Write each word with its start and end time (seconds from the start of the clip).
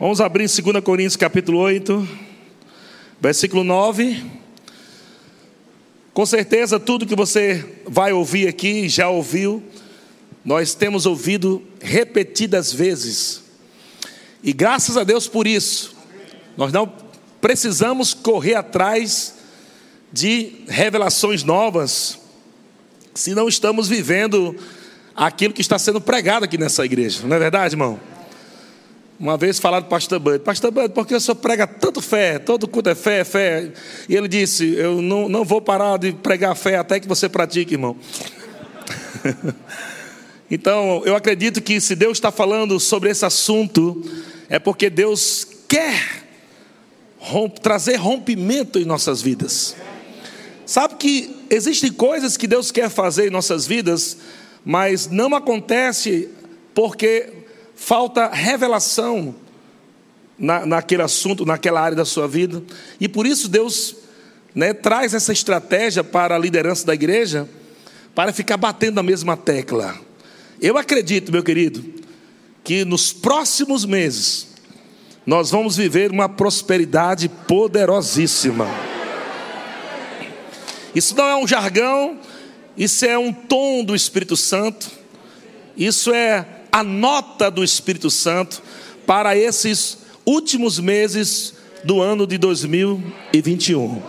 Vamos 0.00 0.22
abrir 0.22 0.44
em 0.44 0.62
2 0.62 0.82
Coríntios 0.82 1.16
capítulo 1.16 1.58
8, 1.58 2.08
versículo 3.20 3.62
9. 3.62 4.24
Com 6.14 6.24
certeza, 6.24 6.80
tudo 6.80 7.06
que 7.06 7.14
você 7.14 7.64
vai 7.86 8.10
ouvir 8.10 8.48
aqui, 8.48 8.88
já 8.88 9.10
ouviu, 9.10 9.62
nós 10.42 10.74
temos 10.74 11.04
ouvido 11.04 11.62
repetidas 11.78 12.72
vezes. 12.72 13.42
E 14.42 14.52
graças 14.52 14.96
a 14.96 15.04
Deus 15.04 15.28
por 15.28 15.46
isso. 15.46 15.94
Nós 16.56 16.72
não 16.72 16.90
precisamos 17.40 18.14
correr 18.14 18.54
atrás 18.54 19.34
de 20.10 20.64
revelações 20.68 21.44
novas, 21.44 22.18
se 23.14 23.34
não 23.34 23.46
estamos 23.46 23.88
vivendo 23.88 24.56
aquilo 25.14 25.52
que 25.52 25.60
está 25.60 25.78
sendo 25.78 26.00
pregado 26.00 26.46
aqui 26.46 26.56
nessa 26.56 26.82
igreja, 26.84 27.26
não 27.26 27.36
é 27.36 27.38
verdade, 27.38 27.74
irmão? 27.74 28.11
Uma 29.22 29.36
vez 29.36 29.60
falaram 29.60 29.86
pastor 29.86 30.18
Bud, 30.18 30.40
pastor 30.40 30.72
Bud, 30.72 30.88
por 30.88 31.06
que 31.06 31.14
o 31.14 31.20
senhor 31.20 31.36
prega 31.36 31.64
tanto 31.64 32.02
fé? 32.02 32.40
Todo 32.40 32.66
culto 32.66 32.90
é 32.90 32.94
fé, 32.96 33.22
fé. 33.22 33.70
E 34.08 34.16
ele 34.16 34.26
disse: 34.26 34.74
Eu 34.74 35.00
não, 35.00 35.28
não 35.28 35.44
vou 35.44 35.60
parar 35.60 35.96
de 35.96 36.10
pregar 36.10 36.56
fé 36.56 36.76
até 36.76 36.98
que 36.98 37.06
você 37.06 37.28
pratique, 37.28 37.74
irmão. 37.74 37.96
então, 40.50 41.02
eu 41.04 41.14
acredito 41.14 41.62
que 41.62 41.80
se 41.80 41.94
Deus 41.94 42.18
está 42.18 42.32
falando 42.32 42.80
sobre 42.80 43.10
esse 43.10 43.24
assunto, 43.24 44.02
é 44.48 44.58
porque 44.58 44.90
Deus 44.90 45.46
quer 45.68 46.24
romp, 47.16 47.58
trazer 47.60 47.94
rompimento 47.94 48.76
em 48.76 48.84
nossas 48.84 49.22
vidas. 49.22 49.76
Sabe 50.66 50.96
que 50.96 51.36
existem 51.48 51.92
coisas 51.92 52.36
que 52.36 52.48
Deus 52.48 52.72
quer 52.72 52.90
fazer 52.90 53.28
em 53.28 53.30
nossas 53.30 53.68
vidas, 53.68 54.16
mas 54.64 55.08
não 55.08 55.32
acontece 55.32 56.28
porque 56.74 57.41
falta 57.84 58.28
revelação 58.28 59.34
na, 60.38 60.64
naquele 60.64 61.02
assunto, 61.02 61.44
naquela 61.44 61.80
área 61.80 61.96
da 61.96 62.04
sua 62.04 62.28
vida. 62.28 62.62
E 63.00 63.08
por 63.08 63.26
isso 63.26 63.48
Deus 63.48 63.96
né, 64.54 64.72
traz 64.72 65.14
essa 65.14 65.32
estratégia 65.32 66.04
para 66.04 66.36
a 66.36 66.38
liderança 66.38 66.86
da 66.86 66.94
igreja, 66.94 67.48
para 68.14 68.32
ficar 68.32 68.56
batendo 68.56 69.00
a 69.00 69.02
mesma 69.02 69.36
tecla. 69.36 69.98
Eu 70.60 70.78
acredito, 70.78 71.32
meu 71.32 71.42
querido, 71.42 71.82
que 72.62 72.84
nos 72.84 73.12
próximos 73.12 73.84
meses 73.84 74.46
nós 75.26 75.50
vamos 75.50 75.76
viver 75.76 76.12
uma 76.12 76.28
prosperidade 76.28 77.28
poderosíssima. 77.28 78.68
Isso 80.94 81.16
não 81.16 81.24
é 81.24 81.36
um 81.36 81.48
jargão, 81.48 82.20
isso 82.76 83.04
é 83.04 83.18
um 83.18 83.32
tom 83.32 83.82
do 83.82 83.94
Espírito 83.94 84.36
Santo, 84.36 84.88
isso 85.76 86.14
é 86.14 86.61
a 86.72 86.82
nota 86.82 87.50
do 87.50 87.62
Espírito 87.62 88.10
Santo 88.10 88.62
para 89.06 89.36
esses 89.36 89.98
últimos 90.24 90.80
meses 90.80 91.54
do 91.84 92.00
ano 92.00 92.26
de 92.26 92.38
2021. 92.38 94.02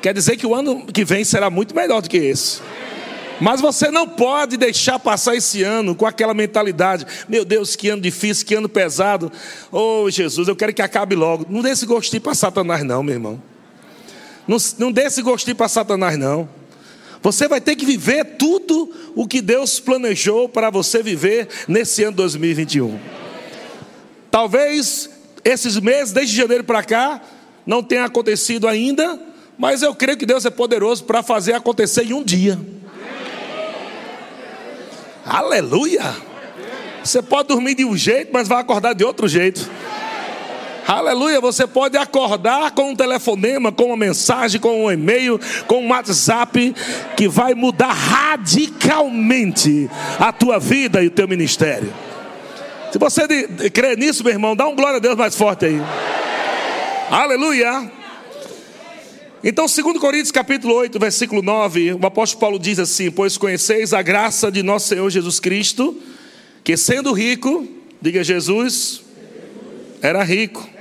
Quer 0.00 0.14
dizer 0.14 0.36
que 0.36 0.46
o 0.46 0.54
ano 0.54 0.86
que 0.86 1.04
vem 1.04 1.24
será 1.24 1.50
muito 1.50 1.74
melhor 1.74 2.00
do 2.00 2.08
que 2.08 2.16
esse. 2.16 2.62
Mas 3.40 3.60
você 3.60 3.90
não 3.90 4.08
pode 4.08 4.56
deixar 4.56 4.98
passar 4.98 5.36
esse 5.36 5.62
ano 5.62 5.94
com 5.94 6.06
aquela 6.06 6.34
mentalidade: 6.34 7.06
meu 7.28 7.44
Deus, 7.44 7.76
que 7.76 7.88
ano 7.88 8.02
difícil, 8.02 8.46
que 8.46 8.54
ano 8.54 8.68
pesado. 8.68 9.30
Oh, 9.70 10.10
Jesus, 10.10 10.48
eu 10.48 10.56
quero 10.56 10.72
que 10.72 10.82
acabe 10.82 11.14
logo. 11.14 11.46
Não 11.48 11.60
dê 11.60 11.70
esse 11.70 11.86
gostinho 11.86 12.22
para 12.22 12.34
Satanás, 12.34 12.82
não, 12.82 13.02
meu 13.02 13.14
irmão. 13.14 13.42
Não, 14.46 14.56
não 14.78 14.90
dê 14.90 15.02
esse 15.02 15.20
gostinho 15.22 15.54
para 15.54 15.68
Satanás, 15.68 16.18
não. 16.18 16.48
Você 17.22 17.48
vai 17.48 17.60
ter 17.60 17.76
que 17.76 17.84
viver 17.84 18.24
tudo 18.36 18.92
o 19.14 19.26
que 19.26 19.40
Deus 19.40 19.80
planejou 19.80 20.48
para 20.48 20.70
você 20.70 21.02
viver 21.02 21.48
nesse 21.66 22.04
ano 22.04 22.16
2021. 22.16 22.98
Talvez 24.30 25.10
esses 25.44 25.78
meses, 25.78 26.12
desde 26.12 26.36
janeiro 26.36 26.64
para 26.64 26.82
cá, 26.82 27.20
não 27.66 27.82
tenha 27.82 28.04
acontecido 28.04 28.68
ainda, 28.68 29.20
mas 29.56 29.82
eu 29.82 29.94
creio 29.94 30.16
que 30.16 30.26
Deus 30.26 30.44
é 30.44 30.50
poderoso 30.50 31.04
para 31.04 31.22
fazer 31.22 31.54
acontecer 31.54 32.04
em 32.04 32.12
um 32.12 32.22
dia. 32.22 32.58
Aleluia! 35.24 36.16
Você 37.02 37.22
pode 37.22 37.48
dormir 37.48 37.74
de 37.74 37.84
um 37.84 37.96
jeito, 37.96 38.30
mas 38.32 38.48
vai 38.48 38.60
acordar 38.60 38.94
de 38.94 39.04
outro 39.04 39.26
jeito. 39.26 39.68
Aleluia, 40.88 41.38
você 41.38 41.66
pode 41.66 41.98
acordar 41.98 42.70
com 42.70 42.92
um 42.92 42.96
telefonema, 42.96 43.70
com 43.70 43.88
uma 43.88 43.96
mensagem, 43.96 44.58
com 44.58 44.86
um 44.86 44.90
e-mail, 44.90 45.38
com 45.66 45.84
um 45.84 45.90
WhatsApp 45.90 46.74
que 47.14 47.28
vai 47.28 47.52
mudar 47.52 47.92
radicalmente 47.92 49.86
a 50.18 50.32
tua 50.32 50.58
vida 50.58 51.04
e 51.04 51.08
o 51.08 51.10
teu 51.10 51.28
ministério. 51.28 51.92
Se 52.90 52.98
você 52.98 53.28
crê 53.68 53.96
nisso, 53.96 54.24
meu 54.24 54.32
irmão, 54.32 54.56
dá 54.56 54.66
um 54.66 54.74
glória 54.74 54.96
a 54.96 54.98
Deus 54.98 55.14
mais 55.14 55.36
forte 55.36 55.66
aí. 55.66 55.78
Aleluia. 57.10 57.92
Então, 59.44 59.66
2 59.66 59.98
Coríntios 59.98 60.32
capítulo 60.32 60.72
8, 60.74 60.98
versículo 60.98 61.42
9, 61.42 61.98
o 62.00 62.06
apóstolo 62.06 62.40
Paulo 62.40 62.58
diz 62.58 62.78
assim: 62.78 63.10
Pois 63.10 63.36
conheceis 63.36 63.92
a 63.92 64.00
graça 64.00 64.50
de 64.50 64.62
nosso 64.62 64.88
Senhor 64.88 65.10
Jesus 65.10 65.38
Cristo, 65.38 66.00
que 66.64 66.78
sendo 66.78 67.12
rico, 67.12 67.68
diga 68.00 68.24
Jesus, 68.24 69.02
era 70.00 70.24
rico 70.24 70.77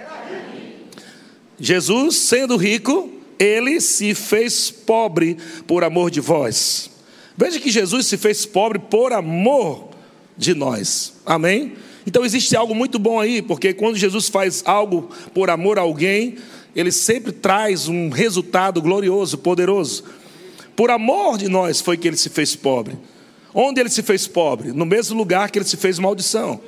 Jesus, 1.59 2.15
sendo 2.17 2.55
rico, 2.55 3.09
ele 3.39 3.81
se 3.81 4.13
fez 4.13 4.69
pobre 4.69 5.37
por 5.65 5.83
amor 5.83 6.11
de 6.11 6.19
vós. 6.19 6.89
Veja 7.35 7.59
que 7.59 7.71
Jesus 7.71 8.05
se 8.05 8.17
fez 8.17 8.45
pobre 8.45 8.79
por 8.79 9.11
amor 9.11 9.89
de 10.37 10.53
nós. 10.53 11.13
Amém? 11.25 11.73
Então 12.05 12.23
existe 12.23 12.55
algo 12.55 12.73
muito 12.73 12.97
bom 12.97 13.19
aí, 13.19 13.41
porque 13.41 13.73
quando 13.73 13.97
Jesus 13.97 14.29
faz 14.29 14.63
algo 14.65 15.09
por 15.33 15.49
amor 15.49 15.77
a 15.77 15.81
alguém, 15.81 16.37
ele 16.75 16.91
sempre 16.91 17.31
traz 17.31 17.87
um 17.87 18.09
resultado 18.09 18.81
glorioso, 18.81 19.37
poderoso. 19.37 20.03
Por 20.75 20.91
amor 20.91 21.37
de 21.37 21.49
nós 21.49 21.81
foi 21.81 21.97
que 21.97 22.07
ele 22.07 22.17
se 22.17 22.29
fez 22.29 22.55
pobre. 22.55 22.97
Onde 23.53 23.81
ele 23.81 23.89
se 23.89 24.03
fez 24.03 24.27
pobre? 24.27 24.71
No 24.71 24.85
mesmo 24.85 25.17
lugar 25.17 25.49
que 25.49 25.57
ele 25.57 25.65
se 25.65 25.75
fez 25.75 25.97
maldição. 25.97 26.61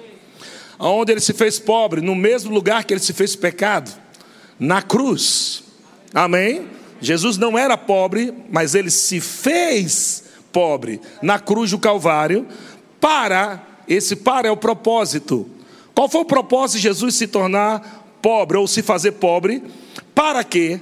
Onde 0.79 1.11
ele 1.11 1.21
se 1.21 1.33
fez 1.33 1.59
pobre? 1.59 2.01
No 2.01 2.15
mesmo 2.15 2.51
lugar 2.51 2.83
que 2.83 2.93
ele 2.93 3.01
se 3.01 3.13
fez 3.13 3.35
pecado 3.35 4.08
na 4.59 4.81
cruz. 4.81 5.63
Amém? 6.13 6.67
Jesus 7.01 7.37
não 7.37 7.57
era 7.57 7.77
pobre, 7.77 8.33
mas 8.51 8.75
ele 8.75 8.91
se 8.91 9.21
fez 9.21 10.23
pobre 10.51 10.99
na 11.21 11.39
cruz 11.39 11.71
do 11.71 11.79
Calvário 11.79 12.45
para 12.99 13.63
esse 13.87 14.15
para 14.15 14.47
é 14.47 14.51
o 14.51 14.57
propósito. 14.57 15.49
Qual 15.95 16.07
foi 16.07 16.21
o 16.21 16.25
propósito 16.25 16.77
de 16.77 16.83
Jesus 16.83 17.15
se 17.15 17.27
tornar 17.27 18.17
pobre 18.21 18.57
ou 18.57 18.67
se 18.67 18.83
fazer 18.83 19.13
pobre? 19.13 19.63
Para 20.13 20.43
que 20.43 20.79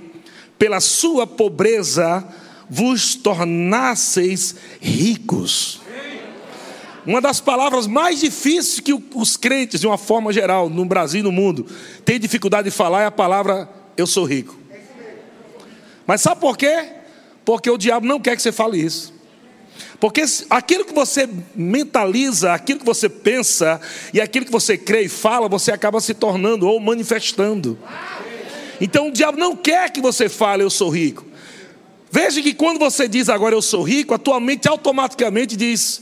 pela 0.59 0.80
sua 0.80 1.26
pobreza 1.26 2.28
vos 2.70 3.16
tornasseis 3.16 4.56
ricos. 4.82 5.82
Uma 7.07 7.22
das 7.22 7.40
palavras 7.40 7.88
mais 7.88 8.19
difíceis 8.19 8.81
que 8.81 8.94
os 9.16 9.38
crentes, 9.38 9.79
de 9.79 9.88
uma 9.88 9.97
forma 9.97 10.34
geral, 10.34 10.69
no 10.69 10.84
Brasil 10.84 11.22
e 11.22 11.23
no 11.23 11.31
mundo, 11.31 11.66
têm 12.03 12.19
dificuldade 12.19 12.69
de 12.69 12.75
falar 12.75 13.03
é 13.03 13.06
a 13.06 13.12
palavra 13.12 13.69
eu 13.95 14.06
sou 14.06 14.25
rico. 14.25 14.59
Mas 16.06 16.19
sabe 16.19 16.41
por 16.41 16.57
quê? 16.57 16.85
Porque 17.46 17.69
o 17.69 17.78
diabo 17.78 18.06
não 18.06 18.19
quer 18.19 18.35
que 18.35 18.41
você 18.41 18.51
fale 18.51 18.78
isso. 18.78 19.13
Porque 20.01 20.22
aquilo 20.50 20.84
que 20.84 20.94
você 20.94 21.29
mentaliza, 21.56 22.51
aquilo 22.51 22.79
que 22.79 22.85
você 22.85 23.07
pensa 23.07 23.79
e 24.13 24.19
aquilo 24.19 24.46
que 24.46 24.51
você 24.51 24.78
crê 24.78 25.03
e 25.03 25.09
fala, 25.09 25.47
você 25.47 25.72
acaba 25.72 26.01
se 26.01 26.13
tornando 26.13 26.67
ou 26.67 26.78
manifestando. 26.78 27.79
Então 28.81 29.07
o 29.07 29.12
diabo 29.13 29.38
não 29.38 29.56
quer 29.56 29.90
que 29.91 30.01
você 30.01 30.28
fale 30.28 30.62
eu 30.62 30.69
sou 30.69 30.90
rico. 30.90 31.25
Veja 32.12 32.41
que 32.41 32.53
quando 32.53 32.79
você 32.79 33.07
diz 33.07 33.29
agora 33.29 33.56
eu 33.56 33.62
sou 33.62 33.81
rico, 33.81 34.13
a 34.13 34.17
tua 34.17 34.41
mente 34.41 34.67
automaticamente 34.67 35.56
diz 35.56 36.01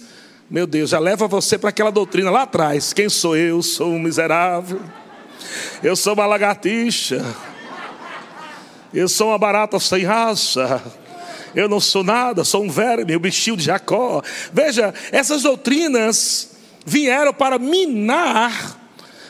meu 0.50 0.68
Deus, 0.68 0.92
já 0.92 1.00
leva 1.00 1.28
você 1.28 1.58
para 1.58 1.70
aquela 1.70 1.92
doutrina 1.92 2.30
lá 2.30 2.44
atrás. 2.44 2.94
Quem 2.94 3.10
sou 3.10 3.36
eu? 3.36 3.64
Sou 3.64 3.90
um 3.92 4.00
miserável. 4.00 4.80
Eu 5.82 5.96
sou 5.96 6.14
uma 6.14 6.26
lagartixa. 6.28 7.26
Eu 8.94 9.10
sou 9.10 9.30
uma 9.30 9.38
barata 9.38 9.80
sem 9.80 10.04
raça. 10.04 10.84
Eu 11.56 11.68
não 11.68 11.80
sou 11.80 12.04
nada, 12.04 12.44
sou 12.44 12.64
um 12.64 12.70
verme, 12.70 13.16
o 13.16 13.20
bichinho 13.20 13.58
de 13.58 13.64
Jacó. 13.64 14.22
Veja, 14.52 14.94
essas 15.12 15.44
doutrinas 15.44 16.52
vieram 16.86 17.34
para 17.34 17.58
minar 17.58 18.78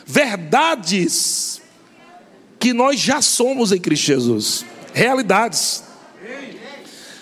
verdades 0.04 1.62
que 2.58 2.72
nós 2.72 3.00
já 3.00 3.22
somos 3.22 3.72
em 3.72 3.78
Cristo 3.78 4.06
Jesus. 4.06 4.66
Realidades. 4.92 5.84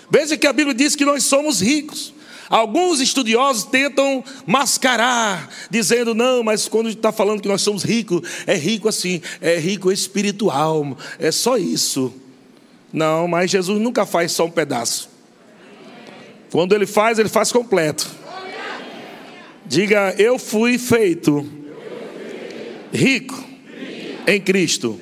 Veja 0.09 0.35
que 0.35 0.47
a 0.47 0.53
Bíblia 0.53 0.73
diz 0.73 0.95
que 0.95 1.05
nós 1.05 1.23
somos 1.23 1.61
ricos. 1.61 2.14
Alguns 2.49 2.99
estudiosos 2.99 3.63
tentam 3.63 4.23
mascarar, 4.45 5.49
dizendo, 5.69 6.13
não, 6.13 6.43
mas 6.43 6.67
quando 6.67 6.89
está 6.89 7.11
falando 7.11 7.41
que 7.41 7.47
nós 7.47 7.61
somos 7.61 7.83
ricos, 7.83 8.21
é 8.45 8.55
rico 8.55 8.87
assim, 8.87 9.21
é 9.41 9.57
rico 9.57 9.91
espiritual, 9.91 10.97
é 11.19 11.31
só 11.31 11.57
isso. 11.57 12.13
Não, 12.93 13.27
mas 13.27 13.51
Jesus 13.51 13.81
nunca 13.81 14.05
faz 14.05 14.31
só 14.31 14.45
um 14.45 14.51
pedaço. 14.51 15.09
Quando 16.51 16.73
ele 16.73 16.85
faz, 16.85 17.19
ele 17.19 17.29
faz 17.29 17.51
completo. 17.51 18.09
Diga, 19.65 20.15
eu 20.17 20.37
fui 20.37 20.77
feito 20.77 21.45
rico 22.93 23.43
Em 24.27 24.39
Cristo. 24.39 25.01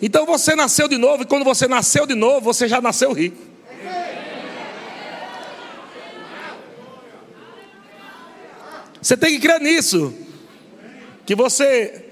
Então 0.00 0.26
você 0.26 0.54
nasceu 0.54 0.88
de 0.88 0.98
novo, 0.98 1.22
e 1.22 1.26
quando 1.26 1.44
você 1.44 1.66
nasceu 1.68 2.06
de 2.06 2.14
novo, 2.14 2.40
você 2.40 2.66
já 2.68 2.80
nasceu 2.80 3.12
rico. 3.12 3.51
Você 9.02 9.16
tem 9.16 9.32
que 9.32 9.40
crer 9.40 9.60
nisso. 9.60 10.14
Que 11.26 11.34
você 11.34 12.04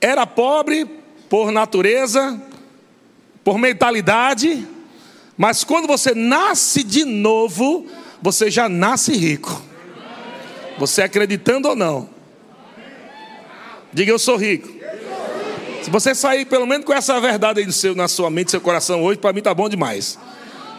era 0.00 0.26
pobre 0.26 0.86
por 1.28 1.52
natureza, 1.52 2.40
por 3.44 3.58
mentalidade, 3.58 4.66
mas 5.36 5.62
quando 5.62 5.86
você 5.86 6.14
nasce 6.14 6.82
de 6.82 7.04
novo, 7.04 7.86
você 8.20 8.50
já 8.50 8.68
nasce 8.68 9.12
rico. 9.12 9.62
Você 10.78 11.02
acreditando 11.02 11.68
ou 11.68 11.76
não? 11.76 12.08
Diga 13.92 14.10
eu 14.10 14.18
sou 14.18 14.36
rico. 14.36 14.68
Se 15.82 15.90
você 15.90 16.14
sair 16.14 16.46
pelo 16.46 16.66
menos 16.66 16.86
com 16.86 16.94
essa 16.94 17.20
verdade 17.20 17.60
aí 17.60 17.72
seu, 17.72 17.94
na 17.94 18.08
sua 18.08 18.30
mente, 18.30 18.50
seu 18.50 18.60
coração 18.60 19.02
hoje, 19.02 19.18
para 19.18 19.32
mim 19.32 19.42
tá 19.42 19.52
bom 19.52 19.68
demais. 19.68 20.18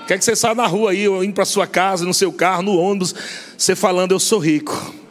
Quer 0.07 0.17
que 0.17 0.25
você 0.25 0.35
saia 0.35 0.55
na 0.55 0.65
rua 0.65 0.91
aí, 0.91 1.07
ou 1.07 1.23
indo 1.23 1.33
para 1.33 1.45
sua 1.45 1.67
casa, 1.67 2.05
no 2.05 2.13
seu 2.13 2.31
carro, 2.31 2.63
no 2.63 2.77
ônibus, 2.77 3.13
você 3.57 3.75
falando 3.75 4.11
eu 4.13 4.19
sou 4.19 4.39
rico. 4.39 5.02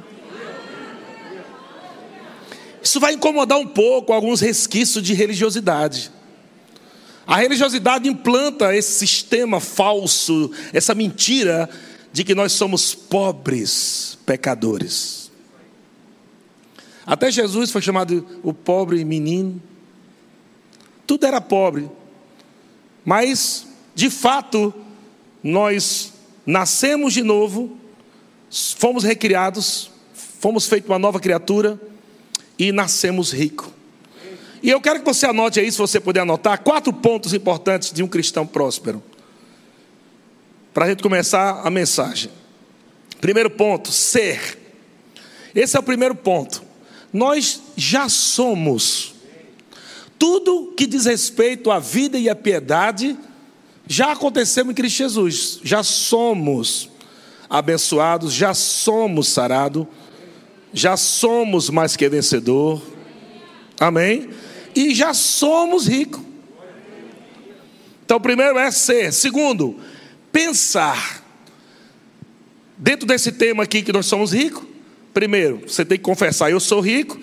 Isso 2.82 2.98
vai 2.98 3.14
incomodar 3.14 3.58
um 3.58 3.66
pouco 3.66 4.12
alguns 4.12 4.40
resquícios 4.40 5.04
de 5.04 5.14
religiosidade. 5.14 6.10
A 7.24 7.36
religiosidade 7.36 8.08
implanta 8.08 8.74
esse 8.74 8.98
sistema 8.98 9.60
falso, 9.60 10.50
essa 10.72 10.94
mentira 10.94 11.70
de 12.12 12.24
que 12.24 12.34
nós 12.34 12.52
somos 12.52 12.92
pobres 12.94 14.18
pecadores. 14.26 15.30
Até 17.06 17.30
Jesus 17.30 17.70
foi 17.70 17.80
chamado 17.80 18.26
o 18.42 18.52
pobre 18.52 19.04
menino. 19.04 19.62
Tudo 21.06 21.24
era 21.24 21.40
pobre. 21.40 21.88
Mas, 23.04 23.66
de 23.94 24.10
fato, 24.10 24.74
nós 25.42 26.12
nascemos 26.44 27.12
de 27.12 27.22
novo, 27.22 27.76
fomos 28.76 29.04
recriados, 29.04 29.90
fomos 30.12 30.66
feitos 30.66 30.90
uma 30.90 30.98
nova 30.98 31.20
criatura 31.20 31.80
e 32.58 32.72
nascemos 32.72 33.32
rico. 33.32 33.72
E 34.62 34.70
eu 34.70 34.80
quero 34.80 35.00
que 35.00 35.04
você 35.04 35.26
anote 35.26 35.58
aí, 35.58 35.70
se 35.70 35.78
você 35.78 35.98
puder 35.98 36.20
anotar, 36.20 36.62
quatro 36.62 36.92
pontos 36.92 37.34
importantes 37.34 37.92
de 37.92 38.02
um 38.02 38.06
cristão 38.06 38.46
próspero. 38.46 39.02
Para 40.72 40.86
a 40.86 40.88
gente 40.88 41.02
começar 41.02 41.60
a 41.64 41.70
mensagem. 41.70 42.30
Primeiro 43.20 43.50
ponto, 43.50 43.90
ser. 43.90 44.58
Esse 45.54 45.76
é 45.76 45.80
o 45.80 45.82
primeiro 45.82 46.14
ponto. 46.14 46.62
Nós 47.12 47.60
já 47.76 48.08
somos. 48.08 49.14
Tudo 50.18 50.72
que 50.76 50.86
diz 50.86 51.06
respeito 51.06 51.70
à 51.70 51.78
vida 51.78 52.16
e 52.16 52.28
à 52.28 52.34
piedade 52.34 53.18
já 53.86 54.12
aconteceu 54.12 54.70
em 54.70 54.74
Cristo 54.74 54.98
Jesus. 54.98 55.60
Já 55.62 55.82
somos 55.82 56.88
abençoados, 57.50 58.32
já 58.32 58.54
somos 58.54 59.28
sarados, 59.28 59.86
já 60.72 60.96
somos 60.96 61.68
mais 61.70 61.96
que 61.96 62.08
vencedor. 62.08 62.82
Amém? 63.78 64.30
E 64.74 64.94
já 64.94 65.12
somos 65.12 65.86
ricos. 65.86 66.22
Então, 68.04 68.20
primeiro 68.20 68.58
é 68.58 68.70
ser. 68.70 69.12
Segundo, 69.12 69.78
pensar. 70.30 71.22
Dentro 72.76 73.06
desse 73.06 73.32
tema 73.32 73.62
aqui 73.62 73.82
que 73.82 73.92
nós 73.92 74.06
somos 74.06 74.32
ricos, 74.32 74.64
primeiro, 75.14 75.62
você 75.66 75.84
tem 75.84 75.98
que 75.98 76.04
confessar, 76.04 76.50
eu 76.50 76.58
sou 76.58 76.80
rico. 76.80 77.18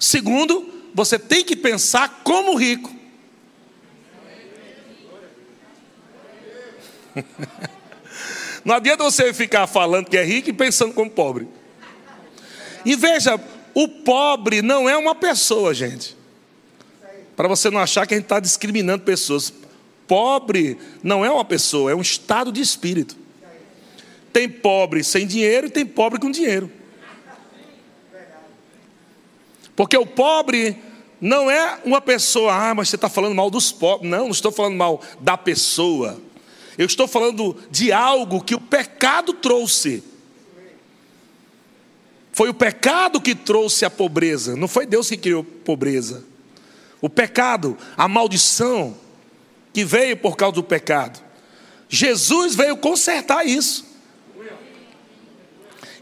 Segundo, 0.00 0.68
você 0.94 1.18
tem 1.18 1.44
que 1.44 1.54
pensar 1.54 2.22
como 2.24 2.56
rico. 2.56 2.94
Não 8.64 8.74
adianta 8.74 9.04
você 9.04 9.32
ficar 9.32 9.66
falando 9.66 10.08
que 10.08 10.16
é 10.16 10.24
rico 10.24 10.50
e 10.50 10.52
pensando 10.52 10.94
como 10.94 11.10
pobre. 11.10 11.46
E 12.84 12.96
veja, 12.96 13.40
o 13.74 13.88
pobre 13.88 14.62
não 14.62 14.88
é 14.88 14.96
uma 14.96 15.14
pessoa, 15.14 15.74
gente. 15.74 16.16
Para 17.34 17.48
você 17.48 17.70
não 17.70 17.80
achar 17.80 18.06
que 18.06 18.14
a 18.14 18.16
gente 18.16 18.26
está 18.26 18.38
discriminando 18.38 19.04
pessoas. 19.04 19.52
Pobre 20.06 20.78
não 21.02 21.24
é 21.24 21.30
uma 21.30 21.44
pessoa, 21.44 21.90
é 21.90 21.94
um 21.94 22.02
estado 22.02 22.52
de 22.52 22.60
espírito. 22.60 23.16
Tem 24.32 24.48
pobre 24.48 25.02
sem 25.02 25.26
dinheiro 25.26 25.66
e 25.66 25.70
tem 25.70 25.86
pobre 25.86 26.20
com 26.20 26.30
dinheiro. 26.30 26.70
Porque 29.74 29.96
o 29.96 30.06
pobre 30.06 30.76
não 31.20 31.50
é 31.50 31.80
uma 31.84 32.00
pessoa, 32.00 32.52
ah, 32.52 32.74
mas 32.74 32.88
você 32.88 32.96
está 32.96 33.08
falando 33.08 33.34
mal 33.34 33.50
dos 33.50 33.72
pobres. 33.72 34.10
Não, 34.10 34.24
não 34.24 34.30
estou 34.30 34.52
falando 34.52 34.76
mal 34.76 35.00
da 35.20 35.36
pessoa. 35.36 36.20
Eu 36.76 36.86
estou 36.86 37.08
falando 37.08 37.56
de 37.70 37.92
algo 37.92 38.42
que 38.42 38.54
o 38.54 38.60
pecado 38.60 39.32
trouxe. 39.32 40.02
Foi 42.34 42.48
o 42.48 42.54
pecado 42.54 43.20
que 43.20 43.32
trouxe 43.32 43.84
a 43.84 43.90
pobreza, 43.90 44.56
não 44.56 44.66
foi 44.66 44.84
Deus 44.86 45.08
que 45.08 45.16
criou 45.16 45.44
pobreza. 45.44 46.24
O 47.00 47.08
pecado, 47.08 47.78
a 47.96 48.08
maldição 48.08 48.96
que 49.72 49.84
veio 49.84 50.16
por 50.16 50.36
causa 50.36 50.56
do 50.56 50.64
pecado. 50.64 51.22
Jesus 51.88 52.56
veio 52.56 52.76
consertar 52.76 53.46
isso. 53.46 53.86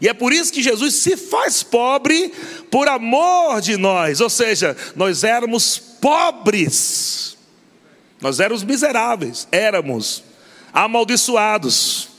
E 0.01 0.09
é 0.09 0.13
por 0.13 0.33
isso 0.33 0.51
que 0.51 0.63
Jesus 0.63 0.95
se 0.95 1.15
faz 1.15 1.61
pobre 1.61 2.33
por 2.71 2.87
amor 2.87 3.61
de 3.61 3.77
nós, 3.77 4.19
ou 4.19 4.29
seja, 4.29 4.75
nós 4.95 5.23
éramos 5.23 5.77
pobres, 5.77 7.37
nós 8.19 8.39
éramos 8.39 8.63
miseráveis, 8.63 9.47
éramos 9.51 10.23
amaldiçoados, 10.73 12.09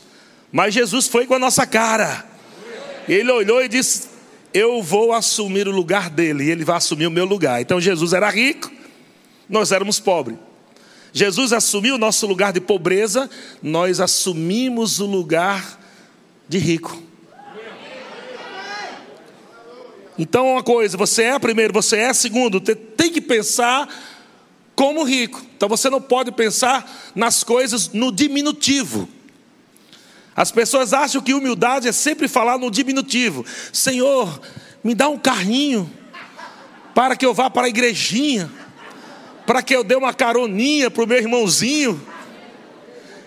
mas 0.53 0.73
Jesus 0.73 1.09
foi 1.09 1.27
com 1.27 1.35
a 1.35 1.39
nossa 1.39 1.67
cara, 1.67 2.25
ele 3.13 3.31
olhou 3.31 3.63
e 3.63 3.69
disse: 3.69 4.09
Eu 4.53 4.83
vou 4.83 5.13
assumir 5.13 5.69
o 5.69 5.73
lugar 5.73 6.09
dele, 6.09 6.45
e 6.45 6.51
ele 6.51 6.65
vai 6.65 6.77
assumir 6.77 7.07
o 7.07 7.11
meu 7.11 7.25
lugar. 7.25 7.61
Então 7.61 7.81
Jesus 7.81 8.13
era 8.13 8.31
rico, 8.31 8.71
nós 9.49 9.73
éramos 9.73 10.01
pobres. 10.01 10.39
Jesus 11.13 11.53
assumiu 11.53 11.95
o 11.95 11.99
nosso 11.99 12.27
lugar 12.27 12.53
de 12.53 12.61
pobreza, 12.61 13.31
nós 13.63 14.01
assumimos 14.01 14.99
o 14.99 15.07
lugar 15.07 15.81
de 16.49 16.59
rico. 16.59 17.01
Então, 20.19 20.53
uma 20.53 20.63
coisa, 20.63 20.97
você 20.97 21.25
é 21.25 21.39
primeiro, 21.39 21.73
você 21.73 21.97
é 21.97 22.13
segundo, 22.13 22.61
tem 22.61 23.11
que 23.11 23.21
pensar 23.21 23.89
como 24.75 25.03
rico. 25.05 25.45
Então, 25.57 25.69
você 25.69 25.91
não 25.91 26.01
pode 26.01 26.31
pensar 26.33 27.13
nas 27.15 27.43
coisas 27.43 27.91
no 27.93 28.13
diminutivo. 28.13 29.09
As 30.37 30.51
pessoas 30.51 30.93
acham 30.93 31.23
que 31.23 31.33
humildade 31.33 31.87
é 31.87 31.93
sempre 31.93 32.27
falar 32.27 32.59
no 32.59 32.71
diminutivo: 32.71 33.45
Senhor, 33.73 34.41
me 34.83 34.95
dá 34.95 35.09
um 35.09 35.19
carrinho 35.19 35.91
para 36.95 37.17
que 37.17 37.25
eu 37.25 37.33
vá 37.33 37.49
para 37.49 37.67
a 37.67 37.69
igrejinha, 37.69 38.51
para 39.47 39.63
que 39.63 39.75
eu 39.75 39.85
dê 39.85 39.95
uma 39.95 40.13
caroninha 40.13 40.91
para 40.91 41.05
o 41.05 41.07
meu 41.07 41.19
irmãozinho. 41.19 42.01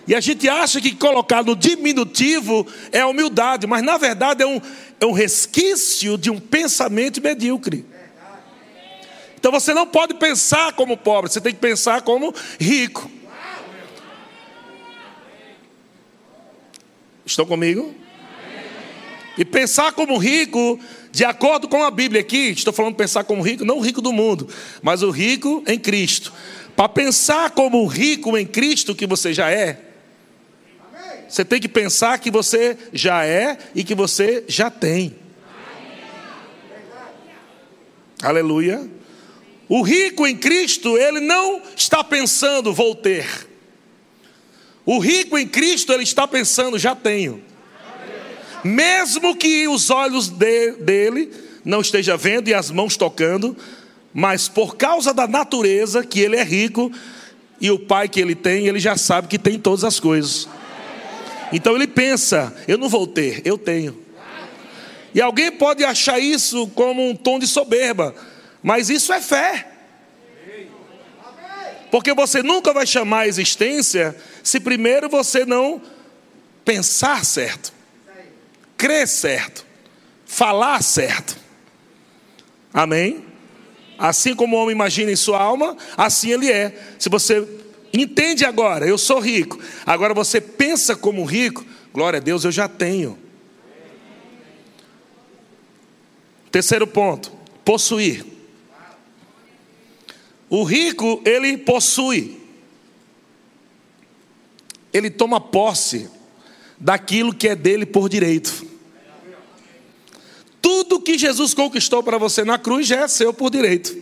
E 0.06 0.14
a 0.14 0.20
gente 0.20 0.48
acha 0.48 0.80
que 0.80 0.94
colocar 0.94 1.44
no 1.44 1.54
diminutivo 1.54 2.66
é 2.90 3.04
humildade, 3.04 3.66
mas 3.66 3.82
na 3.82 3.98
verdade 3.98 4.42
é 4.42 4.46
um, 4.46 4.58
é 4.98 5.04
um 5.04 5.12
resquício 5.12 6.16
de 6.16 6.30
um 6.30 6.40
pensamento 6.40 7.20
medíocre. 7.22 7.84
Então 9.38 9.52
você 9.52 9.74
não 9.74 9.86
pode 9.86 10.14
pensar 10.14 10.72
como 10.72 10.96
pobre, 10.96 11.30
você 11.30 11.40
tem 11.40 11.52
que 11.52 11.60
pensar 11.60 12.02
como 12.02 12.34
rico. 12.58 13.10
Estão 17.28 17.44
comigo? 17.44 17.94
E 19.36 19.44
pensar 19.44 19.92
como 19.92 20.16
rico, 20.16 20.80
de 21.12 21.24
acordo 21.24 21.68
com 21.68 21.82
a 21.82 21.90
Bíblia 21.90 22.22
aqui, 22.22 22.48
estou 22.48 22.72
falando 22.72 22.94
pensar 22.96 23.22
como 23.24 23.42
rico, 23.42 23.66
não 23.66 23.76
o 23.76 23.80
rico 23.80 24.00
do 24.00 24.12
mundo, 24.12 24.48
mas 24.82 25.02
o 25.02 25.10
rico 25.10 25.62
em 25.66 25.78
Cristo. 25.78 26.32
Para 26.74 26.88
pensar 26.88 27.50
como 27.50 27.84
rico 27.86 28.36
em 28.36 28.46
Cristo 28.46 28.94
que 28.94 29.06
você 29.06 29.34
já 29.34 29.50
é, 29.50 29.84
você 31.28 31.44
tem 31.44 31.60
que 31.60 31.68
pensar 31.68 32.18
que 32.18 32.30
você 32.30 32.78
já 32.94 33.26
é 33.26 33.58
e 33.74 33.84
que 33.84 33.94
você 33.94 34.44
já 34.48 34.70
tem. 34.70 35.14
Aleluia. 38.22 38.88
O 39.68 39.82
rico 39.82 40.26
em 40.26 40.34
Cristo, 40.34 40.96
ele 40.96 41.20
não 41.20 41.60
está 41.76 42.02
pensando, 42.02 42.72
vou 42.72 42.94
ter. 42.94 43.47
O 44.90 44.98
rico 44.98 45.36
em 45.36 45.46
Cristo, 45.46 45.92
ele 45.92 46.02
está 46.02 46.26
pensando, 46.26 46.78
já 46.78 46.96
tenho. 46.96 47.44
Mesmo 48.64 49.36
que 49.36 49.68
os 49.68 49.90
olhos 49.90 50.30
de, 50.30 50.72
dele 50.76 51.30
não 51.62 51.82
estejam 51.82 52.16
vendo 52.16 52.48
e 52.48 52.54
as 52.54 52.70
mãos 52.70 52.96
tocando, 52.96 53.54
mas 54.14 54.48
por 54.48 54.76
causa 54.76 55.12
da 55.12 55.28
natureza 55.28 56.02
que 56.02 56.20
ele 56.20 56.36
é 56.36 56.42
rico 56.42 56.90
e 57.60 57.70
o 57.70 57.78
pai 57.78 58.08
que 58.08 58.18
ele 58.18 58.34
tem, 58.34 58.66
ele 58.66 58.80
já 58.80 58.96
sabe 58.96 59.28
que 59.28 59.38
tem 59.38 59.58
todas 59.58 59.84
as 59.84 60.00
coisas. 60.00 60.48
Então 61.52 61.74
ele 61.74 61.86
pensa: 61.86 62.56
eu 62.66 62.78
não 62.78 62.88
vou 62.88 63.06
ter, 63.06 63.42
eu 63.44 63.58
tenho. 63.58 63.94
E 65.14 65.20
alguém 65.20 65.52
pode 65.52 65.84
achar 65.84 66.18
isso 66.18 66.66
como 66.68 67.06
um 67.06 67.14
tom 67.14 67.38
de 67.38 67.46
soberba, 67.46 68.14
mas 68.62 68.88
isso 68.88 69.12
é 69.12 69.20
fé. 69.20 69.70
Porque 71.90 72.12
você 72.12 72.42
nunca 72.42 72.72
vai 72.72 72.86
chamar 72.86 73.20
a 73.20 73.28
existência 73.28 74.16
se 74.42 74.60
primeiro 74.60 75.08
você 75.08 75.44
não 75.44 75.80
pensar 76.64 77.24
certo, 77.24 77.72
crer 78.76 79.08
certo, 79.08 79.64
falar 80.26 80.82
certo. 80.82 81.36
Amém? 82.72 83.24
Assim 83.98 84.34
como 84.34 84.56
o 84.56 84.60
homem 84.60 84.74
imagina 84.74 85.10
em 85.10 85.16
sua 85.16 85.42
alma, 85.42 85.76
assim 85.96 86.30
ele 86.30 86.52
é. 86.52 86.78
Se 86.98 87.08
você 87.08 87.46
entende 87.92 88.44
agora, 88.44 88.86
eu 88.86 88.98
sou 88.98 89.18
rico, 89.18 89.58
agora 89.84 90.12
você 90.12 90.40
pensa 90.40 90.94
como 90.94 91.24
rico, 91.24 91.64
glória 91.92 92.18
a 92.18 92.22
Deus, 92.22 92.44
eu 92.44 92.52
já 92.52 92.68
tenho. 92.68 93.18
Terceiro 96.50 96.86
ponto, 96.86 97.32
possuir. 97.64 98.37
O 100.50 100.64
rico, 100.64 101.20
ele 101.24 101.58
possui. 101.58 102.40
Ele 104.92 105.10
toma 105.10 105.40
posse 105.40 106.08
daquilo 106.78 107.34
que 107.34 107.48
é 107.48 107.54
dele 107.54 107.84
por 107.84 108.08
direito. 108.08 108.66
Tudo 110.60 111.00
que 111.00 111.18
Jesus 111.18 111.54
conquistou 111.54 112.02
para 112.02 112.18
você 112.18 112.44
na 112.44 112.58
cruz 112.58 112.86
já 112.86 113.02
é 113.02 113.08
seu 113.08 113.32
por 113.32 113.50
direito. 113.50 113.96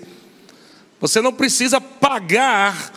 Você 1.01 1.21
não 1.21 1.33
precisa 1.33 1.81
pagar 1.81 2.93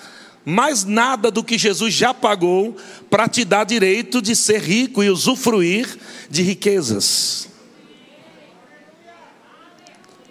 mais 0.45 0.85
nada 0.85 1.29
do 1.29 1.43
que 1.43 1.57
Jesus 1.57 1.93
já 1.93 2.13
pagou 2.13 2.75
para 3.09 3.27
te 3.27 3.43
dar 3.43 3.65
direito 3.65 4.21
de 4.21 4.35
ser 4.35 4.61
rico 4.61 5.03
e 5.03 5.09
usufruir 5.09 5.97
de 6.29 6.41
riquezas. 6.41 7.49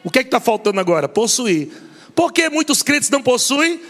O 0.03 0.11
que 0.11 0.21
é 0.21 0.23
está 0.23 0.41
faltando 0.41 0.81
agora? 0.81 1.09
Possuir. 1.09 1.71
Por 2.19 2.33
que 2.33 2.51
muitos 2.51 2.83
crentes 2.83 3.09
não 3.11 3.23
possuem? 3.23 3.81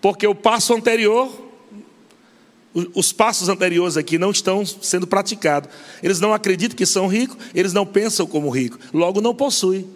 Porque 0.00 0.26
o 0.26 0.34
passo 0.34 0.72
anterior 0.72 1.44
os 2.94 3.12
passos 3.12 3.50
anteriores 3.50 3.98
aqui 3.98 4.16
não 4.16 4.30
estão 4.30 4.64
sendo 4.64 5.06
praticados. 5.06 5.68
Eles 6.02 6.18
não 6.18 6.32
acreditam 6.32 6.74
que 6.74 6.86
são 6.86 7.06
ricos, 7.06 7.36
eles 7.54 7.74
não 7.74 7.84
pensam 7.84 8.26
como 8.26 8.48
rico, 8.48 8.78
logo 8.94 9.20
não 9.20 9.34
possuem. 9.34 9.86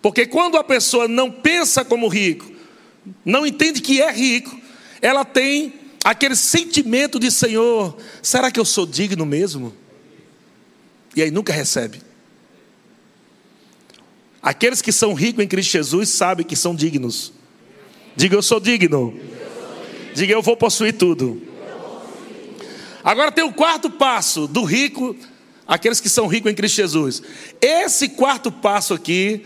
Porque 0.00 0.26
quando 0.26 0.56
a 0.56 0.62
pessoa 0.62 1.08
não 1.08 1.28
pensa 1.28 1.84
como 1.84 2.06
rico, 2.06 2.48
não 3.24 3.44
entende 3.44 3.80
que 3.80 4.00
é 4.00 4.12
rico, 4.12 4.56
ela 5.02 5.24
tem 5.24 5.74
aquele 6.04 6.36
sentimento 6.36 7.18
de 7.18 7.32
Senhor, 7.32 7.96
será 8.22 8.48
que 8.48 8.60
eu 8.60 8.64
sou 8.64 8.86
digno 8.86 9.26
mesmo? 9.26 9.74
E 11.16 11.22
aí 11.22 11.32
nunca 11.32 11.52
recebe. 11.52 12.09
Aqueles 14.42 14.80
que 14.80 14.92
são 14.92 15.12
ricos 15.12 15.44
em 15.44 15.48
Cristo 15.48 15.72
Jesus 15.72 16.08
sabem 16.08 16.46
que 16.46 16.56
são 16.56 16.74
dignos. 16.74 17.32
Diga 18.16 18.34
eu 18.34 18.42
sou 18.42 18.58
digno. 18.58 19.18
Diga 20.14 20.32
eu 20.32 20.42
vou 20.42 20.56
possuir 20.56 20.96
tudo. 20.96 21.42
Agora 23.02 23.32
tem 23.32 23.44
o 23.44 23.52
quarto 23.52 23.90
passo 23.90 24.46
do 24.46 24.62
rico, 24.62 25.16
aqueles 25.66 26.00
que 26.00 26.08
são 26.08 26.26
ricos 26.26 26.50
em 26.50 26.54
Cristo 26.54 26.76
Jesus. 26.76 27.22
Esse 27.60 28.10
quarto 28.10 28.50
passo 28.50 28.94
aqui 28.94 29.44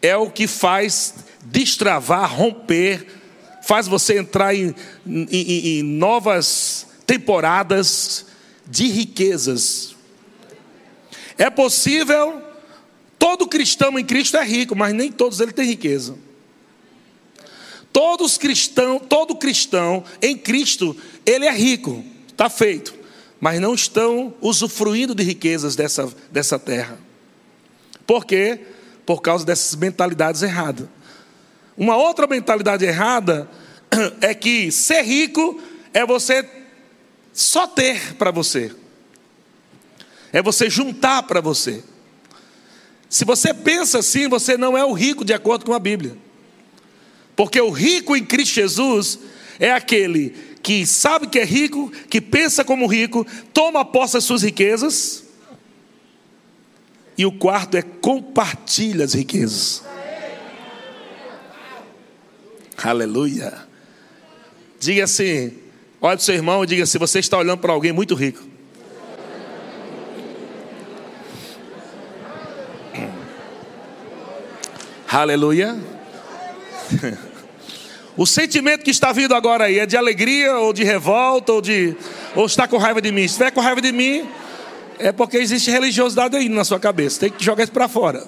é 0.00 0.16
o 0.16 0.30
que 0.30 0.46
faz 0.46 1.14
destravar, 1.44 2.34
romper, 2.34 3.06
faz 3.62 3.86
você 3.86 4.18
entrar 4.18 4.54
em, 4.54 4.74
em, 5.06 5.78
em 5.78 5.82
novas 5.82 6.86
temporadas 7.06 8.26
de 8.66 8.88
riquezas. 8.88 9.94
É 11.38 11.50
possível, 11.50 12.42
todo 13.18 13.46
cristão 13.46 13.98
em 13.98 14.04
Cristo 14.04 14.36
é 14.36 14.44
rico, 14.44 14.76
mas 14.76 14.94
nem 14.94 15.10
todos 15.10 15.40
ele 15.40 15.52
tem 15.52 15.66
riqueza. 15.66 16.16
Todos 17.92 18.36
cristão, 18.36 18.98
todo 18.98 19.36
cristão 19.36 20.04
em 20.20 20.36
Cristo, 20.36 20.96
ele 21.24 21.46
é 21.46 21.52
rico 21.52 22.04
está 22.36 22.50
feito, 22.50 22.94
mas 23.40 23.58
não 23.58 23.74
estão 23.74 24.34
usufruindo 24.42 25.14
de 25.14 25.22
riquezas 25.22 25.74
dessa, 25.74 26.12
dessa 26.30 26.58
terra. 26.58 26.98
Por 28.06 28.26
quê? 28.26 28.60
Por 29.06 29.22
causa 29.22 29.44
dessas 29.44 29.74
mentalidades 29.74 30.42
erradas. 30.42 30.86
Uma 31.76 31.96
outra 31.96 32.26
mentalidade 32.26 32.84
errada 32.84 33.50
é 34.20 34.34
que 34.34 34.70
ser 34.70 35.02
rico 35.02 35.60
é 35.94 36.04
você 36.04 36.48
só 37.32 37.66
ter 37.66 38.14
para 38.14 38.30
você, 38.30 38.74
é 40.32 40.42
você 40.42 40.68
juntar 40.70 41.22
para 41.22 41.40
você. 41.40 41.82
Se 43.08 43.24
você 43.24 43.54
pensa 43.54 43.98
assim, 43.98 44.28
você 44.28 44.56
não 44.56 44.76
é 44.76 44.84
o 44.84 44.92
rico 44.92 45.24
de 45.24 45.32
acordo 45.32 45.64
com 45.64 45.72
a 45.72 45.78
Bíblia. 45.78 46.16
Porque 47.34 47.60
o 47.60 47.70
rico 47.70 48.16
em 48.16 48.24
Cristo 48.24 48.54
Jesus 48.54 49.18
é 49.60 49.70
aquele 49.70 50.30
que 50.62 50.84
sabe 50.84 51.28
que 51.28 51.38
é 51.38 51.44
rico, 51.44 51.92
que 52.10 52.20
pensa 52.20 52.64
como 52.64 52.86
rico, 52.86 53.24
toma 53.52 53.84
posse 53.84 54.14
das 54.14 54.24
suas 54.24 54.42
riquezas. 54.42 55.24
E 57.16 57.24
o 57.24 57.32
quarto 57.32 57.76
é 57.76 57.82
compartilha 57.82 59.04
as 59.04 59.14
riquezas. 59.14 59.82
Aleluia. 62.76 63.66
Diga 64.78 65.04
assim: 65.04 65.52
olha 66.00 66.16
para 66.16 66.16
o 66.16 66.20
seu 66.20 66.34
irmão 66.34 66.64
e 66.64 66.66
diga 66.66 66.82
assim: 66.82 66.98
você 66.98 67.20
está 67.20 67.38
olhando 67.38 67.58
para 67.58 67.72
alguém 67.72 67.92
muito 67.92 68.14
rico. 68.14 68.45
Aleluia. 75.08 75.76
O 78.18 78.24
sentimento 78.24 78.82
que 78.82 78.90
está 78.90 79.12
vindo 79.12 79.34
agora 79.34 79.64
aí 79.64 79.78
é 79.78 79.84
de 79.84 79.94
alegria 79.94 80.56
ou 80.56 80.72
de 80.72 80.82
revolta 80.82 81.52
ou 81.52 81.60
de 81.60 81.94
ou 82.34 82.46
está 82.46 82.66
com 82.66 82.78
raiva 82.78 82.98
de 82.98 83.12
mim. 83.12 83.20
Se 83.20 83.26
estiver 83.26 83.50
com 83.50 83.60
raiva 83.60 83.82
de 83.82 83.92
mim, 83.92 84.26
é 84.98 85.12
porque 85.12 85.36
existe 85.36 85.70
religiosidade 85.70 86.34
aí 86.34 86.48
na 86.48 86.64
sua 86.64 86.80
cabeça. 86.80 87.20
Tem 87.20 87.30
que 87.30 87.44
jogar 87.44 87.64
isso 87.64 87.72
para 87.72 87.88
fora. 87.88 88.26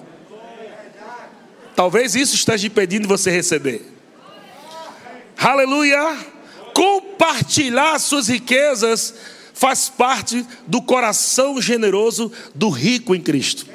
Talvez 1.75 2.13
isso 2.13 2.35
esteja 2.35 2.67
impedindo 2.67 3.07
você 3.07 3.31
receber. 3.31 3.81
Aleluia! 5.35 6.17
Compartilhar 6.71 7.97
suas 7.97 8.27
riquezas 8.27 9.15
faz 9.55 9.89
parte 9.89 10.45
do 10.67 10.83
coração 10.83 11.59
generoso 11.59 12.31
do 12.53 12.69
rico 12.69 13.15
em 13.15 13.21
Cristo. 13.21 13.65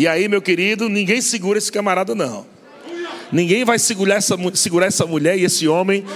E 0.00 0.08
aí, 0.08 0.28
meu 0.28 0.40
querido, 0.40 0.88
ninguém 0.88 1.20
segura 1.20 1.58
esse 1.58 1.70
camarada, 1.70 2.14
não. 2.14 2.46
Ninguém 3.30 3.66
vai 3.66 3.78
segurar 3.78 4.14
essa, 4.14 4.34
segurar 4.54 4.86
essa 4.86 5.04
mulher 5.04 5.38
e 5.38 5.44
esse 5.44 5.68
homem, 5.68 6.06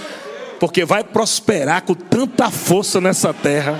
porque 0.59 0.83
vai 0.83 1.03
prosperar 1.03 1.83
com 1.83 1.93
tanta 1.93 2.49
força 2.49 2.99
nessa 2.99 3.31
terra. 3.31 3.79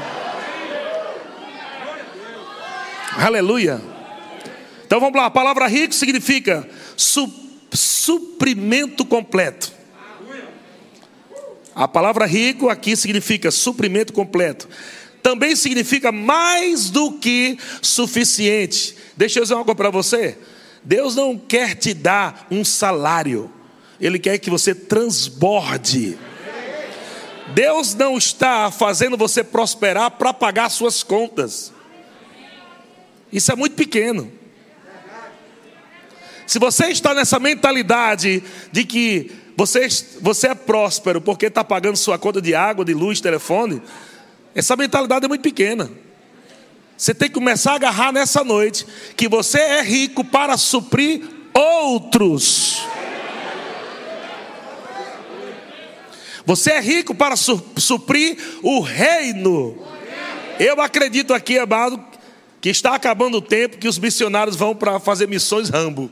Aleluia. 3.18 3.82
Então 4.86 5.00
vamos 5.00 5.20
lá, 5.20 5.26
a 5.26 5.32
palavra 5.32 5.66
rico 5.66 5.96
significa 5.96 6.70
su, 6.96 7.28
suprimento 7.74 9.06
completo. 9.06 9.74
A 11.74 11.88
palavra 11.88 12.28
rico 12.28 12.70
aqui 12.70 12.96
significa 12.96 13.50
suprimento 13.50 14.14
completo. 14.14 14.70
Também 15.26 15.56
significa 15.56 16.12
mais 16.12 16.92
do 16.92 17.14
que 17.14 17.58
suficiente. 17.82 18.96
Deixa 19.18 19.40
eu 19.40 19.44
dizer 19.44 19.56
coisa 19.56 19.74
para 19.74 19.90
você. 19.90 20.38
Deus 20.84 21.16
não 21.16 21.36
quer 21.36 21.74
te 21.74 21.96
dar 21.96 22.46
um 22.52 22.64
salário, 22.64 23.52
Ele 24.00 24.20
quer 24.20 24.38
que 24.38 24.52
você 24.52 24.76
transborde. 24.76 26.16
Deus 27.56 27.96
não 27.96 28.20
está 28.20 28.70
fazendo 28.70 29.18
você 29.18 29.44
prosperar 29.44 30.12
para 30.12 30.32
pagar 30.32 30.70
suas 30.70 31.02
contas. 31.02 31.74
Isso 33.34 33.52
é 33.52 33.56
muito 33.56 33.76
pequeno. 33.76 34.32
Se 36.46 36.60
você 36.60 36.90
está 36.90 37.16
nessa 37.16 37.40
mentalidade 37.40 38.44
de 38.72 38.84
que 38.84 39.32
você, 39.58 39.88
você 40.22 40.50
é 40.50 40.54
próspero 40.54 41.20
porque 41.20 41.48
está 41.48 41.64
pagando 41.64 41.98
sua 41.98 42.20
conta 42.20 42.40
de 42.40 42.54
água, 42.54 42.86
de 42.86 42.94
luz, 42.94 43.20
telefone, 43.20 43.82
essa 44.56 44.78
mentalidade 44.78 45.26
é 45.26 45.28
muito 45.28 45.42
pequena. 45.42 45.92
Você 46.98 47.14
tem 47.14 47.28
que 47.28 47.34
começar 47.34 47.74
a 47.74 47.76
agarrar 47.76 48.14
nessa 48.14 48.42
noite 48.42 48.88
que 49.18 49.28
você 49.28 49.60
é 49.60 49.82
rico 49.82 50.24
para 50.24 50.56
suprir 50.56 51.22
outros. 51.54 52.82
Você 56.46 56.72
é 56.72 56.80
rico 56.80 57.14
para 57.14 57.36
su 57.36 57.62
suprir 57.76 58.38
o 58.64 58.80
reino. 58.80 59.78
Eu 60.58 60.80
acredito 60.80 61.34
aqui, 61.34 61.60
amado, 61.60 62.02
que 62.62 62.70
está 62.70 62.96
acabando 62.96 63.40
o 63.40 63.42
tempo 63.42 63.78
que 63.78 63.90
os 63.90 64.00
missionários 64.00 64.56
vão 64.56 64.74
para 64.74 65.00
fazer 65.02 65.28
missões 65.28 65.68
Rambo. 65.68 66.10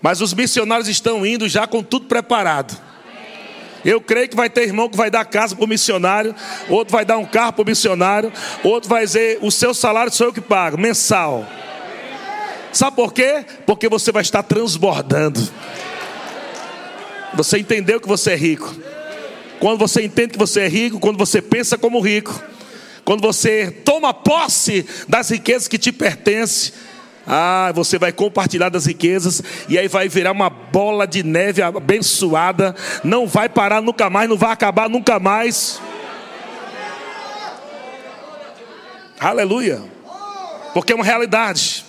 Mas 0.00 0.20
os 0.20 0.32
missionários 0.32 0.88
estão 0.88 1.26
indo 1.26 1.48
já 1.48 1.66
com 1.66 1.82
tudo 1.82 2.06
preparado. 2.06 2.89
Eu 3.84 4.00
creio 4.00 4.28
que 4.28 4.36
vai 4.36 4.50
ter 4.50 4.62
irmão 4.62 4.88
que 4.88 4.96
vai 4.96 5.10
dar 5.10 5.24
casa 5.24 5.56
para 5.56 5.64
o 5.64 5.68
missionário, 5.68 6.34
outro 6.68 6.92
vai 6.92 7.04
dar 7.04 7.18
um 7.18 7.24
carro 7.24 7.54
para 7.54 7.62
o 7.62 7.66
missionário, 7.66 8.32
outro 8.62 8.88
vai 8.88 9.04
dizer: 9.04 9.38
o 9.40 9.50
seu 9.50 9.72
salário 9.72 10.12
sou 10.12 10.28
eu 10.28 10.32
que 10.32 10.40
pago, 10.40 10.78
mensal. 10.78 11.46
Sabe 12.72 12.94
por 12.94 13.12
quê? 13.12 13.44
Porque 13.66 13.88
você 13.88 14.12
vai 14.12 14.22
estar 14.22 14.42
transbordando. 14.42 15.40
Você 17.34 17.58
entendeu 17.58 18.00
que 18.00 18.08
você 18.08 18.32
é 18.32 18.36
rico. 18.36 18.74
Quando 19.58 19.78
você 19.78 20.02
entende 20.02 20.32
que 20.32 20.38
você 20.38 20.60
é 20.62 20.68
rico, 20.68 20.98
quando 20.98 21.18
você 21.18 21.42
pensa 21.42 21.76
como 21.76 22.00
rico, 22.00 22.40
quando 23.04 23.20
você 23.20 23.70
toma 23.70 24.14
posse 24.14 24.86
das 25.08 25.30
riquezas 25.30 25.68
que 25.68 25.78
te 25.78 25.92
pertencem, 25.92 26.72
ah, 27.32 27.70
você 27.72 27.96
vai 27.96 28.10
compartilhar 28.10 28.70
das 28.70 28.86
riquezas 28.86 29.40
e 29.68 29.78
aí 29.78 29.86
vai 29.86 30.08
virar 30.08 30.32
uma 30.32 30.50
bola 30.50 31.06
de 31.06 31.22
neve 31.22 31.62
abençoada, 31.62 32.74
não 33.04 33.24
vai 33.24 33.48
parar 33.48 33.80
nunca 33.80 34.10
mais, 34.10 34.28
não 34.28 34.36
vai 34.36 34.50
acabar 34.50 34.88
nunca 34.90 35.20
mais. 35.20 35.80
Aleluia. 39.20 39.80
Porque 40.74 40.92
é 40.92 40.96
uma 40.96 41.04
realidade. 41.04 41.84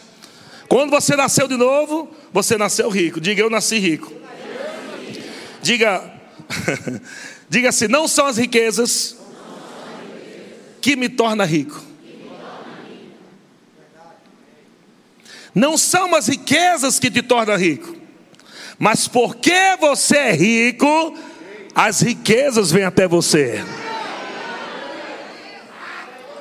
Quando 0.70 0.92
você 0.92 1.16
nasceu 1.16 1.48
de 1.48 1.58
novo, 1.58 2.12
você 2.32 2.56
nasceu 2.56 2.88
rico. 2.88 3.20
Diga, 3.20 3.42
eu 3.42 3.50
nasci 3.50 3.80
rico. 3.80 4.14
Diga, 5.64 6.04
diga 7.50 7.70
assim: 7.70 7.88
não 7.88 8.08
são 8.08 8.28
as 8.28 8.38
riquezas 8.38 9.18
que 10.80 10.96
me 10.96 11.10
torna 11.10 11.46
rico. 11.46 11.91
Não 15.54 15.78
são 15.78 16.16
as 16.16 16.28
riquezas 16.28 17.00
que 17.00 17.12
te 17.12 17.22
tornam 17.22 17.58
rico, 17.58 17.96
mas 18.80 19.08
porque 19.08 19.76
você 19.80 20.18
é 20.18 20.32
rico, 20.32 21.18
as 21.76 22.02
riquezas 22.02 22.72
vêm 22.72 22.84
até 22.84 23.08
você. 23.08 23.64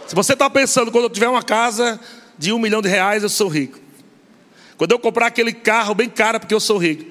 Se 0.06 0.14
você 0.14 0.32
está 0.32 0.48
pensando, 0.50 0.90
quando 0.90 1.04
eu 1.04 1.10
tiver 1.10 1.28
uma 1.28 1.42
casa 1.42 2.00
de 2.36 2.52
um 2.52 2.58
milhão 2.58 2.82
de 2.82 2.88
reais, 2.88 3.22
eu 3.22 3.28
sou 3.28 3.48
rico. 3.48 3.78
Quando 4.76 4.92
eu 4.92 4.98
comprar 4.98 5.26
aquele 5.26 5.52
carro 5.52 5.94
bem 5.94 6.08
caro, 6.08 6.40
porque 6.40 6.54
eu 6.54 6.58
sou 6.58 6.78
rico. 6.78 7.04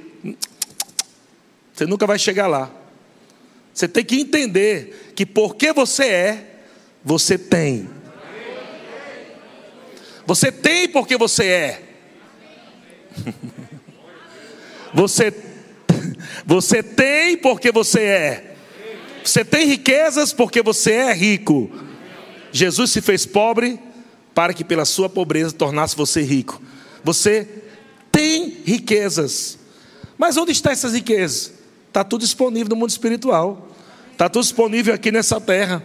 Você 1.73 1.85
nunca 1.85 2.05
vai 2.05 2.19
chegar 2.19 2.47
lá. 2.47 2.69
Você 3.73 3.87
tem 3.87 4.03
que 4.03 4.19
entender 4.19 5.13
que 5.15 5.25
porque 5.25 5.71
você 5.71 6.03
é, 6.05 6.45
você 7.03 7.37
tem. 7.37 7.89
Você 10.25 10.51
tem 10.51 10.89
porque 10.89 11.15
você 11.15 11.45
é. 11.45 11.88
Você, 14.93 15.31
você 16.45 16.81
tem 16.81 17.37
porque 17.37 17.71
você 17.71 17.99
é. 18.01 18.55
Você 19.23 19.45
tem 19.45 19.67
riquezas 19.67 20.33
porque 20.33 20.63
você 20.63 20.93
é 20.93 21.13
rico. 21.13 21.69
Jesus 22.51 22.91
se 22.91 23.01
fez 23.01 23.25
pobre 23.25 23.79
para 24.33 24.53
que 24.53 24.63
pela 24.63 24.85
sua 24.85 25.07
pobreza 25.07 25.51
tornasse 25.53 25.95
você 25.95 26.21
rico. 26.21 26.61
Você 27.03 27.47
tem 28.11 28.57
riquezas. 28.65 29.59
Mas 30.17 30.37
onde 30.37 30.51
estão 30.51 30.71
essas 30.71 30.93
riquezas? 30.93 31.53
Está 31.87 32.03
tudo 32.03 32.21
disponível 32.21 32.69
no 32.69 32.75
mundo 32.75 32.89
espiritual. 32.89 33.69
Está 34.11 34.27
tudo 34.27 34.43
disponível 34.43 34.93
aqui 34.93 35.11
nessa 35.11 35.39
terra. 35.39 35.83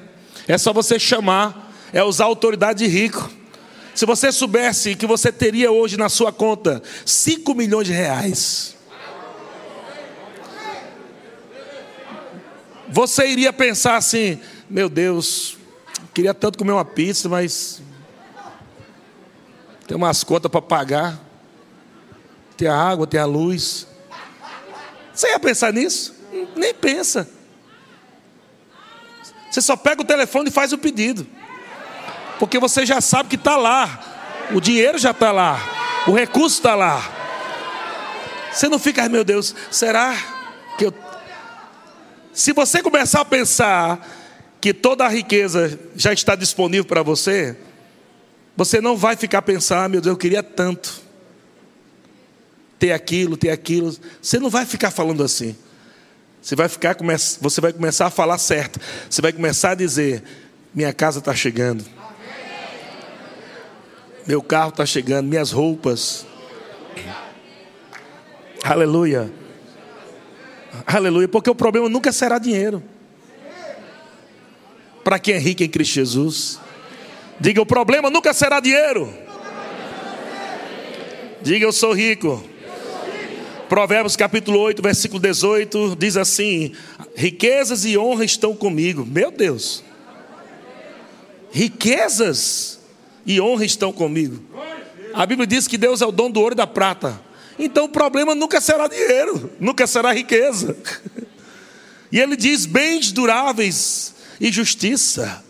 É 0.48 0.56
só 0.56 0.72
você 0.72 0.98
chamar, 0.98 1.72
é 1.92 2.02
usar 2.02 2.24
a 2.24 2.28
autoridade 2.28 2.84
de 2.84 2.90
rico. 2.90 3.30
Se 3.94 4.04
você 4.04 4.32
soubesse 4.32 4.94
que 4.94 5.06
você 5.06 5.30
teria 5.30 5.70
hoje 5.70 5.96
na 5.96 6.08
sua 6.08 6.32
conta 6.32 6.82
5 7.04 7.54
milhões 7.54 7.86
de 7.86 7.92
reais, 7.92 8.76
você 12.88 13.28
iria 13.28 13.52
pensar 13.52 13.96
assim: 13.96 14.40
meu 14.68 14.88
Deus, 14.88 15.58
Queria 16.14 16.32
tanto 16.32 16.56
comer 16.56 16.70
uma 16.70 16.84
pizza, 16.84 17.28
mas 17.28 17.82
tem 19.84 19.96
umas 19.96 20.22
contas 20.22 20.48
para 20.48 20.62
pagar. 20.62 21.20
Tem 22.56 22.68
a 22.68 22.76
água, 22.76 23.04
tem 23.04 23.18
a 23.18 23.24
luz. 23.24 23.88
Você 25.12 25.28
ia 25.28 25.40
pensar 25.40 25.72
nisso? 25.72 26.14
Nem 26.54 26.72
pensa. 26.72 27.28
Você 29.50 29.60
só 29.60 29.76
pega 29.76 30.02
o 30.02 30.04
telefone 30.04 30.50
e 30.50 30.52
faz 30.52 30.72
o 30.72 30.78
pedido. 30.78 31.26
Porque 32.38 32.58
você 32.58 32.84
já 32.84 33.00
sabe 33.00 33.28
que 33.28 33.36
está 33.36 33.56
lá. 33.56 34.46
O 34.52 34.60
dinheiro 34.60 34.98
já 34.98 35.10
está 35.10 35.32
lá. 35.32 35.60
O 36.06 36.12
recurso 36.12 36.56
está 36.56 36.74
lá. 36.74 37.02
Você 38.52 38.68
não 38.68 38.78
fica, 38.78 39.08
meu 39.08 39.24
Deus, 39.24 39.54
será 39.70 40.16
que 40.78 40.86
eu. 40.86 40.94
Se 42.32 42.52
você 42.52 42.82
começar 42.82 43.20
a 43.20 43.24
pensar 43.24 44.06
que 44.60 44.72
toda 44.72 45.04
a 45.04 45.08
riqueza 45.08 45.78
já 45.96 46.12
está 46.12 46.34
disponível 46.34 46.84
para 46.84 47.02
você, 47.02 47.56
você 48.56 48.80
não 48.80 48.96
vai 48.96 49.16
ficar 49.16 49.42
pensando, 49.42 49.80
ah, 49.80 49.88
meu 49.88 50.00
Deus, 50.00 50.12
eu 50.12 50.16
queria 50.16 50.42
tanto 50.42 51.02
ter 52.78 52.92
aquilo, 52.92 53.36
ter 53.36 53.50
aquilo. 53.50 53.94
Você 54.20 54.38
não 54.38 54.50
vai 54.50 54.64
ficar 54.64 54.90
falando 54.90 55.22
assim. 55.22 55.56
Você 56.40 56.54
vai 56.54 56.68
ficar, 56.68 56.96
você 57.40 57.60
vai 57.60 57.72
começar 57.72 58.06
a 58.06 58.10
falar 58.10 58.38
certo. 58.38 58.78
Você 59.08 59.22
vai 59.22 59.32
começar 59.32 59.70
a 59.70 59.74
dizer: 59.74 60.22
minha 60.74 60.92
casa 60.92 61.18
está 61.18 61.34
chegando, 61.34 61.84
meu 64.26 64.42
carro 64.42 64.70
está 64.70 64.86
chegando, 64.86 65.28
minhas 65.28 65.50
roupas. 65.50 66.26
Aleluia. 68.62 69.30
Aleluia, 70.86 71.28
porque 71.28 71.50
o 71.50 71.54
problema 71.54 71.88
nunca 71.88 72.10
será 72.12 72.38
dinheiro 72.38 72.82
para 75.04 75.18
quem 75.18 75.34
é 75.34 75.38
rico 75.38 75.62
em 75.62 75.68
Cristo 75.68 75.94
Jesus. 75.94 76.58
Diga: 77.38 77.60
o 77.60 77.66
problema 77.66 78.08
nunca 78.08 78.32
será 78.32 78.58
dinheiro. 78.58 79.12
Diga: 81.42 81.66
eu 81.66 81.72
sou 81.72 81.92
rico. 81.92 82.42
Provérbios 83.68 84.16
capítulo 84.16 84.58
8, 84.60 84.82
versículo 84.82 85.20
18 85.20 85.96
diz 85.96 86.16
assim: 86.16 86.72
riquezas 87.14 87.84
e 87.84 87.98
honra 87.98 88.24
estão 88.24 88.56
comigo. 88.56 89.04
Meu 89.04 89.30
Deus, 89.30 89.84
riquezas 91.52 92.80
e 93.26 93.40
honra 93.40 93.64
estão 93.64 93.92
comigo. 93.92 94.42
A 95.12 95.24
Bíblia 95.24 95.46
diz 95.46 95.68
que 95.68 95.78
Deus 95.78 96.02
é 96.02 96.06
o 96.06 96.12
dono 96.12 96.34
do 96.34 96.40
ouro 96.40 96.54
e 96.54 96.56
da 96.56 96.66
prata. 96.66 97.20
Então 97.58 97.84
o 97.84 97.88
problema 97.88 98.34
nunca 98.34 98.60
será 98.60 98.88
dinheiro, 98.88 99.50
nunca 99.60 99.86
será 99.86 100.12
riqueza. 100.12 100.76
E 102.10 102.18
ele 102.18 102.36
diz: 102.36 102.66
bens 102.66 103.12
duráveis 103.12 104.14
e 104.40 104.50
justiça. 104.50 105.44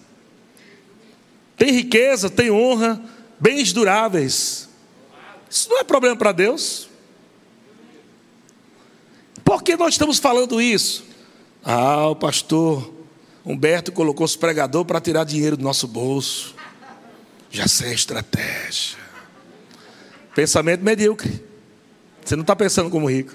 Tem 1.56 1.70
riqueza, 1.70 2.28
tem 2.28 2.50
honra, 2.50 3.00
bens 3.38 3.72
duráveis. 3.72 4.68
Isso 5.48 5.68
não 5.70 5.78
é 5.78 5.84
problema 5.84 6.16
para 6.16 6.32
Deus. 6.32 6.88
Por 9.44 9.62
que 9.62 9.76
nós 9.76 9.94
estamos 9.94 10.18
falando 10.18 10.60
isso? 10.60 11.04
Ah, 11.62 12.08
o 12.08 12.16
pastor 12.16 12.92
Humberto 13.44 13.92
colocou 13.92 14.24
os 14.24 14.36
pregadores 14.36 14.86
para 14.86 15.00
tirar 15.00 15.24
dinheiro 15.24 15.56
do 15.56 15.62
nosso 15.62 15.86
bolso. 15.86 16.54
Já 17.54 17.68
sei 17.68 17.90
a 17.90 17.94
estratégia. 17.94 18.98
Pensamento 20.34 20.82
medíocre. 20.82 21.40
Você 22.24 22.34
não 22.34 22.42
está 22.42 22.56
pensando 22.56 22.90
como 22.90 23.08
rico. 23.08 23.32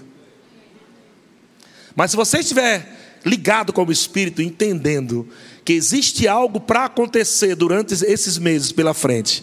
Mas 1.96 2.12
se 2.12 2.18
você 2.18 2.40
estiver 2.40 3.22
ligado 3.26 3.72
com 3.72 3.86
o 3.86 3.92
Espírito, 3.94 4.42
entendendo 4.42 5.26
que 5.64 5.72
existe 5.72 6.28
algo 6.28 6.60
para 6.60 6.84
acontecer 6.84 7.56
durante 7.56 7.94
esses 7.94 8.38
meses 8.38 8.74
pela 8.74 8.94
frente. 8.94 9.42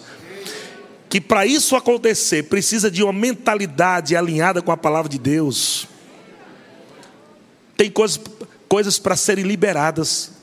Que 1.09 1.23
para 1.23 1.47
isso 1.47 1.75
acontecer 1.75 2.43
precisa 2.43 2.91
de 2.91 3.03
uma 3.03 3.15
mentalidade 3.15 4.15
alinhada 4.15 4.61
com 4.61 4.73
a 4.73 4.77
palavra 4.77 5.09
de 5.09 5.19
Deus. 5.19 5.89
Tem 7.79 7.91
coisas, 7.91 8.21
coisas 8.69 8.99
para 8.99 9.17
serem 9.17 9.47
liberadas. 9.47 10.36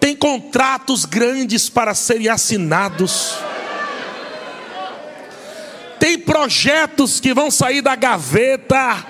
Tem 0.00 0.14
contratos 0.14 1.04
grandes 1.04 1.68
para 1.68 1.94
serem 1.94 2.28
assinados. 2.28 3.36
Tem 5.98 6.18
projetos 6.18 7.18
que 7.18 7.34
vão 7.34 7.50
sair 7.50 7.82
da 7.82 7.96
gaveta 7.96 9.04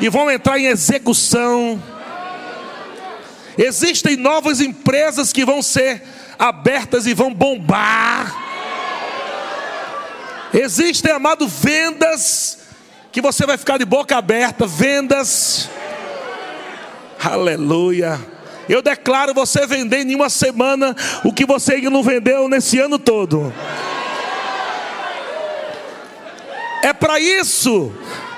e 0.00 0.08
vão 0.08 0.30
entrar 0.30 0.58
em 0.58 0.66
execução. 0.66 1.82
Existem 3.56 4.16
novas 4.16 4.60
empresas 4.60 5.32
que 5.32 5.44
vão 5.44 5.62
ser 5.62 6.02
abertas 6.38 7.06
e 7.06 7.14
vão 7.14 7.32
bombar. 7.32 8.44
Existem, 10.52 11.12
amado, 11.12 11.48
vendas 11.48 12.58
que 13.12 13.20
você 13.20 13.46
vai 13.46 13.56
ficar 13.56 13.78
de 13.78 13.84
boca 13.84 14.16
aberta, 14.16 14.66
vendas. 14.66 15.70
Aleluia. 17.22 18.35
Eu 18.68 18.82
declaro 18.82 19.32
você 19.32 19.66
vender 19.66 20.06
em 20.06 20.14
uma 20.14 20.28
semana 20.28 20.94
o 21.24 21.32
que 21.32 21.46
você 21.46 21.80
não 21.82 22.02
vendeu 22.02 22.48
nesse 22.48 22.78
ano 22.78 22.98
todo. 22.98 23.52
É 26.82 26.92
para 26.92 27.18
isso 27.18 27.92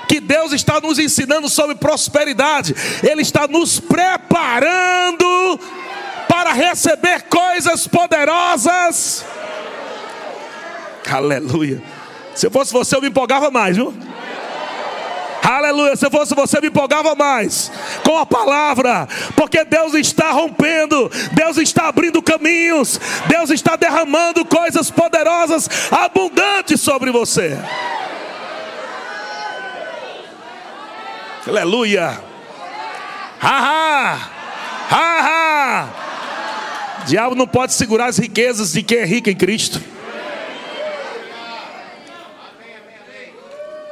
que 0.07 0.19
Deus 0.19 0.51
está 0.53 0.81
nos 0.81 0.97
ensinando 0.97 1.47
sobre 1.47 1.75
prosperidade, 1.75 2.75
Ele 3.03 3.21
está 3.21 3.47
nos 3.47 3.79
preparando 3.79 5.59
para 6.27 6.51
receber 6.51 7.23
coisas 7.23 7.87
poderosas. 7.87 9.23
Aleluia. 11.09 11.81
Se 12.35 12.47
eu 12.47 12.51
fosse 12.51 12.71
você, 12.71 12.95
eu 12.95 13.01
me 13.01 13.09
empolgava 13.09 13.51
mais, 13.51 13.75
viu? 13.75 13.93
Aleluia. 15.49 15.95
Se 15.95 16.07
fosse 16.11 16.35
você, 16.35 16.61
me 16.61 16.67
empolgava 16.67 17.15
mais 17.15 17.71
com 18.03 18.17
a 18.19 18.25
palavra, 18.25 19.07
porque 19.35 19.65
Deus 19.65 19.95
está 19.95 20.29
rompendo, 20.29 21.09
Deus 21.31 21.57
está 21.57 21.87
abrindo 21.87 22.21
caminhos, 22.21 22.99
Deus 23.27 23.49
está 23.49 23.75
derramando 23.75 24.45
coisas 24.45 24.91
poderosas, 24.91 25.67
abundantes 25.91 26.79
sobre 26.81 27.09
você. 27.11 27.57
Aleluia. 31.47 32.21
Ha, 33.41 33.57
ha. 33.57 34.29
Ha, 34.91 35.19
ha. 35.21 35.89
Diabo 37.07 37.33
não 37.33 37.47
pode 37.47 37.73
segurar 37.73 38.05
as 38.05 38.19
riquezas 38.19 38.73
de 38.73 38.83
quem 38.83 38.99
é 38.99 39.05
rico 39.05 39.31
em 39.31 39.35
Cristo. 39.35 39.81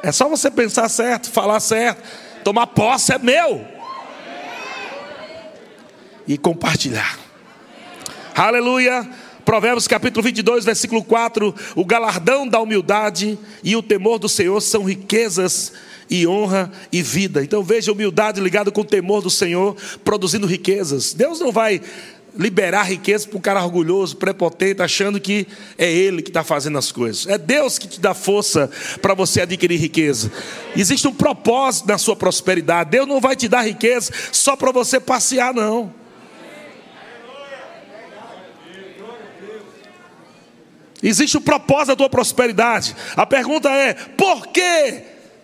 É 0.03 0.12
só 0.12 0.29
você 0.29 0.49
pensar 0.51 0.88
certo, 0.89 1.29
falar 1.29 1.60
certo, 1.60 2.01
tomar 2.43 2.67
posse 2.67 3.13
é 3.13 3.17
meu. 3.17 3.65
E 6.27 6.38
compartilhar. 6.38 7.17
Aleluia. 8.36 9.07
Provérbios 9.43 9.88
capítulo 9.88 10.21
22, 10.23 10.65
versículo 10.65 11.03
4: 11.03 11.55
O 11.75 11.86
galardão 11.86 12.45
da 12.45 12.60
humildade 12.60 13.39
e 13.63 13.75
o 13.75 13.81
temor 13.81 14.19
do 14.19 14.27
Senhor 14.27 14.60
são 14.62 14.83
riquezas 14.83 15.71
e 16.10 16.27
honra 16.27 16.71
e 16.91 17.01
vida. 17.01 17.43
Então 17.43 17.63
veja 17.63 17.91
humildade 17.91 18.41
ligada 18.41 18.71
com 18.71 18.81
o 18.81 18.86
temor 18.86 19.21
do 19.21 19.29
Senhor, 19.29 19.75
produzindo 20.03 20.45
riquezas. 20.45 21.13
Deus 21.13 21.39
não 21.39 21.51
vai 21.51 21.81
liberar 22.38 22.84
riqueza 22.84 23.28
para 23.28 23.38
um 23.38 23.41
cara 23.41 23.63
orgulhoso, 23.63 24.15
prepotente, 24.15 24.82
achando 24.82 25.19
que 25.19 25.47
é 25.78 25.91
ele 25.91 26.21
que 26.21 26.30
está 26.30 26.43
fazendo 26.43 26.78
as 26.78 26.91
coisas. 26.91 27.28
É 27.28 27.38
Deus 27.38 27.80
que 27.80 27.88
te 27.88 28.00
dá 28.00 28.13
força 28.13 28.69
para 29.02 29.13
você 29.13 29.41
adquirir 29.41 29.78
riqueza. 29.78 30.32
Existe 30.76 31.08
um 31.08 31.13
propósito 31.13 31.88
na 31.88 31.97
sua 31.97 32.15
prosperidade. 32.15 32.91
Deus 32.91 33.08
não 33.08 33.19
vai 33.19 33.36
te 33.36 33.47
dar 33.47 33.62
riqueza 33.62 34.12
só 34.32 34.56
para 34.56 34.71
você 34.71 35.00
passear, 35.00 35.54
não. 35.54 35.93
Existe 41.02 41.38
um 41.38 41.41
propósito 41.41 41.88
da 41.88 41.95
tua 41.95 42.10
prosperidade. 42.10 42.95
A 43.15 43.26
pergunta 43.26 43.69
é: 43.69 43.93
por 43.93 44.47
que 44.47 45.04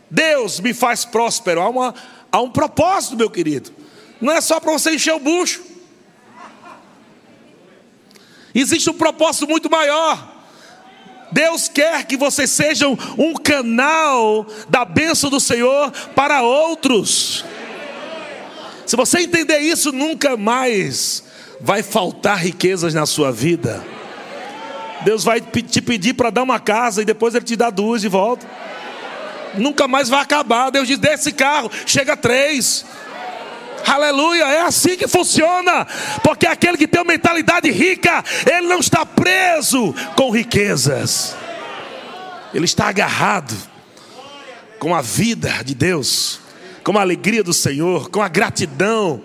Deus 0.10 0.60
me 0.60 0.74
faz 0.74 1.06
próspero? 1.06 1.62
Há, 1.62 1.70
uma, 1.70 1.96
há 2.32 2.42
um 2.42 2.50
propósito, 2.50 3.16
meu 3.16 3.30
querido. 3.30 3.72
Não 4.20 4.32
é 4.32 4.42
só 4.42 4.60
para 4.60 4.72
você 4.72 4.96
encher 4.96 5.14
o 5.14 5.20
bucho. 5.20 5.73
Existe 8.54 8.90
um 8.90 8.94
propósito 8.94 9.48
muito 9.48 9.70
maior. 9.70 10.32
Deus 11.32 11.68
quer 11.68 12.06
que 12.06 12.16
vocês 12.16 12.52
sejam 12.52 12.98
um 13.18 13.34
canal 13.34 14.46
da 14.70 14.86
bênção 14.86 15.30
do 15.30 15.40
Senhor 15.40 15.92
para 16.16 16.44
outros. 16.44 17.44
Se 18.86 18.96
você 18.96 19.22
entender 19.22 19.60
isso, 19.60 19.92
nunca 19.92 20.38
mais 20.38 21.24
vai 21.60 21.82
faltar 21.82 22.38
riquezas 22.38 22.94
na 22.94 23.06
sua 23.06 23.32
vida. 23.32 23.84
Deus 25.04 25.24
vai 25.24 25.42
te 25.42 25.82
pedir 25.82 26.14
para 26.14 26.30
dar 26.30 26.44
uma 26.44 26.60
casa 26.60 27.02
e 27.02 27.06
depois 27.06 27.34
Ele 27.34 27.46
te 27.46 27.56
dá 27.56 27.70
duas 27.70 28.02
de 28.02 28.08
volta. 28.08 28.46
Nunca 29.56 29.88
mais 29.88 30.10
vai 30.10 30.22
acabar. 30.22 30.70
Deus 30.70 30.88
diz: 30.88 30.98
desse 30.98 31.32
carro, 31.32 31.72
chega 31.86 32.16
três. 32.16 32.86
Aleluia, 33.86 34.46
é 34.46 34.62
assim 34.62 34.96
que 34.96 35.08
funciona. 35.08 35.86
Porque 36.24 36.46
aquele 36.46 36.78
que 36.78 36.88
tem 36.88 37.02
uma 37.02 37.12
mentalidade 37.14 37.70
rica, 37.70 38.24
ele 38.46 38.68
não 38.68 38.80
está 38.80 39.06
preso 39.06 39.94
com 40.16 40.30
riquezas. 40.30 41.36
Ele 42.54 42.66
está 42.66 42.88
agarrado 42.88 43.56
com 44.80 44.94
a 44.94 45.02
vida 45.02 45.64
de 45.64 45.74
Deus, 45.74 46.40
com 46.84 46.98
a 46.98 47.02
alegria 47.02 47.44
do 47.44 47.54
Senhor, 47.54 48.10
com 48.10 48.22
a 48.22 48.28
gratidão. 48.28 49.22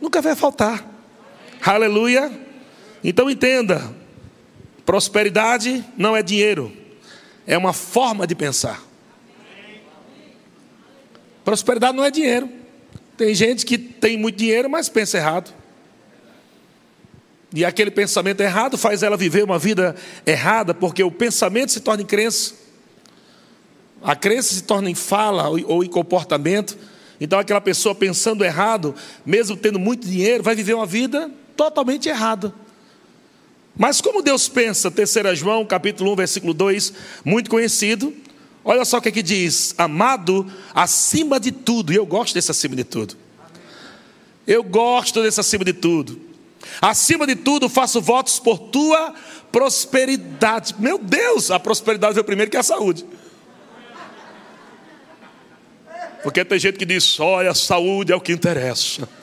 Nunca 0.00 0.20
vai 0.20 0.34
faltar. 0.34 0.84
Aleluia. 1.64 2.30
Então 3.02 3.30
entenda: 3.30 3.94
prosperidade 4.84 5.84
não 5.96 6.16
é 6.16 6.22
dinheiro, 6.22 6.72
é 7.46 7.56
uma 7.56 7.72
forma 7.72 8.26
de 8.26 8.34
pensar. 8.34 8.82
Prosperidade 11.44 11.96
não 11.96 12.04
é 12.04 12.10
dinheiro. 12.10 12.65
Tem 13.16 13.34
gente 13.34 13.64
que 13.64 13.78
tem 13.78 14.16
muito 14.16 14.36
dinheiro, 14.36 14.68
mas 14.68 14.88
pensa 14.88 15.16
errado. 15.16 15.52
E 17.54 17.64
aquele 17.64 17.90
pensamento 17.90 18.40
errado 18.40 18.76
faz 18.76 19.02
ela 19.02 19.16
viver 19.16 19.44
uma 19.44 19.58
vida 19.58 19.96
errada, 20.26 20.74
porque 20.74 21.02
o 21.02 21.10
pensamento 21.10 21.72
se 21.72 21.80
torna 21.80 22.02
em 22.02 22.06
crença. 22.06 22.54
A 24.02 24.14
crença 24.14 24.54
se 24.54 24.62
torna 24.62 24.90
em 24.90 24.94
fala 24.94 25.48
ou 25.48 25.82
em 25.82 25.88
comportamento. 25.88 26.76
Então 27.20 27.38
aquela 27.38 27.60
pessoa 27.60 27.94
pensando 27.94 28.44
errado, 28.44 28.94
mesmo 29.24 29.56
tendo 29.56 29.78
muito 29.78 30.06
dinheiro, 30.06 30.42
vai 30.42 30.54
viver 30.54 30.74
uma 30.74 30.84
vida 30.84 31.30
totalmente 31.56 32.08
errada. 32.08 32.54
Mas 33.78 34.00
como 34.00 34.22
Deus 34.22 34.48
pensa, 34.48 34.90
3 34.90 35.38
João, 35.38 35.64
capítulo 35.64 36.12
1, 36.12 36.16
versículo 36.16 36.54
2, 36.54 36.92
muito 37.24 37.48
conhecido, 37.48 38.12
Olha 38.68 38.84
só 38.84 38.98
o 38.98 39.00
que, 39.00 39.10
é 39.10 39.12
que 39.12 39.22
diz: 39.22 39.76
amado 39.78 40.44
acima 40.74 41.38
de 41.38 41.52
tudo, 41.52 41.92
e 41.92 41.96
eu 41.96 42.04
gosto 42.04 42.34
desse 42.34 42.50
acima 42.50 42.74
de 42.74 42.82
tudo. 42.82 43.16
Eu 44.44 44.64
gosto 44.64 45.22
desse 45.22 45.38
acima 45.38 45.64
de 45.64 45.72
tudo. 45.72 46.20
Acima 46.82 47.28
de 47.28 47.36
tudo, 47.36 47.68
faço 47.68 48.00
votos 48.00 48.40
por 48.40 48.58
tua 48.58 49.14
prosperidade. 49.52 50.74
Meu 50.80 50.98
Deus, 50.98 51.52
a 51.52 51.60
prosperidade 51.60 52.14
veio 52.14 52.24
primeiro 52.24 52.50
que 52.50 52.56
a 52.56 52.62
saúde. 52.62 53.06
Porque 56.24 56.44
tem 56.44 56.58
gente 56.58 56.76
que 56.76 56.84
diz: 56.84 57.20
olha, 57.20 57.52
a 57.52 57.54
saúde 57.54 58.12
é 58.12 58.16
o 58.16 58.20
que 58.20 58.32
interessa. 58.32 59.08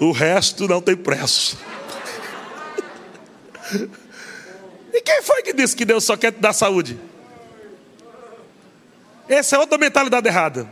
O 0.00 0.10
resto 0.10 0.66
não 0.66 0.82
tem 0.82 0.96
preço. 0.96 1.56
E 4.94 5.00
quem 5.00 5.20
foi 5.22 5.42
que 5.42 5.52
disse 5.52 5.74
que 5.74 5.84
Deus 5.84 6.04
só 6.04 6.16
quer 6.16 6.30
te 6.30 6.38
dar 6.38 6.52
saúde? 6.52 6.96
Essa 9.28 9.56
é 9.56 9.58
outra 9.58 9.76
mentalidade 9.76 10.28
errada. 10.28 10.70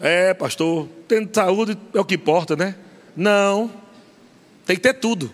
É, 0.00 0.32
pastor, 0.32 0.88
tendo 1.06 1.28
saúde 1.32 1.76
é 1.92 2.00
o 2.00 2.04
que 2.06 2.14
importa, 2.14 2.56
né? 2.56 2.74
Não, 3.14 3.70
tem 4.64 4.76
que 4.76 4.82
ter 4.82 4.94
tudo. 4.94 5.30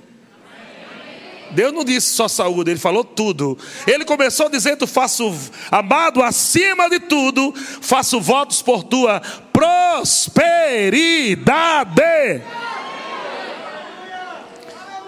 Deus 1.53 1.73
não 1.73 1.85
disse 1.85 2.09
só 2.09 2.27
saúde, 2.27 2.73
ele 2.73 2.81
falou 2.81 3.05
tudo. 3.05 3.57
Ele 3.87 4.05
começou 4.05 4.49
dizendo: 4.49 4.89
Faço, 4.89 5.33
amado, 5.71 6.21
acima 6.21 6.91
de 6.91 6.99
tudo, 6.99 7.55
faço 7.55 8.21
votos 8.21 8.61
por 8.61 8.83
tua 8.83 9.21
prosperidade. 9.53 10.83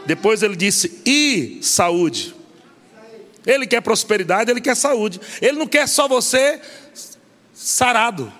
Depois 0.06 0.40
ele 0.42 0.54
disse: 0.54 1.02
E 1.04 1.58
saúde. 1.62 2.41
Ele 3.46 3.66
quer 3.66 3.80
prosperidade, 3.80 4.50
ele 4.50 4.60
quer 4.60 4.76
saúde. 4.76 5.20
Ele 5.40 5.58
não 5.58 5.66
quer 5.66 5.88
só 5.88 6.06
você 6.06 6.60
sarado. 7.52 8.32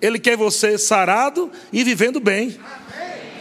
Ele 0.00 0.18
quer 0.18 0.36
você 0.36 0.76
sarado 0.76 1.50
e 1.72 1.84
vivendo 1.84 2.20
bem. 2.20 2.58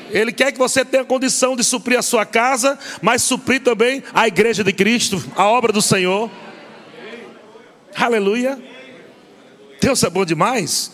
Ele 0.10 0.32
quer 0.32 0.52
que 0.52 0.60
você 0.60 0.86
tenha 0.86 1.04
condição 1.04 1.56
de 1.56 1.64
suprir 1.64 1.98
a 1.98 2.04
sua 2.04 2.26
casa, 2.26 2.78
mas 3.02 3.24
suprir 3.24 3.62
também 3.62 4.04
a 4.14 4.28
igreja 4.28 4.64
de 4.64 4.72
Cristo, 4.72 5.24
a 5.36 5.48
obra 5.48 5.74
do 5.74 5.82
Senhor. 5.82 6.30
Aleluia. 7.96 8.62
Deus 9.82 10.04
é 10.04 10.10
bom 10.10 10.24
demais. 10.24 10.92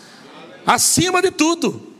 Acima 0.66 1.22
de 1.22 1.30
tudo, 1.30 1.94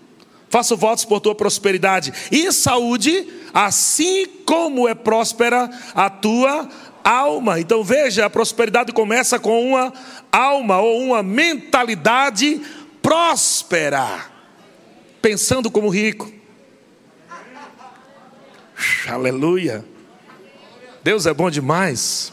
faço 0.48 0.76
votos 0.76 1.04
por 1.04 1.20
tua 1.20 1.34
prosperidade 1.34 2.12
e 2.32 2.50
saúde, 2.52 3.28
assim 3.52 4.26
como 4.44 4.88
é 4.88 4.94
próspera 4.94 5.70
a 5.94 6.10
tua 6.10 6.68
alma. 7.04 7.60
Então 7.60 7.82
veja, 7.82 8.26
a 8.26 8.30
prosperidade 8.30 8.92
começa 8.92 9.38
com 9.38 9.70
uma 9.72 9.92
alma 10.30 10.80
ou 10.80 11.00
uma 11.02 11.22
mentalidade 11.22 12.60
próspera, 13.02 14.26
pensando 15.20 15.70
como 15.70 15.88
rico. 15.88 16.32
Aleluia. 19.08 19.84
Deus 21.02 21.26
é 21.26 21.34
bom 21.34 21.50
demais. 21.50 22.32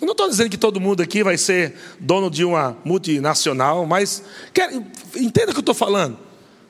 Eu 0.00 0.06
não 0.06 0.12
estou 0.12 0.28
dizendo 0.28 0.50
que 0.50 0.58
todo 0.58 0.80
mundo 0.80 1.02
aqui 1.02 1.22
vai 1.22 1.38
ser 1.38 1.74
dono 1.98 2.30
de 2.30 2.44
uma 2.44 2.76
multinacional, 2.84 3.86
mas 3.86 4.22
quer, 4.52 4.70
entenda 5.16 5.50
o 5.50 5.54
que 5.54 5.58
eu 5.58 5.60
estou 5.60 5.74
falando. 5.74 6.18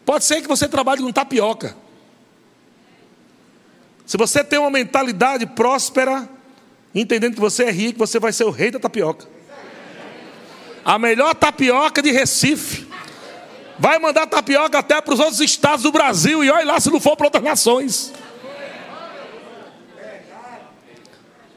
Pode 0.05 0.25
ser 0.25 0.41
que 0.43 0.49
você 0.49 0.69
trabalhe 0.69 1.03
com 1.03 1.11
tapioca. 1.11 1.77
Se 4.07 4.17
você 4.17 4.45
tem 4.45 4.59
uma 4.59 4.71
mentalidade 4.71 5.47
próspera, 5.47 6.29
entendendo 6.95 7.35
que 7.35 7.41
você 7.41 7.65
é 7.65 7.71
rico, 7.71 7.99
você 7.99 8.19
vai 8.19 8.33
ser 8.33 8.45
o 8.45 8.51
rei 8.51 8.71
da 8.71 8.79
tapioca. 8.79 9.27
A 10.85 10.99
melhor 10.99 11.35
tapioca 11.35 12.03
de 12.03 12.11
Recife. 12.11 12.87
Vai 13.79 13.99
mandar 13.99 14.27
tapioca 14.27 14.79
até 14.79 15.01
para 15.01 15.15
os 15.15 15.19
outros 15.19 15.41
estados 15.41 15.83
do 15.83 15.91
Brasil 15.91 16.45
e 16.45 16.51
olha 16.51 16.65
lá 16.65 16.79
se 16.79 16.91
não 16.91 17.01
for 17.01 17.17
para 17.17 17.27
outras 17.27 17.43
nações. 17.43 18.13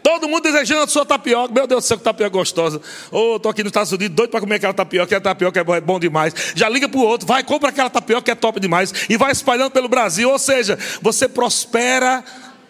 Todo 0.07 0.25
mundo 0.25 0.43
desejando 0.43 0.83
a 0.83 0.87
sua 0.87 1.05
tapioca. 1.05 1.53
Meu 1.53 1.67
Deus 1.67 1.83
do 1.83 1.85
céu, 1.85 1.97
que 1.97 2.03
tapioca 2.05 2.29
gostosa. 2.29 2.79
Ô, 3.11 3.33
oh, 3.33 3.39
tô 3.41 3.49
aqui 3.49 3.61
nos 3.61 3.71
Estados 3.71 3.91
Unidos, 3.91 4.15
doido 4.15 4.29
para 4.29 4.39
comer 4.39 4.55
aquela 4.55 4.73
tapioca, 4.73 5.05
que 5.05 5.15
a 5.15 5.19
tapioca 5.19 5.59
é 5.59 5.81
bom 5.81 5.99
demais. 5.99 6.33
Já 6.55 6.69
liga 6.69 6.87
pro 6.87 7.01
outro, 7.01 7.27
vai, 7.27 7.43
compra 7.43 7.67
aquela 7.67 7.89
tapioca 7.89 8.21
que 8.21 8.31
é 8.31 8.35
top 8.35 8.57
demais. 8.57 8.93
E 9.09 9.17
vai 9.17 9.33
espalhando 9.33 9.71
pelo 9.71 9.89
Brasil. 9.89 10.29
Ou 10.29 10.39
seja, 10.39 10.79
você 11.01 11.27
prospera 11.27 12.23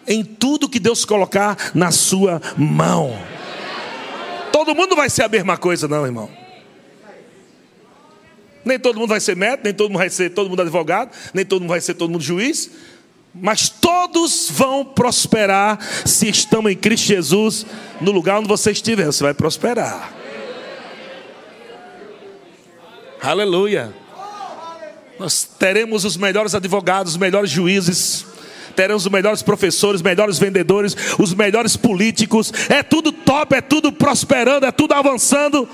em 0.08 0.24
tudo 0.24 0.68
que 0.68 0.80
Deus 0.80 1.06
colocar 1.06 1.56
na 1.76 1.92
sua 1.92 2.42
mão. 2.58 3.16
Todo 4.52 4.74
mundo 4.74 4.96
vai 4.96 5.08
ser 5.08 5.22
a 5.22 5.30
mesma 5.30 5.58
coisa, 5.58 5.88
não, 5.88 6.08
irmão. 6.08 6.32
Nem 8.66 8.80
todo 8.80 9.00
mundo 9.00 9.10
vai 9.10 9.20
ser 9.20 9.36
médico, 9.36 9.62
nem 9.64 9.76
todo 9.76 9.90
mundo 9.90 10.00
vai 10.00 10.10
ser 10.10 10.32
todo 10.32 10.50
mundo 10.50 10.64
advogado, 10.64 11.12
nem 11.36 11.46
todo 11.46 11.62
mundo 11.62 11.70
vai 11.70 11.82
ser 11.82 11.94
todo 11.94 12.10
mundo 12.10 12.24
juiz. 12.24 12.72
Mas 13.42 13.70
todos 13.70 14.50
vão 14.52 14.84
prosperar 14.84 15.80
se 16.06 16.28
estão 16.30 16.68
em 16.70 16.76
Cristo 16.76 17.08
Jesus, 17.08 17.66
no 18.02 18.12
lugar 18.12 18.40
onde 18.40 18.48
você 18.48 18.72
estiver, 18.72 19.06
você 19.06 19.24
vai 19.24 19.34
prosperar. 19.34 20.14
Aleluia. 23.22 23.94
Nós 25.20 25.44
teremos 25.44 26.06
os 26.06 26.16
melhores 26.16 26.54
advogados, 26.54 27.14
os 27.14 27.18
melhores 27.18 27.50
juízes, 27.50 28.26
teremos 28.76 29.06
os 29.06 29.12
melhores 29.12 29.42
professores, 29.42 29.96
os 30.00 30.04
melhores 30.04 30.38
vendedores, 30.38 30.96
os 31.18 31.34
melhores 31.34 31.76
políticos. 31.76 32.54
É 32.70 32.84
tudo 32.84 33.12
top, 33.12 33.56
é 33.56 33.62
tudo 33.62 33.92
prosperando, 33.92 34.66
é 34.66 34.72
tudo 34.72 34.94
avançando. 34.94 35.68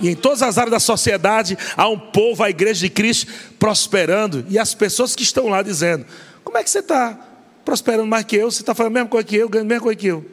E 0.00 0.08
em 0.08 0.14
todas 0.14 0.42
as 0.42 0.58
áreas 0.58 0.72
da 0.72 0.80
sociedade 0.80 1.56
há 1.76 1.88
um 1.88 1.98
povo, 1.98 2.42
a 2.42 2.50
igreja 2.50 2.80
de 2.80 2.90
Cristo, 2.90 3.32
prosperando. 3.58 4.44
E 4.48 4.58
as 4.58 4.74
pessoas 4.74 5.14
que 5.14 5.22
estão 5.22 5.48
lá 5.48 5.62
dizendo: 5.62 6.04
Como 6.42 6.58
é 6.58 6.64
que 6.64 6.70
você 6.70 6.80
está 6.80 7.18
prosperando 7.64 8.06
mais 8.06 8.24
que 8.24 8.36
eu? 8.36 8.50
Você 8.50 8.62
está 8.62 8.74
fazendo 8.74 8.92
a 8.92 8.94
mesma 8.94 9.08
coisa 9.08 9.26
que 9.26 9.36
eu, 9.36 9.48
ganhando 9.48 9.66
a 9.66 9.68
mesma 9.68 9.82
coisa 9.82 9.98
que 9.98 10.06
eu. 10.06 10.24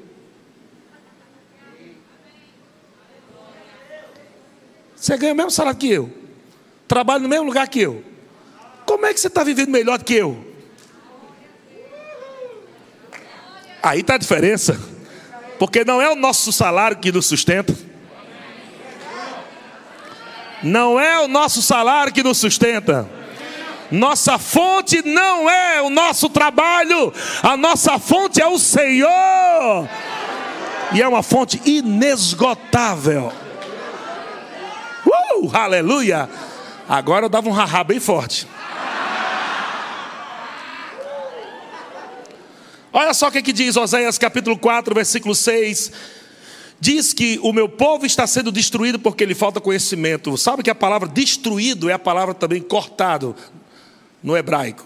Você 4.95 5.17
ganha 5.17 5.33
o 5.33 5.35
mesmo 5.35 5.51
salário 5.51 5.79
que 5.79 5.89
eu. 5.89 6.11
Trabalha 6.87 7.21
no 7.21 7.29
mesmo 7.29 7.45
lugar 7.45 7.67
que 7.67 7.81
eu. 7.81 8.03
Como 8.85 9.05
é 9.05 9.13
que 9.13 9.19
você 9.19 9.27
está 9.27 9.43
vivendo 9.43 9.69
melhor 9.69 9.97
do 9.97 10.05
que 10.05 10.13
eu? 10.13 10.45
Aí 13.81 14.01
está 14.01 14.15
a 14.15 14.17
diferença. 14.17 14.79
Porque 15.57 15.83
não 15.83 16.01
é 16.01 16.11
o 16.11 16.15
nosso 16.15 16.51
salário 16.51 16.97
que 16.97 17.11
nos 17.11 17.25
sustenta. 17.25 17.75
Não 20.63 20.99
é 20.99 21.19
o 21.19 21.27
nosso 21.27 21.61
salário 21.61 22.13
que 22.13 22.23
nos 22.23 22.37
sustenta. 22.37 23.09
Nossa 23.91 24.37
fonte 24.37 25.01
não 25.05 25.49
é 25.49 25.81
o 25.81 25.89
nosso 25.89 26.29
trabalho, 26.29 27.13
a 27.43 27.57
nossa 27.57 27.99
fonte 27.99 28.41
é 28.41 28.47
o 28.47 28.57
Senhor, 28.57 29.89
e 30.93 31.01
é 31.01 31.07
uma 31.07 31.21
fonte 31.21 31.61
inesgotável. 31.65 33.33
Uh, 35.05 35.51
aleluia! 35.53 36.29
Agora 36.87 37.25
eu 37.25 37.29
dava 37.29 37.49
um 37.49 37.51
rarra 37.51 37.83
bem 37.83 37.99
forte. 37.99 38.47
Olha 42.93 43.13
só 43.13 43.27
o 43.27 43.31
que, 43.31 43.41
que 43.41 43.53
diz 43.53 43.75
Oséias 43.75 44.17
capítulo 44.17 44.57
4, 44.57 44.95
versículo 44.95 45.35
6 45.35 45.91
diz 46.81 47.13
que 47.13 47.39
o 47.43 47.53
meu 47.53 47.69
povo 47.69 48.07
está 48.07 48.25
sendo 48.25 48.51
destruído 48.51 48.97
porque 48.97 49.23
lhe 49.23 49.35
falta 49.35 49.61
conhecimento. 49.61 50.35
Sabe 50.35 50.63
que 50.63 50.69
a 50.69 50.75
palavra 50.75 51.07
destruído 51.07 51.87
é 51.87 51.93
a 51.93 51.99
palavra 51.99 52.33
também 52.33 52.59
cortado 52.59 53.35
no 54.21 54.35
hebraico, 54.35 54.85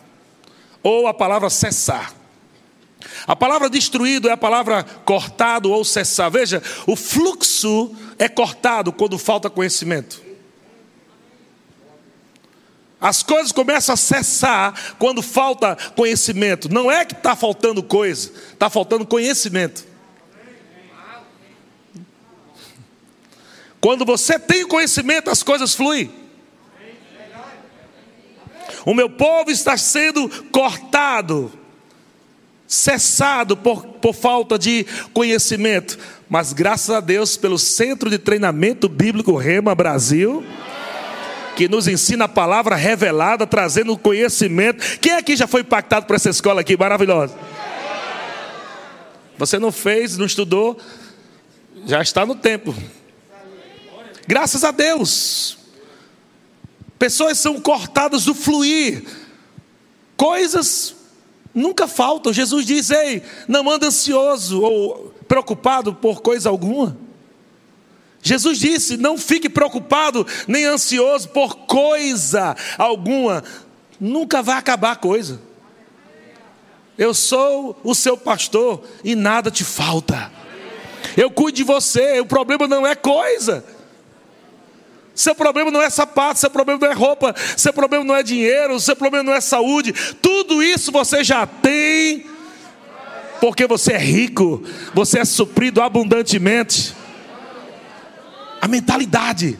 ou 0.83 1.07
a 1.07 1.13
palavra 1.13 1.49
cessar. 1.49 2.13
A 3.25 3.35
palavra 3.35 3.69
destruído 3.69 4.27
é 4.27 4.31
a 4.33 4.37
palavra 4.37 4.83
cortado 4.83 5.71
ou 5.71 5.85
cessar. 5.85 6.29
Veja, 6.29 6.61
o 6.85 6.95
fluxo 6.95 7.95
é 8.19 8.27
cortado 8.27 8.91
quando 8.91 9.17
falta 9.17 9.49
conhecimento. 9.49 10.21
As 12.99 13.21
coisas 13.21 13.51
começam 13.51 13.93
a 13.93 13.97
cessar 13.97 14.95
quando 14.97 15.21
falta 15.21 15.77
conhecimento. 15.95 16.67
Não 16.67 16.91
é 16.91 17.05
que 17.05 17.13
está 17.13 17.35
faltando 17.35 17.83
coisa, 17.83 18.31
está 18.51 18.69
faltando 18.69 19.05
conhecimento. 19.05 19.94
Quando 23.85 24.03
você 24.03 24.39
tem 24.39 24.67
conhecimento, 24.67 25.29
as 25.29 25.43
coisas 25.43 25.75
fluem. 25.75 26.09
O 28.83 28.95
meu 28.95 29.07
povo 29.07 29.51
está 29.51 29.77
sendo 29.77 30.27
cortado, 30.51 31.53
cessado 32.65 33.55
por, 33.55 33.85
por 33.85 34.15
falta 34.15 34.57
de 34.57 34.87
conhecimento. 35.13 35.99
Mas 36.27 36.51
graças 36.51 36.89
a 36.89 36.99
Deus 36.99 37.37
pelo 37.37 37.59
Centro 37.59 38.09
de 38.09 38.17
Treinamento 38.17 38.89
Bíblico 38.89 39.37
Rema 39.37 39.75
Brasil, 39.75 40.43
que 41.55 41.67
nos 41.67 41.87
ensina 41.87 42.25
a 42.25 42.27
palavra 42.27 42.75
revelada, 42.75 43.45
trazendo 43.45 43.95
conhecimento. 43.95 44.97
Quem 44.99 45.11
aqui 45.11 45.35
já 45.35 45.45
foi 45.45 45.61
impactado 45.61 46.07
por 46.07 46.15
essa 46.15 46.31
escola 46.31 46.61
aqui 46.61 46.75
maravilhosa? 46.75 47.37
Você 49.37 49.59
não 49.59 49.71
fez, 49.71 50.17
não 50.17 50.25
estudou, 50.25 50.75
já 51.85 52.01
está 52.01 52.25
no 52.25 52.33
tempo. 52.33 52.73
Graças 54.27 54.63
a 54.63 54.71
Deus. 54.71 55.57
Pessoas 56.97 57.37
são 57.37 57.59
cortadas 57.59 58.25
do 58.25 58.33
fluir. 58.33 59.03
Coisas 60.17 60.95
nunca 61.53 61.87
faltam. 61.87 62.33
Jesus 62.33 62.65
diz: 62.65 62.89
Ei, 62.89 63.21
não 63.47 63.69
anda 63.69 63.87
ansioso 63.87 64.61
ou 64.61 65.13
preocupado 65.27 65.93
por 65.93 66.21
coisa 66.21 66.49
alguma. 66.49 66.97
Jesus 68.21 68.57
disse: 68.57 68.97
Não 68.97 69.17
fique 69.17 69.49
preocupado 69.49 70.25
nem 70.47 70.65
ansioso 70.65 71.29
por 71.29 71.55
coisa 71.67 72.55
alguma. 72.77 73.43
Nunca 73.99 74.41
vai 74.41 74.57
acabar 74.57 74.93
a 74.93 74.95
coisa. 74.95 75.39
Eu 76.97 77.13
sou 77.13 77.79
o 77.83 77.93
seu 77.93 78.17
pastor 78.17 78.81
e 79.03 79.15
nada 79.15 79.51
te 79.51 79.63
falta. 79.63 80.31
Eu 81.15 81.29
cuido 81.29 81.57
de 81.57 81.63
você. 81.63 82.19
O 82.19 82.25
problema 82.25 82.67
não 82.67 82.87
é 82.87 82.95
coisa. 82.95 83.63
Seu 85.15 85.33
problema 85.33 85.71
não 85.71 85.81
é 85.81 85.89
sapato, 85.89 86.39
seu 86.41 86.49
problema 86.49 86.77
não 86.81 86.91
é 86.91 86.93
roupa, 86.93 87.33
seu 87.55 87.71
problema 87.71 88.03
não 88.03 88.13
é 88.13 88.21
dinheiro, 88.21 88.77
seu 88.81 88.97
problema 88.97 89.23
não 89.23 89.33
é 89.33 89.39
saúde. 89.39 89.93
Tudo 90.21 90.61
isso 90.61 90.91
você 90.91 91.23
já 91.23 91.47
tem, 91.47 92.25
porque 93.39 93.65
você 93.65 93.93
é 93.93 93.97
rico, 93.97 94.61
você 94.93 95.19
é 95.19 95.25
suprido 95.25 95.81
abundantemente. 95.81 96.93
A 98.61 98.67
mentalidade. 98.67 99.57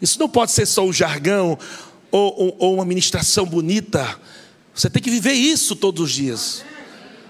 Isso 0.00 0.18
não 0.18 0.28
pode 0.28 0.52
ser 0.52 0.64
só 0.64 0.82
um 0.82 0.92
jargão 0.92 1.58
ou, 2.10 2.34
ou, 2.40 2.56
ou 2.58 2.74
uma 2.76 2.86
ministração 2.86 3.44
bonita. 3.44 4.18
Você 4.74 4.88
tem 4.88 5.02
que 5.02 5.10
viver 5.10 5.32
isso 5.32 5.76
todos 5.76 6.04
os 6.04 6.10
dias. 6.10 6.64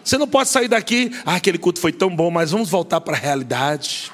Você 0.05 0.17
não 0.17 0.29
pode 0.29 0.49
sair 0.49 0.69
daqui, 0.69 1.11
ah, 1.27 1.35
aquele 1.35 1.59
culto 1.59 1.81
foi 1.81 1.93
tão 1.93 2.15
bom, 2.15 2.31
mas 2.31 2.53
vamos 2.53 2.71
voltar 2.71 3.01
para 3.01 3.17
a 3.17 3.19
realidade. 3.19 4.13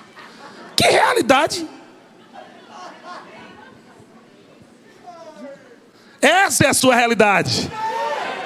Que 0.75 0.85
realidade? 0.85 1.67
Essa 6.27 6.65
é 6.65 6.69
a 6.69 6.75
sua 6.75 6.97
realidade. 6.97 7.71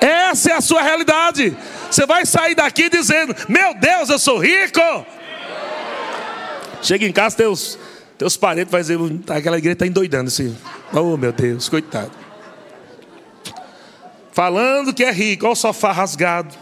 Essa 0.03 0.51
é 0.51 0.55
a 0.55 0.61
sua 0.61 0.83
realidade. 0.83 1.57
Você 1.91 2.05
vai 2.05 2.27
sair 2.27 2.55
daqui 2.55 2.91
dizendo: 2.91 3.35
Meu 3.49 3.73
Deus, 3.75 4.11
eu 4.11 4.19
sou 4.19 4.37
rico. 4.37 4.81
Chega 6.83 7.07
em 7.07 7.13
casa, 7.13 7.37
teus, 7.37 7.79
teus 8.19 8.37
parentes 8.37 8.71
vão 8.71 8.81
dizer: 8.81 8.99
Aquela 9.31 9.57
igreja 9.57 9.73
está 9.73 9.87
endoidando 9.87 10.29
assim. 10.29 10.55
Oh, 10.93 11.17
meu 11.17 11.33
Deus, 11.33 11.71
coitado. 11.71 12.13
Falando 14.31 14.93
que 14.93 15.03
é 15.03 15.11
rico, 15.11 15.47
olha 15.47 15.53
o 15.53 15.57
sofá 15.57 15.91
rasgado. 15.91 16.55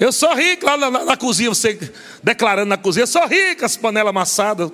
Eu 0.00 0.10
sou 0.10 0.34
rico 0.34 0.66
lá 0.66 0.76
na, 0.76 0.90
na, 0.90 1.04
na 1.04 1.16
cozinha, 1.16 1.48
você 1.48 1.78
declarando 2.24 2.68
na 2.68 2.76
cozinha: 2.76 3.06
Sou 3.06 3.24
rico, 3.24 3.64
as 3.64 3.76
panelas 3.76 4.10
amassadas. 4.10 4.72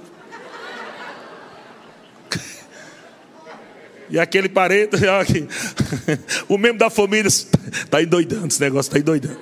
E 4.15 4.19
aquele 4.21 4.49
parente, 4.49 4.95
o 6.49 6.57
membro 6.57 6.79
da 6.79 6.89
família 6.89 7.27
está 7.27 8.01
endoidando, 8.01 8.47
esse 8.47 8.61
negócio 8.61 8.89
está 8.89 8.97
endoidando. 8.97 9.41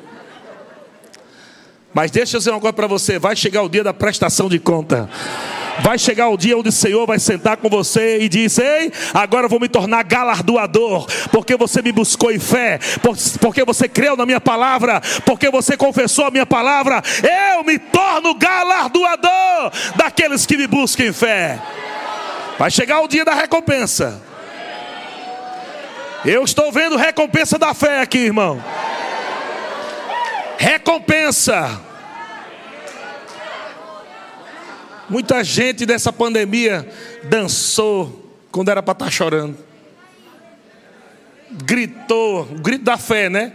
Mas 1.92 2.10
deixa 2.10 2.36
eu 2.36 2.38
dizer 2.38 2.52
uma 2.52 2.58
coisa 2.58 2.72
para 2.72 2.86
você: 2.86 3.18
vai 3.18 3.36
chegar 3.36 3.64
o 3.64 3.68
dia 3.68 3.84
da 3.84 3.92
prestação 3.92 4.48
de 4.48 4.58
conta. 4.58 5.10
Vai 5.82 5.98
chegar 5.98 6.30
o 6.30 6.38
dia 6.38 6.56
onde 6.56 6.70
o 6.70 6.72
Senhor 6.72 7.06
vai 7.06 7.18
sentar 7.18 7.58
com 7.58 7.68
você 7.68 8.22
e 8.22 8.30
diz: 8.30 8.56
Ei, 8.56 8.90
agora 9.12 9.44
eu 9.44 9.50
vou 9.50 9.60
me 9.60 9.68
tornar 9.68 10.04
galardoador, 10.04 11.06
porque 11.30 11.54
você 11.54 11.82
me 11.82 11.92
buscou 11.92 12.32
em 12.32 12.38
fé, 12.38 12.78
porque 13.42 13.62
você 13.66 13.86
creu 13.86 14.16
na 14.16 14.24
minha 14.24 14.40
palavra, 14.40 15.02
porque 15.26 15.50
você 15.50 15.76
confessou 15.76 16.24
a 16.24 16.30
minha 16.30 16.46
palavra. 16.46 17.02
Eu 17.52 17.62
me 17.62 17.78
torno 17.78 18.34
galardoador 18.36 19.70
daqueles 19.96 20.46
que 20.46 20.56
me 20.56 20.66
buscam 20.66 21.04
em 21.04 21.12
fé. 21.12 21.60
Vai 22.58 22.70
chegar 22.70 23.02
o 23.02 23.08
dia 23.08 23.22
da 23.22 23.34
recompensa. 23.34 24.31
Eu 26.24 26.44
estou 26.44 26.70
vendo 26.70 26.96
recompensa 26.96 27.58
da 27.58 27.74
fé 27.74 28.00
aqui, 28.00 28.18
irmão. 28.18 28.62
recompensa. 30.56 31.80
Muita 35.08 35.42
gente 35.42 35.84
dessa 35.84 36.12
pandemia 36.12 36.88
dançou 37.24 38.36
quando 38.52 38.70
era 38.70 38.80
para 38.80 38.92
estar 38.92 39.04
tá 39.06 39.10
chorando. 39.10 39.58
Gritou, 41.50 42.42
o 42.42 42.60
grito 42.60 42.84
da 42.84 42.96
fé, 42.96 43.28
né? 43.28 43.52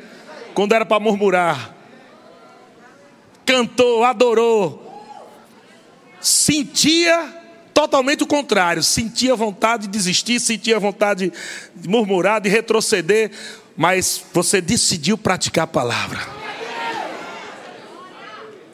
Quando 0.54 0.74
era 0.74 0.86
para 0.86 1.00
murmurar. 1.00 1.74
Cantou, 3.46 4.04
adorou. 4.04 5.06
Sentia 6.20 7.47
totalmente 7.78 8.24
o 8.24 8.28
contrário. 8.28 8.82
Sentia 8.82 9.36
vontade 9.36 9.84
de 9.84 9.90
desistir, 9.90 10.40
sentia 10.40 10.80
vontade 10.80 11.32
de 11.76 11.88
murmurar, 11.88 12.42
de 12.42 12.50
retroceder, 12.50 13.30
mas 13.78 14.24
você 14.34 14.60
decidiu 14.60 15.16
praticar 15.16 15.66
a 15.66 15.68
palavra. 15.68 16.20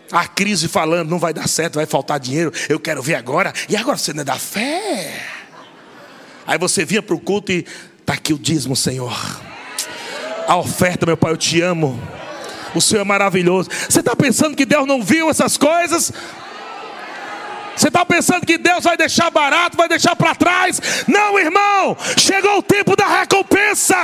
A 0.09 0.25
crise 0.25 0.69
falando, 0.69 1.09
não 1.09 1.19
vai 1.19 1.33
dar 1.33 1.49
certo, 1.49 1.75
vai 1.75 1.85
faltar 1.85 2.17
dinheiro, 2.17 2.53
eu 2.69 2.79
quero 2.79 3.03
ver 3.03 3.15
agora. 3.15 3.51
E 3.67 3.75
agora 3.75 3.97
você 3.97 4.13
não 4.13 4.21
é 4.21 4.23
da 4.23 4.37
fé. 4.37 5.21
Aí 6.47 6.57
você 6.57 6.85
vinha 6.85 7.01
para 7.01 7.15
o 7.15 7.19
culto 7.19 7.51
e 7.51 7.65
está 7.99 8.13
aqui 8.13 8.31
o 8.31 8.39
dízimo, 8.39 8.73
Senhor. 8.73 9.13
A 10.47 10.55
oferta, 10.55 11.05
meu 11.05 11.17
Pai, 11.17 11.33
eu 11.33 11.37
te 11.37 11.59
amo. 11.59 12.01
O 12.73 12.79
Senhor 12.79 13.01
é 13.01 13.05
maravilhoso. 13.05 13.69
Você 13.89 13.99
está 13.99 14.15
pensando 14.15 14.55
que 14.55 14.65
Deus 14.65 14.87
não 14.87 15.03
viu 15.03 15.29
essas 15.29 15.57
coisas? 15.57 16.13
Você 17.75 17.87
está 17.87 18.05
pensando 18.05 18.45
que 18.45 18.57
Deus 18.57 18.83
vai 18.83 18.97
deixar 18.97 19.29
barato, 19.29 19.77
vai 19.77 19.87
deixar 19.87 20.15
para 20.15 20.35
trás? 20.35 20.79
Não, 21.07 21.39
irmão. 21.39 21.97
Chegou 22.17 22.57
o 22.57 22.63
tempo 22.63 22.95
da 22.95 23.07
recompensa. 23.07 23.97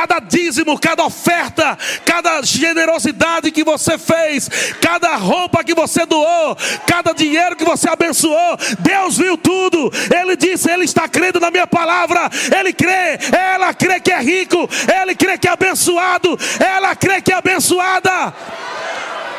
cada 0.00 0.18
dízimo, 0.18 0.78
cada 0.78 1.04
oferta, 1.04 1.76
cada 2.06 2.42
generosidade 2.42 3.50
que 3.50 3.62
você 3.62 3.98
fez, 3.98 4.48
cada 4.80 5.14
roupa 5.16 5.62
que 5.62 5.74
você 5.74 6.06
doou, 6.06 6.56
cada 6.86 7.12
dinheiro 7.12 7.54
que 7.54 7.64
você 7.64 7.88
abençoou, 7.88 8.56
Deus 8.78 9.18
viu 9.18 9.36
tudo. 9.36 9.92
Ele 10.14 10.36
disse: 10.36 10.70
Ele 10.70 10.84
está 10.84 11.06
crendo 11.06 11.38
na 11.38 11.50
minha 11.50 11.66
palavra. 11.66 12.30
Ele 12.58 12.72
crê, 12.72 13.18
ela 13.30 13.74
crê 13.74 14.00
que 14.00 14.10
é 14.10 14.20
rico, 14.20 14.68
ele 15.00 15.14
crê 15.14 15.36
que 15.36 15.46
é 15.46 15.52
abençoado, 15.52 16.38
ela 16.58 16.96
crê 16.96 17.20
que 17.20 17.32
é 17.32 17.36
abençoada. 17.36 18.34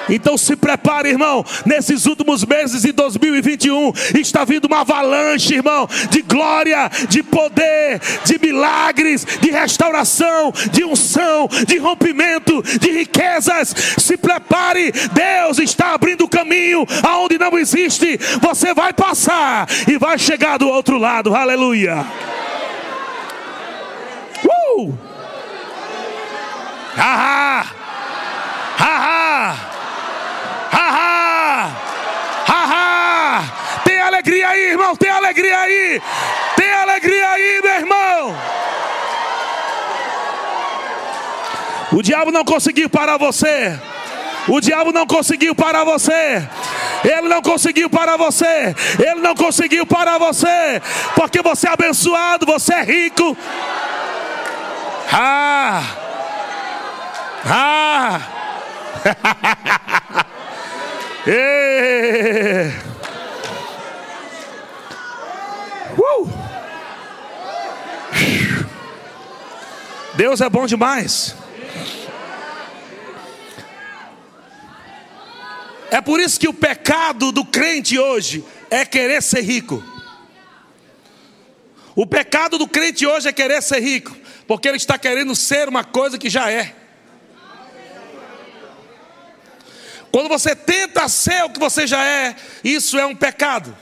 Então 0.09 0.37
se 0.37 0.55
prepare, 0.55 1.09
irmão. 1.09 1.45
Nesses 1.65 2.05
últimos 2.05 2.45
meses 2.45 2.81
de 2.81 2.91
2021 2.91 3.93
está 4.19 4.43
vindo 4.43 4.65
uma 4.65 4.81
avalanche, 4.81 5.55
irmão, 5.55 5.87
de 6.09 6.21
glória, 6.21 6.89
de 7.07 7.23
poder, 7.23 7.99
de 8.25 8.39
milagres, 8.39 9.25
de 9.39 9.51
restauração, 9.51 10.51
de 10.71 10.83
unção, 10.83 11.47
de 11.67 11.77
rompimento, 11.77 12.61
de 12.79 12.91
riquezas. 12.91 13.73
Se 13.97 14.17
prepare, 14.17 14.91
Deus 14.91 15.59
está 15.59 15.93
abrindo 15.93 16.25
o 16.25 16.29
caminho 16.29 16.85
aonde 17.03 17.37
não 17.37 17.57
existe. 17.57 18.19
Você 18.41 18.73
vai 18.73 18.93
passar 18.93 19.67
e 19.87 19.97
vai 19.97 20.17
chegar 20.17 20.57
do 20.57 20.67
outro 20.67 20.97
lado. 20.97 21.35
Aleluia. 21.35 22.05
Uh! 24.45 24.93
ha 26.97 27.65
ha 28.77 29.61
ha, 30.71 31.69
ha, 32.47 32.65
ha. 32.65 33.81
Tem 33.83 33.99
alegria 33.99 34.47
aí, 34.49 34.71
irmão, 34.71 34.95
tem 34.95 35.09
alegria 35.09 35.59
aí. 35.71 36.01
Tem 36.55 36.73
alegria 36.73 37.29
aí, 37.29 37.61
meu 37.63 37.75
irmão. 37.75 38.35
O 41.93 42.01
diabo 42.01 42.31
não 42.31 42.43
conseguiu 42.45 42.89
parar 42.89 43.17
você. 43.17 43.77
O 44.47 44.59
diabo 44.59 44.91
não 44.91 45.05
conseguiu 45.05 45.53
parar 45.53 45.83
você. 45.83 46.47
Ele 47.03 47.27
não 47.27 47.41
conseguiu 47.41 47.89
parar 47.89 48.17
você. 48.17 48.75
Ele 48.99 49.21
não 49.21 49.35
conseguiu 49.35 49.85
parar 49.85 50.17
você. 50.17 50.81
Porque 51.15 51.41
você 51.41 51.67
é 51.67 51.73
abençoado, 51.73 52.45
você 52.45 52.73
é 52.73 52.83
rico. 52.83 53.37
Ah! 55.11 55.83
Ah! 57.45 58.21
E... 61.27 62.90
Uh! 65.97 66.29
Deus 70.15 70.41
é 70.41 70.49
bom 70.49 70.65
demais. 70.65 71.35
É 75.89 75.99
por 75.99 76.19
isso 76.19 76.39
que 76.39 76.47
o 76.47 76.53
pecado 76.53 77.31
do 77.31 77.43
crente 77.43 77.99
hoje 77.99 78.45
é 78.69 78.85
querer 78.85 79.21
ser 79.21 79.41
rico. 79.41 79.83
O 81.95 82.05
pecado 82.07 82.57
do 82.57 82.67
crente 82.67 83.05
hoje 83.05 83.27
é 83.27 83.33
querer 83.33 83.61
ser 83.61 83.81
rico, 83.81 84.15
porque 84.47 84.67
ele 84.67 84.77
está 84.77 84.97
querendo 84.97 85.35
ser 85.35 85.67
uma 85.67 85.83
coisa 85.83 86.17
que 86.17 86.29
já 86.29 86.49
é. 86.49 86.73
Quando 90.11 90.29
você 90.29 90.55
tenta 90.55 91.07
ser 91.07 91.43
o 91.43 91.49
que 91.49 91.59
você 91.59 91.87
já 91.87 92.05
é, 92.05 92.35
isso 92.63 92.97
é 92.97 93.05
um 93.05 93.15
pecado. 93.15 93.75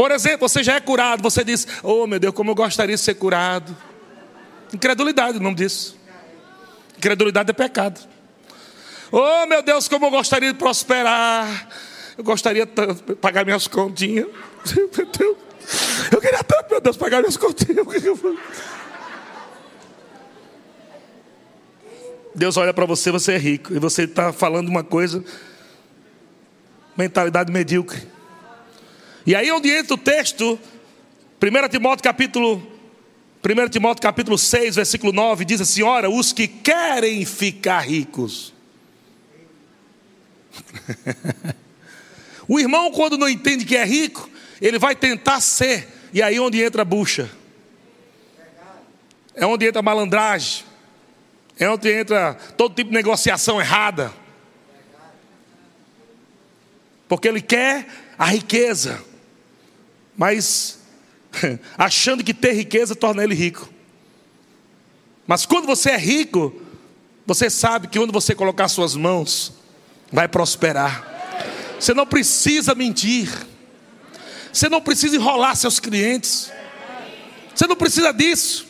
Por 0.00 0.10
exemplo, 0.12 0.48
você 0.48 0.64
já 0.64 0.76
é 0.76 0.80
curado, 0.80 1.22
você 1.22 1.44
diz: 1.44 1.68
Oh 1.82 2.06
meu 2.06 2.18
Deus, 2.18 2.32
como 2.32 2.52
eu 2.52 2.54
gostaria 2.54 2.96
de 2.96 3.02
ser 3.02 3.12
curado. 3.16 3.76
Incredulidade, 4.72 5.36
o 5.36 5.42
nome 5.42 5.56
disso. 5.56 5.94
Incredulidade 6.96 7.50
é 7.50 7.52
pecado. 7.52 8.00
Oh 9.12 9.44
meu 9.44 9.62
Deus, 9.62 9.88
como 9.88 10.06
eu 10.06 10.10
gostaria 10.10 10.54
de 10.54 10.58
prosperar. 10.58 11.68
Eu 12.16 12.24
gostaria 12.24 12.66
tanto 12.66 12.94
de 12.94 13.14
pagar 13.14 13.44
minhas 13.44 13.68
continhas. 13.68 14.26
Meu 14.74 14.88
Deus, 14.88 15.36
eu 16.10 16.18
queria 16.18 16.42
tanto, 16.44 16.70
meu 16.70 16.80
Deus, 16.80 16.96
pagar 16.96 17.18
minhas 17.20 17.36
continhas. 17.36 17.86
Deus 22.34 22.56
olha 22.56 22.72
para 22.72 22.86
você, 22.86 23.10
você 23.10 23.32
é 23.32 23.38
rico, 23.38 23.74
e 23.74 23.78
você 23.78 24.04
está 24.04 24.32
falando 24.32 24.68
uma 24.68 24.82
coisa, 24.82 25.22
mentalidade 26.96 27.52
medíocre. 27.52 28.19
E 29.30 29.34
aí 29.36 29.48
onde 29.52 29.70
entra 29.70 29.94
o 29.94 29.96
texto, 29.96 30.58
1 31.40 31.68
Timóteo 31.68 32.02
capítulo 32.02 32.60
1 33.44 33.68
Timóteo 33.68 34.02
capítulo 34.02 34.36
6, 34.36 34.74
versículo 34.74 35.12
9, 35.12 35.44
diz 35.44 35.60
assim: 35.60 35.84
Ora, 35.84 36.10
os 36.10 36.32
que 36.32 36.48
querem 36.48 37.24
ficar 37.24 37.78
ricos. 37.78 38.52
o 42.48 42.58
irmão, 42.58 42.90
quando 42.90 43.16
não 43.16 43.28
entende 43.28 43.64
que 43.64 43.76
é 43.76 43.84
rico, 43.84 44.28
ele 44.60 44.80
vai 44.80 44.96
tentar 44.96 45.40
ser, 45.40 45.86
e 46.12 46.20
aí 46.20 46.40
onde 46.40 46.60
entra 46.60 46.82
a 46.82 46.84
bucha, 46.84 47.30
é 49.36 49.46
onde 49.46 49.64
entra 49.64 49.78
a 49.78 49.82
malandragem, 49.82 50.64
é 51.56 51.70
onde 51.70 51.88
entra 51.88 52.34
todo 52.56 52.74
tipo 52.74 52.90
de 52.90 52.96
negociação 52.96 53.60
errada. 53.60 54.12
Porque 57.08 57.28
ele 57.28 57.40
quer 57.40 57.86
a 58.18 58.24
riqueza, 58.24 59.08
mas 60.20 60.78
achando 61.78 62.22
que 62.22 62.34
ter 62.34 62.52
riqueza 62.52 62.94
torna 62.94 63.24
ele 63.24 63.34
rico. 63.34 63.70
Mas 65.26 65.46
quando 65.46 65.64
você 65.64 65.92
é 65.92 65.96
rico, 65.96 66.60
você 67.26 67.48
sabe 67.48 67.88
que 67.88 67.98
onde 67.98 68.12
você 68.12 68.34
colocar 68.34 68.68
suas 68.68 68.94
mãos, 68.94 69.54
vai 70.12 70.28
prosperar. 70.28 71.06
Você 71.78 71.94
não 71.94 72.06
precisa 72.06 72.74
mentir. 72.74 73.30
Você 74.52 74.68
não 74.68 74.82
precisa 74.82 75.16
enrolar 75.16 75.56
seus 75.56 75.80
clientes. 75.80 76.52
Você 77.54 77.66
não 77.66 77.76
precisa 77.76 78.12
disso 78.12 78.68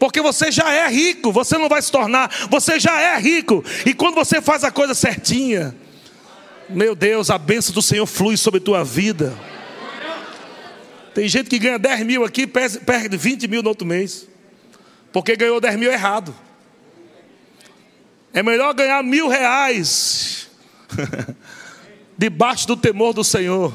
porque 0.00 0.20
você 0.20 0.50
já 0.50 0.68
é 0.72 0.88
rico, 0.88 1.30
você 1.30 1.56
não 1.56 1.68
vai 1.68 1.80
se 1.80 1.92
tornar, 1.92 2.28
você 2.50 2.80
já 2.80 3.00
é 3.00 3.20
rico, 3.20 3.64
e 3.86 3.94
quando 3.94 4.16
você 4.16 4.42
faz 4.42 4.64
a 4.64 4.70
coisa 4.72 4.94
certinha, 4.94 5.76
meu 6.68 6.96
Deus, 6.96 7.30
a 7.30 7.38
bênção 7.38 7.72
do 7.72 7.80
Senhor 7.80 8.04
flui 8.04 8.36
sobre 8.36 8.58
tua 8.58 8.82
vida. 8.82 9.32
Tem 11.14 11.28
gente 11.28 11.50
que 11.50 11.58
ganha 11.58 11.78
10 11.78 12.06
mil 12.06 12.24
aqui, 12.24 12.46
perde 12.46 13.16
20 13.16 13.46
mil 13.48 13.62
no 13.62 13.68
outro 13.68 13.86
mês, 13.86 14.26
porque 15.12 15.36
ganhou 15.36 15.60
10 15.60 15.76
mil 15.76 15.92
errado. 15.92 16.34
É 18.32 18.42
melhor 18.42 18.72
ganhar 18.72 19.02
mil 19.02 19.28
reais 19.28 20.48
debaixo 22.16 22.66
do 22.66 22.76
temor 22.76 23.12
do 23.12 23.22
Senhor. 23.22 23.74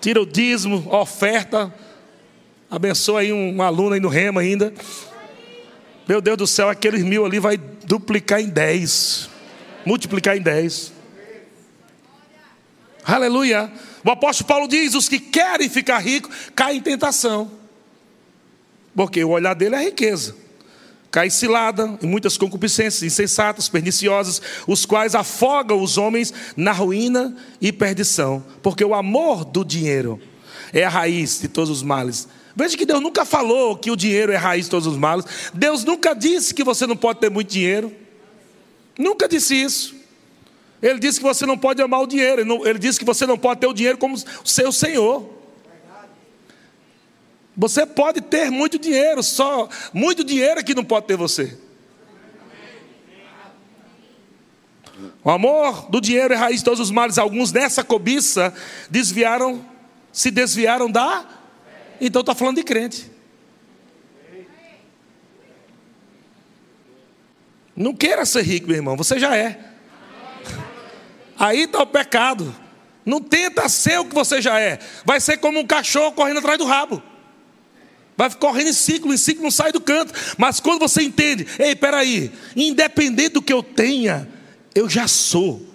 Tira 0.00 0.20
o 0.20 0.26
dízimo, 0.26 0.92
oferta, 0.92 1.72
Abençoa 2.74 3.20
aí 3.20 3.32
um, 3.32 3.62
aluno 3.62 3.94
aí 3.94 4.00
no 4.00 4.08
Rema 4.08 4.40
ainda. 4.40 4.74
Meu 6.08 6.20
Deus 6.20 6.36
do 6.36 6.46
céu, 6.46 6.68
aqueles 6.68 7.04
mil 7.04 7.24
ali 7.24 7.38
vai 7.38 7.56
duplicar 7.56 8.40
em 8.40 8.48
dez. 8.48 9.30
Multiplicar 9.86 10.36
em 10.36 10.40
dez. 10.40 10.92
Aleluia. 13.06 13.70
O 14.04 14.10
apóstolo 14.10 14.48
Paulo 14.48 14.68
diz: 14.68 14.94
os 14.94 15.08
que 15.08 15.18
querem 15.18 15.68
ficar 15.68 15.98
ricos 15.98 16.34
caem 16.54 16.78
em 16.78 16.82
tentação. 16.82 17.50
Porque 18.94 19.22
o 19.22 19.30
olhar 19.30 19.54
dele 19.54 19.74
é 19.74 19.84
riqueza. 19.84 20.36
Cai 21.10 21.30
cilada 21.30 21.96
em 22.02 22.06
muitas 22.06 22.36
concupiscências 22.36 23.02
insensatas, 23.02 23.68
perniciosas, 23.68 24.42
os 24.66 24.84
quais 24.84 25.14
afogam 25.14 25.80
os 25.80 25.96
homens 25.96 26.32
na 26.56 26.72
ruína 26.72 27.36
e 27.60 27.72
perdição. 27.72 28.44
Porque 28.62 28.84
o 28.84 28.94
amor 28.94 29.44
do 29.44 29.64
dinheiro 29.64 30.20
é 30.72 30.82
a 30.84 30.88
raiz 30.88 31.40
de 31.40 31.46
todos 31.46 31.70
os 31.70 31.82
males. 31.82 32.26
Veja 32.56 32.76
que 32.76 32.86
Deus 32.86 33.00
nunca 33.00 33.24
falou 33.24 33.76
que 33.76 33.90
o 33.90 33.96
dinheiro 33.96 34.32
é 34.32 34.36
a 34.36 34.40
raiz 34.40 34.64
de 34.64 34.70
todos 34.70 34.88
os 34.88 34.96
males. 34.96 35.24
Deus 35.52 35.84
nunca 35.84 36.14
disse 36.14 36.52
que 36.52 36.64
você 36.64 36.86
não 36.86 36.96
pode 36.96 37.20
ter 37.20 37.30
muito 37.30 37.50
dinheiro. 37.50 37.92
Nunca 38.98 39.28
disse 39.28 39.54
isso. 39.54 39.93
Ele 40.84 40.98
disse 40.98 41.18
que 41.18 41.24
você 41.24 41.46
não 41.46 41.56
pode 41.56 41.80
amar 41.80 42.02
o 42.02 42.06
dinheiro. 42.06 42.42
Ele 42.68 42.78
disse 42.78 42.98
que 42.98 43.06
você 43.06 43.26
não 43.26 43.38
pode 43.38 43.58
ter 43.58 43.66
o 43.66 43.72
dinheiro 43.72 43.96
como 43.96 44.18
seu 44.44 44.70
senhor. 44.70 45.32
Você 47.56 47.86
pode 47.86 48.20
ter 48.20 48.50
muito 48.50 48.78
dinheiro, 48.78 49.22
só 49.22 49.66
muito 49.94 50.22
dinheiro 50.22 50.60
é 50.60 50.62
que 50.62 50.74
não 50.74 50.84
pode 50.84 51.06
ter 51.06 51.16
você. 51.16 51.56
O 55.24 55.30
amor 55.30 55.88
do 55.88 56.02
dinheiro 56.02 56.34
é 56.34 56.36
raiz 56.36 56.58
de 56.58 56.64
todos 56.64 56.80
os 56.80 56.90
males. 56.90 57.16
Alguns 57.16 57.50
nessa 57.50 57.82
cobiça 57.82 58.52
desviaram, 58.90 59.64
se 60.12 60.30
desviaram 60.30 60.90
da. 60.90 61.26
Então 61.98 62.20
está 62.20 62.34
falando 62.34 62.56
de 62.56 62.62
crente. 62.62 63.10
Não 67.74 67.94
queira 67.94 68.26
ser 68.26 68.42
rico, 68.42 68.66
meu 68.66 68.76
irmão, 68.76 68.98
você 68.98 69.18
já 69.18 69.34
é. 69.34 69.73
Aí 71.38 71.62
está 71.64 71.82
o 71.82 71.86
pecado. 71.86 72.54
Não 73.04 73.20
tenta 73.20 73.68
ser 73.68 74.00
o 74.00 74.04
que 74.04 74.14
você 74.14 74.40
já 74.40 74.58
é. 74.58 74.78
Vai 75.04 75.20
ser 75.20 75.36
como 75.38 75.60
um 75.60 75.66
cachorro 75.66 76.12
correndo 76.12 76.38
atrás 76.38 76.58
do 76.58 76.64
rabo. 76.64 77.02
Vai 78.16 78.30
correndo 78.30 78.68
em 78.68 78.72
ciclo, 78.72 79.12
em 79.12 79.16
ciclo 79.16 79.42
não 79.42 79.50
sai 79.50 79.72
do 79.72 79.80
canto. 79.80 80.14
Mas 80.38 80.60
quando 80.60 80.80
você 80.80 81.02
entende, 81.02 81.46
ei, 81.58 81.74
peraí, 81.74 82.30
independente 82.56 83.30
do 83.30 83.42
que 83.42 83.52
eu 83.52 83.62
tenha, 83.62 84.28
eu 84.74 84.88
já 84.88 85.08
sou. 85.08 85.74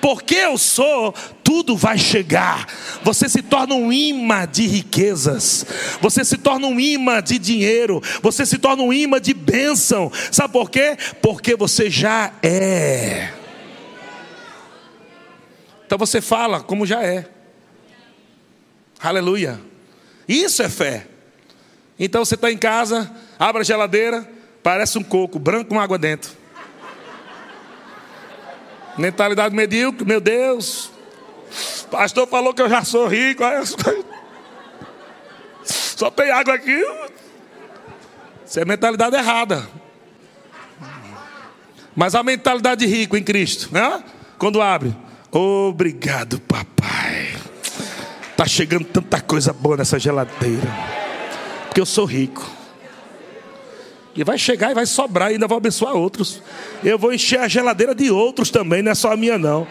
Porque 0.00 0.34
eu 0.34 0.58
sou, 0.58 1.14
tudo 1.44 1.76
vai 1.76 1.96
chegar. 1.96 2.66
Você 3.04 3.28
se 3.28 3.40
torna 3.42 3.74
um 3.74 3.92
imã 3.92 4.48
de 4.50 4.66
riquezas. 4.66 5.64
Você 6.00 6.24
se 6.24 6.38
torna 6.38 6.66
um 6.66 6.80
imã 6.80 7.22
de 7.22 7.38
dinheiro. 7.38 8.02
Você 8.20 8.44
se 8.44 8.58
torna 8.58 8.82
um 8.82 8.92
imã 8.92 9.20
de 9.20 9.32
bênção. 9.32 10.10
Sabe 10.32 10.52
por 10.52 10.70
quê? 10.70 10.96
Porque 11.20 11.54
você 11.54 11.88
já 11.88 12.32
é. 12.42 13.41
Então 15.92 15.98
você 15.98 16.22
fala 16.22 16.58
como 16.58 16.86
já 16.86 17.02
é. 17.02 17.28
Aleluia. 18.98 19.60
Isso 20.26 20.62
é 20.62 20.68
fé. 20.70 21.06
Então 21.98 22.24
você 22.24 22.34
está 22.34 22.50
em 22.50 22.56
casa, 22.56 23.14
abre 23.38 23.60
a 23.60 23.62
geladeira, 23.62 24.26
parece 24.62 24.96
um 24.96 25.02
coco, 25.02 25.38
branco 25.38 25.68
com 25.68 25.78
água 25.78 25.98
dentro. 25.98 26.32
Mentalidade 28.96 29.54
medíocre, 29.54 30.06
meu 30.06 30.18
Deus. 30.18 30.90
Pastor 31.90 32.26
falou 32.26 32.54
que 32.54 32.62
eu 32.62 32.70
já 32.70 32.82
sou 32.82 33.06
rico. 33.06 33.42
Só 35.62 36.10
tem 36.10 36.30
água 36.30 36.54
aqui. 36.54 36.82
Isso 38.46 38.58
é 38.58 38.64
mentalidade 38.64 39.14
errada. 39.14 39.68
Mas 41.94 42.14
a 42.14 42.22
mentalidade 42.22 42.86
de 42.86 42.90
rico 42.90 43.14
em 43.14 43.22
Cristo, 43.22 43.68
né? 43.70 44.02
Quando 44.38 44.62
abre, 44.62 44.96
obrigado, 45.32 46.40
papai. 46.40 47.34
Tá 48.36 48.46
chegando 48.46 48.84
tanta 48.84 49.20
coisa 49.20 49.52
boa 49.52 49.76
nessa 49.76 49.98
geladeira 49.98 50.92
porque 51.72 51.80
eu 51.80 51.86
sou 51.86 52.04
rico. 52.04 52.46
E 54.14 54.22
vai 54.22 54.36
chegar 54.36 54.70
e 54.70 54.74
vai 54.74 54.84
sobrar 54.84 55.30
e 55.30 55.34
ainda 55.34 55.48
vou 55.48 55.56
abençoar 55.56 55.94
outros. 55.94 56.42
Eu 56.84 56.98
vou 56.98 57.14
encher 57.14 57.40
a 57.40 57.48
geladeira 57.48 57.94
de 57.94 58.10
outros 58.10 58.50
também, 58.50 58.82
não 58.82 58.92
é 58.92 58.94
só 58.94 59.10
a 59.10 59.16
minha 59.16 59.38
não. 59.38 59.66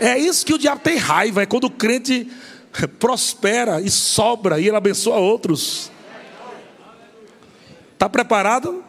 É 0.00 0.18
isso 0.18 0.44
que 0.44 0.52
o 0.52 0.58
diabo 0.58 0.80
tem 0.80 0.96
raiva, 0.96 1.42
é 1.42 1.46
quando 1.46 1.64
o 1.64 1.70
crente 1.70 2.28
prospera 2.98 3.80
e 3.80 3.88
sobra 3.88 4.58
e 4.58 4.66
ele 4.66 4.76
abençoa 4.76 5.16
outros. 5.18 5.92
Está 7.92 8.08
preparado? 8.08 8.82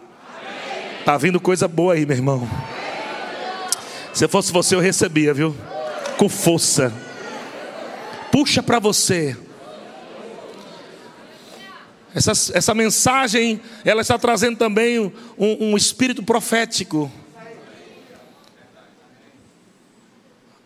Está 0.99 1.17
vindo 1.17 1.39
coisa 1.39 1.67
boa 1.67 1.93
aí, 1.93 2.03
meu 2.03 2.17
irmão. 2.17 2.49
Se 4.11 4.27
fosse 4.27 4.51
você, 4.51 4.73
eu 4.73 4.79
recebia, 4.79 5.35
viu? 5.35 5.55
Com 6.19 6.27
força. 6.27 6.91
Puxa 8.29 8.61
para 8.61 8.77
você. 8.77 9.37
Essa, 12.13 12.33
essa 12.53 12.75
mensagem, 12.75 13.61
ela 13.85 14.01
está 14.01 14.19
trazendo 14.19 14.57
também 14.57 14.99
um, 14.99 15.13
um 15.37 15.77
espírito 15.77 16.21
profético. 16.21 17.09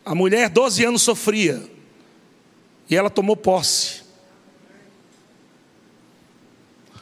A 0.04 0.16
mulher, 0.16 0.50
12 0.50 0.86
anos, 0.86 1.04
sofria. 1.04 1.62
E 2.90 2.96
ela 2.96 3.12
tomou 3.12 3.38
posse. 3.38 4.02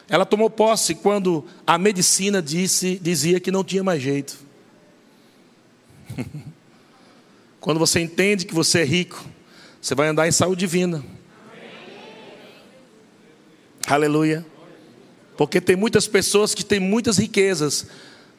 Ela 0.09 0.25
tomou 0.25 0.49
posse 0.49 0.93
quando 0.93 1.45
a 1.65 1.77
medicina 1.77 2.41
disse, 2.41 2.99
dizia 3.01 3.39
que 3.39 3.49
não 3.49 3.63
tinha 3.63 3.81
mais 3.81 4.01
jeito. 4.01 4.37
quando 7.61 7.79
você 7.79 7.99
entende 7.99 8.45
que 8.45 8.55
você 8.55 8.79
é 8.79 8.83
rico, 8.83 9.23
você 9.79 9.93
vai 9.93 10.07
andar 10.07 10.27
em 10.27 10.31
saúde 10.31 10.61
divina. 10.61 11.03
Aleluia. 13.85 14.43
Porque 15.37 15.61
tem 15.61 15.75
muitas 15.75 16.07
pessoas 16.07 16.55
que 16.55 16.65
têm 16.65 16.79
muitas 16.79 17.19
riquezas, 17.19 17.85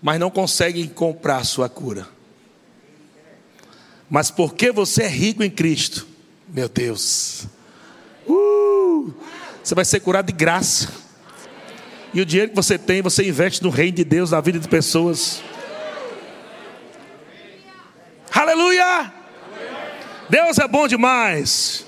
mas 0.02 0.18
não 0.18 0.28
conseguem 0.28 0.88
comprar 0.88 1.38
a 1.38 1.44
sua 1.44 1.68
cura. 1.68 2.08
Mas 4.10 4.28
porque 4.30 4.72
você 4.72 5.04
é 5.04 5.08
rico 5.08 5.42
em 5.42 5.50
Cristo, 5.50 6.06
meu 6.48 6.68
Deus, 6.68 7.46
uh, 8.26 9.14
você 9.62 9.74
vai 9.74 9.84
ser 9.84 10.00
curado 10.00 10.26
de 10.26 10.32
graça. 10.32 10.88
E 12.12 12.20
o 12.20 12.26
dinheiro 12.26 12.50
que 12.50 12.56
você 12.56 12.76
tem, 12.76 13.00
você 13.00 13.26
investe 13.26 13.62
no 13.62 13.70
reino 13.70 13.96
de 13.96 14.04
Deus, 14.04 14.32
na 14.32 14.40
vida 14.40 14.58
de 14.58 14.68
pessoas. 14.68 15.42
Aleluia! 18.34 19.12
Deus 20.28 20.58
é 20.58 20.66
bom 20.66 20.88
demais. 20.88 21.84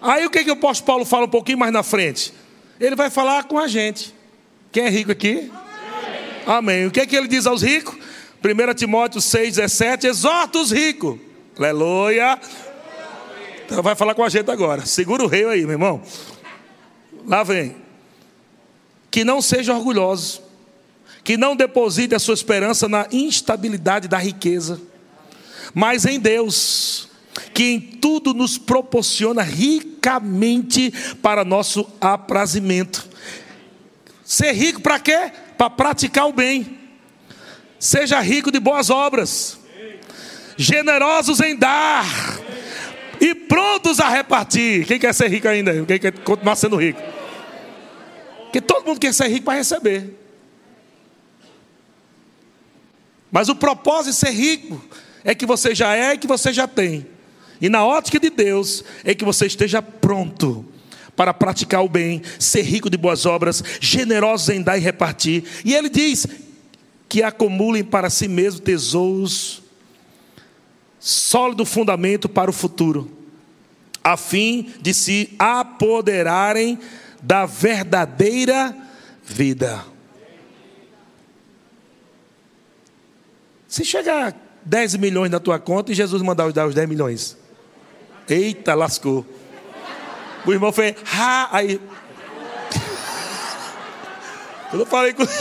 Aí 0.00 0.24
o 0.24 0.30
que, 0.30 0.44
que 0.44 0.50
o 0.50 0.54
apóstolo 0.54 0.86
Paulo 0.86 1.04
fala 1.04 1.26
um 1.26 1.28
pouquinho 1.28 1.58
mais 1.58 1.72
na 1.72 1.82
frente? 1.82 2.32
Ele 2.80 2.96
vai 2.96 3.10
falar 3.10 3.44
com 3.44 3.58
a 3.58 3.68
gente. 3.68 4.14
Quem 4.72 4.84
é 4.84 4.88
rico 4.88 5.12
aqui? 5.12 5.52
Amém. 6.46 6.86
O 6.86 6.90
que 6.90 7.00
é 7.00 7.06
que 7.06 7.14
ele 7.14 7.28
diz 7.28 7.46
aos 7.46 7.62
ricos? 7.62 7.94
1 8.42 8.74
Timóteo 8.74 9.20
6,17: 9.20 10.04
exorta 10.04 10.58
os 10.58 10.70
ricos. 10.70 11.18
Aleluia. 11.58 12.38
Então 13.66 13.82
vai 13.82 13.94
falar 13.94 14.14
com 14.14 14.24
a 14.24 14.28
gente 14.30 14.50
agora. 14.50 14.86
Segura 14.86 15.22
o 15.22 15.26
rei 15.26 15.44
aí, 15.44 15.60
meu 15.62 15.72
irmão. 15.72 16.02
Lá 17.26 17.42
vem. 17.42 17.76
Que 19.10 19.24
não 19.24 19.42
seja 19.42 19.74
orgulhoso. 19.74 20.42
Que 21.22 21.36
não 21.36 21.54
deposite 21.54 22.14
a 22.14 22.18
sua 22.18 22.34
esperança 22.34 22.88
na 22.88 23.06
instabilidade 23.12 24.08
da 24.08 24.16
riqueza. 24.16 24.80
Mas 25.74 26.04
em 26.04 26.18
Deus 26.18 27.08
que 27.54 27.64
em 27.64 27.80
tudo 27.80 28.34
nos 28.34 28.58
proporciona 28.58 29.42
ricamente 29.42 30.92
para 31.22 31.44
nosso 31.44 31.86
aprazimento. 32.00 33.08
Ser 34.24 34.52
rico 34.52 34.80
para 34.80 34.98
quê? 34.98 35.32
Para 35.56 35.70
praticar 35.70 36.26
o 36.26 36.32
bem. 36.32 36.78
Seja 37.78 38.20
rico 38.20 38.50
de 38.50 38.60
boas 38.60 38.90
obras, 38.90 39.58
generosos 40.56 41.40
em 41.40 41.56
dar 41.56 42.06
e 43.20 43.34
prontos 43.34 44.00
a 44.00 44.08
repartir. 44.08 44.86
Quem 44.86 44.98
quer 44.98 45.14
ser 45.14 45.28
rico 45.28 45.48
ainda? 45.48 45.84
Quem 45.86 45.98
quer 45.98 46.12
continuar 46.20 46.56
sendo 46.56 46.76
rico? 46.76 47.00
Porque 48.44 48.60
todo 48.60 48.86
mundo 48.86 49.00
quer 49.00 49.14
ser 49.14 49.28
rico 49.28 49.46
para 49.46 49.58
receber. 49.58 50.18
Mas 53.30 53.48
o 53.48 53.54
propósito 53.54 54.12
de 54.12 54.16
ser 54.18 54.30
rico 54.30 54.82
é 55.24 55.34
que 55.34 55.46
você 55.46 55.74
já 55.74 55.96
é 55.96 56.14
e 56.14 56.18
que 56.18 56.26
você 56.26 56.52
já 56.52 56.66
tem. 56.66 57.06
E 57.60 57.68
na 57.68 57.84
ótica 57.84 58.18
de 58.18 58.30
Deus 58.30 58.82
é 59.04 59.14
que 59.14 59.24
você 59.24 59.46
esteja 59.46 59.82
pronto 59.82 60.64
para 61.14 61.34
praticar 61.34 61.84
o 61.84 61.88
bem, 61.88 62.22
ser 62.38 62.62
rico 62.62 62.88
de 62.88 62.96
boas 62.96 63.26
obras, 63.26 63.62
generoso 63.80 64.52
em 64.52 64.62
dar 64.62 64.78
e 64.78 64.80
repartir. 64.80 65.44
E 65.64 65.74
ele 65.74 65.90
diz 65.90 66.26
que 67.08 67.22
acumulem 67.22 67.84
para 67.84 68.08
si 68.08 68.26
mesmo 68.26 68.60
tesouros, 68.60 69.62
sólido 70.98 71.66
fundamento 71.66 72.28
para 72.28 72.50
o 72.50 72.54
futuro, 72.54 73.10
a 74.02 74.16
fim 74.16 74.72
de 74.80 74.94
se 74.94 75.34
apoderarem 75.38 76.78
da 77.22 77.44
verdadeira 77.44 78.74
vida. 79.22 79.84
Se 83.68 83.84
chegar 83.84 84.34
10 84.64 84.96
milhões 84.96 85.30
na 85.30 85.40
tua 85.40 85.58
conta 85.58 85.92
e 85.92 85.94
Jesus 85.94 86.22
mandar 86.22 86.52
dar 86.52 86.66
os 86.66 86.74
10 86.74 86.88
milhões. 86.88 87.36
Eita, 88.28 88.74
lascou. 88.74 89.26
O 90.46 90.52
irmão 90.52 90.72
fez, 90.72 90.96
ha, 91.12 91.48
aí. 91.50 91.80
Quando 94.70 94.82
eu 94.82 94.86
falei 94.86 95.12
com. 95.12 95.24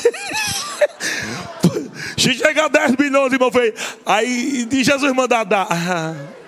Se 2.18 2.34
chegar 2.34 2.66
a 2.66 2.68
10 2.70 2.98
milhões, 2.98 3.32
irmão, 3.32 3.52
foi. 3.52 3.74
Aí 4.06 4.66
de 4.66 4.84
Jesus 4.84 5.14
mandar 5.14 5.44
dar. 5.46 5.68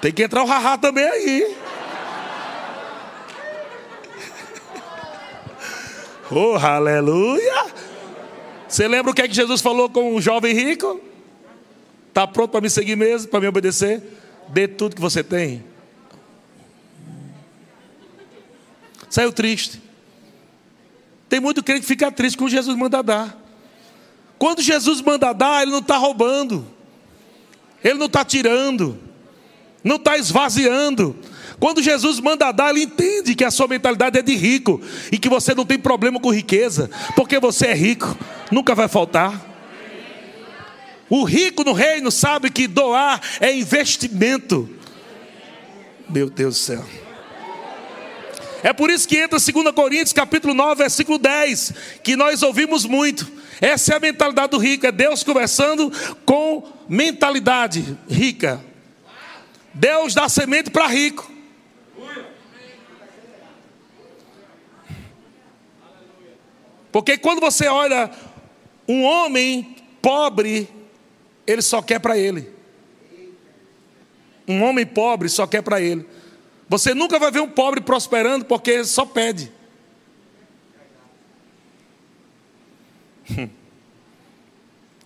Tem 0.00 0.12
que 0.12 0.22
entrar 0.22 0.44
o 0.44 0.46
rará 0.46 0.78
também 0.78 1.04
aí. 1.04 1.56
Oh, 6.30 6.56
aleluia! 6.56 7.87
Você 8.68 8.86
lembra 8.86 9.10
o 9.10 9.14
que 9.14 9.22
é 9.22 9.28
que 9.28 9.34
Jesus 9.34 9.60
falou 9.60 9.88
com 9.88 10.14
o 10.14 10.20
jovem 10.20 10.54
rico? 10.54 11.00
Está 12.08 12.26
pronto 12.26 12.50
para 12.50 12.60
me 12.60 12.68
seguir 12.68 12.96
mesmo, 12.96 13.28
para 13.28 13.40
me 13.40 13.46
obedecer? 13.46 14.02
Dê 14.48 14.68
tudo 14.68 14.94
que 14.94 15.00
você 15.00 15.24
tem. 15.24 15.64
Saiu 19.08 19.32
triste. 19.32 19.80
Tem 21.28 21.40
muito 21.40 21.62
crente 21.62 21.80
que 21.80 21.86
fica 21.86 22.10
triste 22.12 22.36
quando 22.36 22.50
Jesus 22.50 22.76
manda 22.76 23.02
dar. 23.02 23.38
Quando 24.38 24.62
Jesus 24.62 25.00
manda 25.00 25.32
dar, 25.32 25.62
ele 25.62 25.72
não 25.72 25.80
está 25.80 25.96
roubando, 25.96 26.64
ele 27.82 27.98
não 27.98 28.06
está 28.06 28.24
tirando, 28.24 28.98
não 29.82 29.96
está 29.96 30.16
esvaziando. 30.16 31.16
Quando 31.60 31.82
Jesus 31.82 32.20
manda 32.20 32.52
dar, 32.52 32.70
ele 32.70 32.84
entende 32.84 33.34
que 33.34 33.44
a 33.44 33.50
sua 33.50 33.66
mentalidade 33.66 34.18
é 34.18 34.22
de 34.22 34.34
rico 34.36 34.80
e 35.10 35.18
que 35.18 35.28
você 35.28 35.54
não 35.54 35.64
tem 35.64 35.78
problema 35.78 36.20
com 36.20 36.32
riqueza, 36.32 36.88
porque 37.16 37.40
você 37.40 37.68
é 37.68 37.74
rico, 37.74 38.16
nunca 38.50 38.74
vai 38.74 38.86
faltar. 38.86 39.46
O 41.10 41.24
rico 41.24 41.64
no 41.64 41.72
reino 41.72 42.10
sabe 42.10 42.50
que 42.50 42.66
doar 42.66 43.20
é 43.40 43.52
investimento. 43.52 44.68
Meu 46.08 46.30
Deus 46.30 46.54
do 46.54 46.58
céu. 46.58 46.84
É 48.62 48.72
por 48.72 48.90
isso 48.90 49.06
que 49.08 49.16
entra 49.16 49.38
2 49.38 49.74
Coríntios 49.74 50.12
capítulo 50.12 50.52
9, 50.52 50.82
versículo 50.82 51.18
10, 51.18 51.72
que 52.02 52.16
nós 52.16 52.42
ouvimos 52.42 52.84
muito. 52.84 53.30
Essa 53.60 53.94
é 53.94 53.96
a 53.96 54.00
mentalidade 54.00 54.50
do 54.50 54.58
rico, 54.58 54.86
é 54.86 54.92
Deus 54.92 55.24
conversando 55.24 55.92
com 56.24 56.68
mentalidade 56.88 57.96
rica. 58.08 58.60
Deus 59.74 60.14
dá 60.14 60.28
semente 60.28 60.70
para 60.70 60.86
rico. 60.86 61.37
Porque 66.90 67.18
quando 67.18 67.40
você 67.40 67.66
olha 67.66 68.10
um 68.86 69.02
homem 69.04 69.76
pobre, 70.00 70.68
ele 71.46 71.62
só 71.62 71.82
quer 71.82 71.98
para 71.98 72.16
ele. 72.16 72.48
Um 74.46 74.62
homem 74.62 74.86
pobre 74.86 75.28
só 75.28 75.46
quer 75.46 75.62
para 75.62 75.80
ele. 75.80 76.06
Você 76.68 76.94
nunca 76.94 77.18
vai 77.18 77.30
ver 77.30 77.40
um 77.40 77.48
pobre 77.48 77.80
prosperando 77.80 78.44
porque 78.44 78.70
ele 78.70 78.84
só 78.84 79.04
pede. 79.04 79.52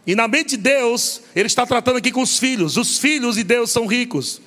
E 0.07 0.15
na 0.15 0.27
mente 0.27 0.57
de 0.57 0.63
Deus, 0.65 1.23
Ele 1.35 1.47
está 1.47 1.65
tratando 1.65 1.99
aqui 1.99 2.11
com 2.11 2.23
os 2.23 2.39
filhos. 2.39 2.77
Os 2.77 2.99
filhos 2.99 3.37
de 3.37 3.45
Deus 3.45 3.71
são 3.71 3.87
ricos. 3.87 4.41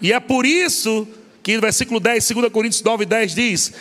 E 0.00 0.12
é 0.12 0.20
por 0.20 0.46
isso 0.46 1.06
que 1.42 1.54
no 1.54 1.60
versículo 1.60 2.00
10, 2.00 2.30
2 2.30 2.52
Coríntios 2.52 2.82
9, 2.82 3.04
10 3.04 3.34
diz: 3.34 3.72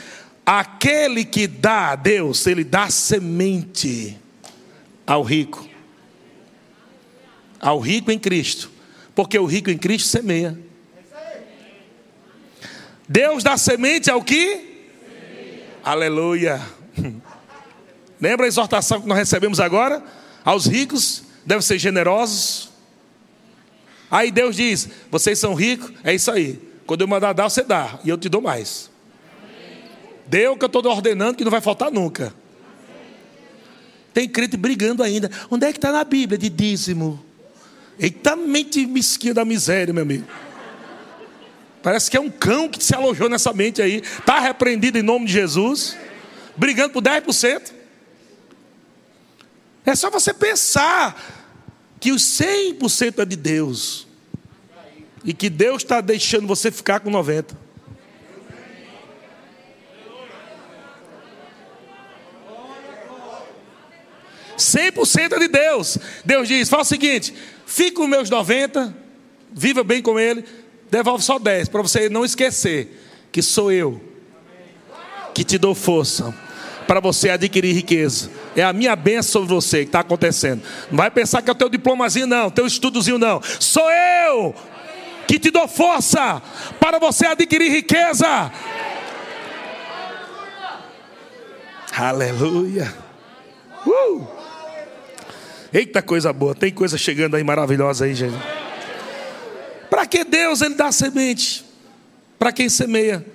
Aquele 0.46 1.26
que 1.26 1.48
dá 1.48 1.92
a 1.92 1.96
Deus, 1.96 2.46
ele 2.46 2.64
dá 2.64 2.90
semente 2.90 4.18
ao 5.08 5.24
rico. 5.24 5.68
Ao 7.60 7.80
rico 7.80 8.12
em 8.12 8.20
Cristo. 8.20 8.70
Porque 9.16 9.40
o 9.40 9.46
rico 9.46 9.72
em 9.72 9.78
Cristo 9.78 10.08
semeia. 10.08 10.58
Deus 13.08 13.44
dá 13.44 13.58
semente 13.58 14.12
ao 14.12 14.22
que? 14.22 14.90
Aleluia. 15.84 16.62
Lembra 18.22 18.46
a 18.46 18.48
exortação 18.48 19.02
que 19.02 19.08
nós 19.08 19.18
recebemos 19.18 19.60
agora? 19.60 20.04
Aos 20.44 20.66
ricos 20.66 21.24
devem 21.46 21.62
ser 21.62 21.80
generosos. 21.80 22.70
Aí 24.10 24.32
Deus 24.32 24.56
diz: 24.56 24.90
vocês 25.12 25.40
são 25.40 25.54
ricos, 25.54 25.92
é 26.04 26.14
isso 26.14 26.32
aí. 26.32 26.60
Quando 26.86 27.02
eu 27.02 27.08
mandar 27.08 27.34
dar, 27.34 27.50
você 27.50 27.64
dá, 27.64 28.00
e 28.04 28.10
eu 28.10 28.18
te 28.18 28.30
dou 28.30 28.42
mais. 28.42 28.90
O 30.28 30.58
que 30.58 30.64
eu 30.64 30.68
estou 30.68 30.86
ordenando, 30.86 31.38
que 31.38 31.44
não 31.44 31.52
vai 31.52 31.62
faltar 31.62 31.92
nunca. 31.92 32.34
Tem 34.14 34.28
crente 34.28 34.58
brigando 34.58 35.04
ainda. 35.04 35.30
Onde 35.52 35.66
é 35.66 35.72
que 35.72 35.78
está 35.78 35.92
na 35.92 36.04
Bíblia 36.04 36.38
de 36.38 36.50
dízimo? 36.50 37.24
Eita 38.00 38.36
mente 38.36 38.86
mesquinha 38.86 39.34
da 39.34 39.46
miséria, 39.46 39.94
meu 39.94 40.04
amigo. 40.04 40.26
Parece 41.84 42.10
que 42.10 42.18
é 42.18 42.20
um 42.20 42.30
cão 42.30 42.68
que 42.68 42.84
se 42.84 42.96
alojou 42.96 43.30
nessa 43.30 43.54
mente 43.54 43.82
aí. 43.82 43.98
Está 43.98 44.40
repreendido 44.40 44.98
em 44.98 45.04
nome 45.04 45.26
de 45.26 45.34
Jesus. 45.34 45.96
Brigando 46.58 46.94
por 46.94 47.04
10%. 47.04 47.74
É 49.86 49.94
só 49.96 50.10
você 50.10 50.34
pensar 50.34 52.00
que 52.00 52.12
os 52.12 52.24
100% 52.24 53.20
é 53.20 53.26
de 53.26 53.36
Deus. 53.36 54.08
E 55.24 55.34
que 55.34 55.50
Deus 55.50 55.84
está 55.84 56.02
deixando 56.02 56.48
você 56.48 56.72
ficar 56.72 57.02
com 57.02 57.12
90%. 57.12 57.65
100% 64.58 65.34
é 65.34 65.40
de 65.40 65.48
Deus. 65.48 65.98
Deus 66.24 66.48
diz: 66.48 66.70
fala 66.70 66.84
o 66.84 66.86
seguinte, 66.86 67.34
fica 67.66 67.98
com 67.98 68.08
meus 68.08 68.30
90, 68.30 68.96
viva 69.52 69.84
bem 69.84 70.02
com 70.02 70.20
ele, 70.20 70.44
devolve 70.90 71.24
só 71.24 71.40
10, 71.40 71.70
para 71.70 71.82
você 71.82 72.10
não 72.10 72.26
esquecer 72.26 73.02
que 73.32 73.42
sou 73.42 73.72
eu 73.72 74.02
que 75.36 75.44
te 75.44 75.58
dou 75.58 75.76
força 75.76 76.34
para 76.88 77.02
você 77.02 77.30
adquirir 77.30 77.74
riqueza. 77.74 78.32
É 78.56 78.64
a 78.64 78.72
minha 78.72 78.96
bênção 78.96 79.42
sobre 79.42 79.54
você 79.54 79.80
que 79.80 79.90
está 79.90 80.00
acontecendo. 80.00 80.64
Não 80.90 80.98
vai 80.98 81.12
pensar 81.12 81.42
que 81.42 81.50
é 81.50 81.52
o 81.52 81.56
teu 81.56 81.68
diplomazinho, 81.68 82.26
não, 82.26 82.50
teu 82.50 82.66
estudozinho, 82.66 83.18
não. 83.18 83.42
Sou 83.60 83.92
eu 83.92 84.56
que 85.28 85.38
te 85.38 85.52
dou 85.52 85.68
força 85.68 86.42
para 86.80 86.98
você 86.98 87.26
adquirir 87.26 87.70
riqueza. 87.70 88.52
Aleluia. 91.98 92.94
Uh! 93.86 94.35
Eita 95.74 96.02
coisa 96.02 96.32
boa, 96.32 96.56
tem 96.56 96.72
coisa 96.72 96.98
chegando 96.98 97.36
aí 97.36 97.44
maravilhosa 97.44 98.06
aí, 98.06 98.14
gente. 98.14 98.36
Para 99.90 100.06
que 100.06 100.24
Deus 100.24 100.62
ele 100.62 100.76
dá 100.76 100.92
semente? 100.92 101.66
Para 102.38 102.52
quem 102.52 102.70
semeia. 102.70 103.26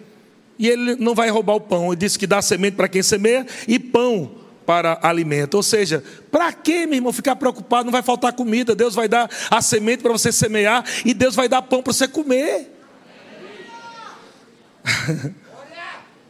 E 0.58 0.68
ele 0.68 0.94
não 0.96 1.14
vai 1.14 1.30
roubar 1.30 1.54
o 1.54 1.60
pão. 1.60 1.86
Ele 1.86 1.96
disse 1.96 2.18
que 2.18 2.26
dá 2.26 2.42
semente 2.42 2.76
para 2.76 2.88
quem 2.88 3.02
semeia 3.02 3.46
e 3.66 3.78
pão 3.78 4.36
para 4.66 4.98
alimento. 5.02 5.54
Ou 5.54 5.62
seja, 5.62 6.04
para 6.30 6.52
que, 6.52 6.86
meu 6.86 6.96
irmão, 6.96 7.12
ficar 7.12 7.34
preocupado? 7.36 7.86
Não 7.86 7.92
vai 7.92 8.02
faltar 8.02 8.32
comida. 8.34 8.74
Deus 8.74 8.94
vai 8.94 9.08
dar 9.08 9.28
a 9.50 9.62
semente 9.62 10.02
para 10.02 10.12
você 10.12 10.30
semear 10.30 10.84
e 11.04 11.14
Deus 11.14 11.34
vai 11.34 11.48
dar 11.48 11.62
pão 11.62 11.82
para 11.82 11.92
você 11.92 12.06
comer. 12.06 12.70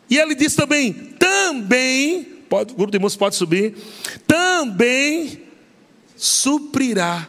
e 0.08 0.16
ele 0.16 0.34
disse 0.34 0.56
também: 0.56 0.92
também, 0.92 2.24
pode, 2.48 2.72
o 2.72 2.76
grupo 2.76 2.92
de 2.92 2.98
músicos 2.98 3.18
pode 3.18 3.34
subir, 3.34 3.74
também 4.26 5.49
suprirá. 6.20 7.26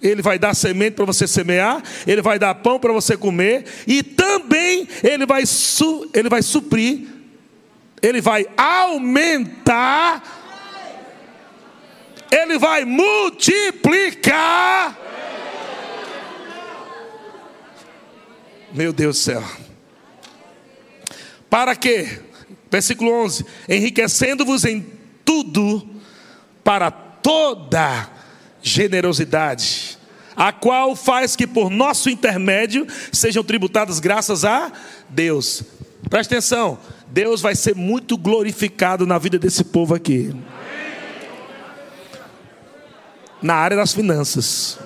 Ele 0.00 0.22
vai 0.22 0.38
dar 0.38 0.54
semente 0.54 0.94
para 0.94 1.04
você 1.04 1.26
semear, 1.26 1.82
ele 2.06 2.22
vai 2.22 2.38
dar 2.38 2.54
pão 2.54 2.78
para 2.78 2.92
você 2.92 3.16
comer, 3.16 3.64
e 3.86 4.02
também 4.02 4.86
ele 5.02 5.26
vai, 5.26 5.44
su, 5.44 6.08
ele 6.14 6.28
vai 6.28 6.42
suprir, 6.42 7.08
ele 8.00 8.20
vai 8.20 8.46
aumentar, 8.56 10.22
ele 12.30 12.56
vai 12.58 12.84
multiplicar. 12.84 14.96
Meu 18.72 18.92
Deus 18.92 19.16
do 19.16 19.20
céu. 19.20 19.42
Para 21.50 21.74
quê? 21.74 22.20
Versículo 22.70 23.10
11: 23.24 23.44
Enriquecendo-vos 23.68 24.64
em 24.64 24.86
tudo 25.24 25.88
para 26.62 27.05
toda 27.26 28.08
generosidade, 28.62 29.98
a 30.36 30.52
qual 30.52 30.94
faz 30.94 31.34
que 31.34 31.44
por 31.44 31.68
nosso 31.68 32.08
intermédio 32.08 32.86
sejam 33.10 33.42
tributadas 33.42 33.98
graças 33.98 34.44
a 34.44 34.70
Deus. 35.08 35.64
Presta 36.08 36.36
atenção, 36.36 36.78
Deus 37.08 37.40
vai 37.40 37.56
ser 37.56 37.74
muito 37.74 38.16
glorificado 38.16 39.04
na 39.04 39.18
vida 39.18 39.40
desse 39.40 39.64
povo 39.64 39.92
aqui. 39.92 40.32
Na 43.42 43.54
área 43.54 43.76
das 43.76 43.92
finanças. 43.92 44.78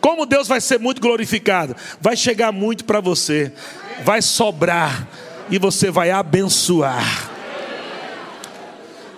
Como 0.00 0.26
Deus 0.26 0.46
vai 0.46 0.60
ser 0.60 0.78
muito 0.78 1.00
glorificado? 1.00 1.74
Vai 2.00 2.16
chegar 2.16 2.52
muito 2.52 2.84
para 2.84 3.00
você, 3.00 3.52
vai 4.04 4.22
sobrar 4.22 5.08
e 5.50 5.58
você 5.58 5.90
vai 5.90 6.12
abençoar. 6.12 7.37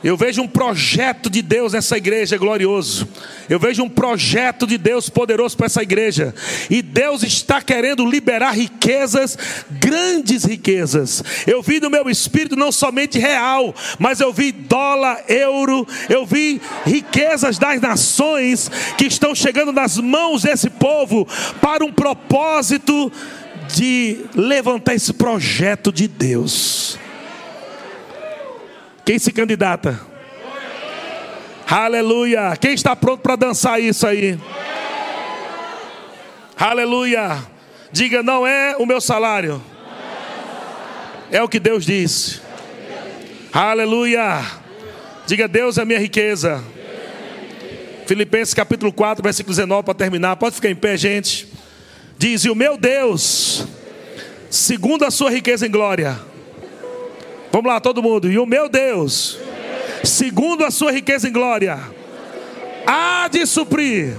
Eu 0.03 0.16
vejo 0.16 0.40
um 0.40 0.48
projeto 0.48 1.28
de 1.28 1.42
Deus 1.42 1.74
nessa 1.74 1.96
igreja 1.96 2.38
glorioso. 2.38 3.07
Eu 3.48 3.59
vejo 3.59 3.82
um 3.82 3.88
projeto 3.88 4.66
de 4.66 4.78
Deus 4.78 5.11
poderoso 5.11 5.57
para 5.57 5.66
essa 5.66 5.82
igreja. 5.82 6.34
E 6.70 6.80
Deus 6.80 7.22
está 7.22 7.61
querendo 7.61 8.07
liberar 8.07 8.53
riquezas, 8.53 9.36
grandes 9.70 10.44
riquezas. 10.44 11.22
Eu 11.46 11.61
vi 11.61 11.80
no 11.80 11.90
meu 11.90 12.09
espírito 12.09 12.57
não 12.57 12.72
somente 12.72 13.18
real, 13.18 13.74
mas 13.98 14.20
eu 14.20 14.32
vi 14.32 14.53
dólar, 14.53 15.22
euro, 15.28 15.86
eu 16.09 16.24
vi 16.24 16.61
riquezas 16.86 17.59
das 17.59 17.80
nações 17.80 18.70
que 18.96 19.05
estão 19.05 19.34
chegando 19.34 19.72
nas 19.72 19.98
mãos 19.98 20.42
desse 20.42 20.70
povo 20.70 21.28
para 21.61 21.84
um 21.84 21.92
propósito 21.92 23.12
de 23.74 24.24
levantar 24.34 24.94
esse 24.94 25.12
projeto 25.12 25.92
de 25.92 26.09
Deus. 26.09 26.98
Quem 29.11 29.18
se 29.18 29.32
candidata? 29.32 30.00
Aleluia. 31.68 32.56
Quem 32.56 32.74
está 32.74 32.94
pronto 32.94 33.20
para 33.22 33.34
dançar 33.34 33.82
isso 33.82 34.06
aí? 34.06 34.38
Aleluia. 36.56 37.44
Diga, 37.90 38.22
não 38.22 38.46
é 38.46 38.76
o 38.76 38.86
meu 38.86 39.00
salário. 39.00 39.61
É 41.28 41.42
o 41.42 41.48
que 41.48 41.58
Deus 41.58 41.84
disse. 41.84 42.40
Aleluia. 43.52 44.46
Diga, 45.26 45.48
Deus 45.48 45.76
é 45.76 45.84
minha 45.84 45.98
riqueza. 45.98 46.62
Filipenses 48.06 48.54
capítulo 48.54 48.92
4, 48.92 49.24
versículo 49.24 49.52
19, 49.52 49.86
para 49.86 49.94
terminar. 49.94 50.36
Pode 50.36 50.54
ficar 50.54 50.70
em 50.70 50.76
pé, 50.76 50.96
gente. 50.96 51.48
Diz: 52.16 52.44
E 52.44 52.48
o 52.48 52.54
meu 52.54 52.76
Deus, 52.78 53.66
segundo 54.48 55.04
a 55.04 55.11
sua 55.11 55.32
riqueza 55.32 55.66
em 55.66 55.70
glória 55.72 56.30
Vamos 57.61 57.74
lá, 57.74 57.78
todo 57.78 58.02
mundo. 58.02 58.32
E 58.32 58.38
o 58.38 58.46
meu 58.46 58.70
Deus, 58.70 59.38
segundo 60.02 60.64
a 60.64 60.70
sua 60.70 60.90
riqueza 60.90 61.28
em 61.28 61.32
glória, 61.32 61.78
há 62.86 63.28
de 63.28 63.44
suprir 63.44 64.16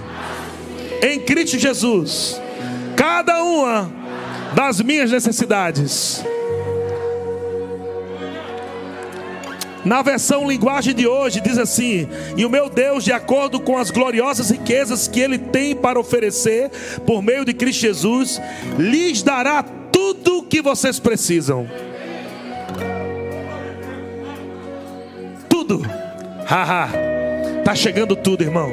em 1.01 1.19
Cristo 1.21 1.57
Jesus 1.57 2.39
cada 2.95 3.43
uma 3.43 3.91
das 4.53 4.79
minhas 4.79 5.09
necessidades. 5.09 6.23
Na 9.83 10.03
versão 10.03 10.47
linguagem 10.47 10.93
de 10.93 11.07
hoje 11.07 11.41
diz 11.41 11.57
assim: 11.57 12.07
E 12.37 12.45
o 12.45 12.49
meu 12.49 12.69
Deus, 12.69 13.03
de 13.03 13.11
acordo 13.11 13.59
com 13.59 13.75
as 13.75 13.89
gloriosas 13.89 14.51
riquezas 14.51 15.07
que 15.07 15.19
Ele 15.19 15.39
tem 15.39 15.75
para 15.75 15.99
oferecer 15.99 16.69
por 17.07 17.23
meio 17.23 17.43
de 17.43 17.55
Cristo 17.55 17.81
Jesus, 17.81 18.39
lhes 18.77 19.23
dará 19.23 19.63
tudo 19.63 20.37
o 20.37 20.43
que 20.43 20.61
vocês 20.61 20.99
precisam. 20.99 21.67
Tudo. 25.63 25.85
Haha. 26.45 26.89
Tá 27.63 27.75
chegando 27.75 28.15
tudo, 28.15 28.43
irmão. 28.43 28.71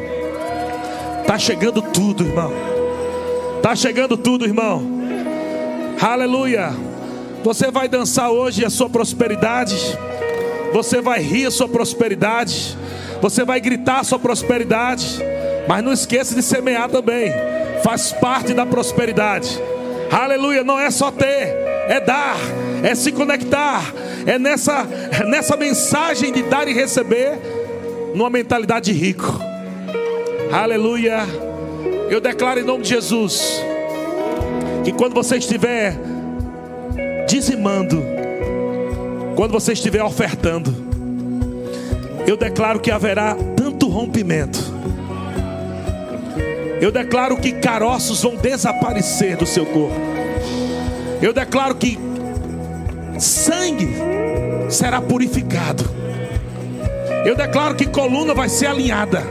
Tá 1.26 1.38
chegando 1.38 1.82
tudo, 1.82 2.24
irmão. 2.24 2.52
Tá 3.62 3.76
chegando 3.76 4.16
tudo, 4.16 4.46
irmão. 4.46 4.82
Aleluia. 6.00 6.70
Você 7.44 7.70
vai 7.70 7.88
dançar 7.88 8.30
hoje 8.30 8.64
a 8.64 8.70
sua 8.70 8.88
prosperidade. 8.88 9.76
Você 10.72 11.00
vai 11.00 11.20
rir 11.20 11.46
a 11.46 11.50
sua 11.50 11.68
prosperidade. 11.68 12.76
Você 13.20 13.44
vai 13.44 13.60
gritar 13.60 14.00
a 14.00 14.04
sua 14.04 14.18
prosperidade. 14.18 15.18
Mas 15.68 15.84
não 15.84 15.92
esqueça 15.92 16.34
de 16.34 16.42
semear 16.42 16.88
também. 16.88 17.30
Faz 17.84 18.12
parte 18.12 18.54
da 18.54 18.64
prosperidade. 18.64 19.60
Aleluia. 20.10 20.64
Não 20.64 20.78
é 20.78 20.90
só 20.90 21.10
ter, 21.10 21.54
é 21.88 22.00
dar, 22.00 22.36
é 22.82 22.94
se 22.94 23.12
conectar, 23.12 23.92
é 24.26 24.38
nessa, 24.38 24.86
é 25.20 25.24
nessa 25.24 25.56
mensagem 25.56 26.32
de 26.32 26.42
dar 26.42 26.68
e 26.68 26.72
receber, 26.72 27.38
numa 28.14 28.30
mentalidade 28.30 28.92
de 28.92 28.98
rico. 28.98 29.40
Aleluia. 30.52 31.20
Eu 32.10 32.20
declaro 32.20 32.60
em 32.60 32.64
nome 32.64 32.82
de 32.82 32.88
Jesus 32.90 33.62
que 34.84 34.92
quando 34.92 35.14
você 35.14 35.36
estiver 35.36 35.94
dizimando, 37.28 38.02
quando 39.36 39.52
você 39.52 39.72
estiver 39.72 40.02
ofertando, 40.02 40.74
eu 42.26 42.36
declaro 42.36 42.80
que 42.80 42.90
haverá 42.90 43.36
tanto 43.56 43.88
rompimento. 43.88 44.58
Eu 46.80 46.90
declaro 46.90 47.36
que 47.36 47.52
caroços 47.52 48.22
vão 48.22 48.36
desaparecer 48.36 49.36
do 49.36 49.46
seu 49.46 49.66
corpo. 49.66 49.94
Eu 51.20 51.32
declaro 51.32 51.74
que 51.74 51.98
sangue 53.18 53.88
será 54.68 55.00
purificado. 55.00 55.84
Eu 57.24 57.34
declaro 57.34 57.74
que 57.74 57.86
coluna 57.86 58.34
vai 58.34 58.48
ser 58.48 58.66
alinhada. 58.66 59.22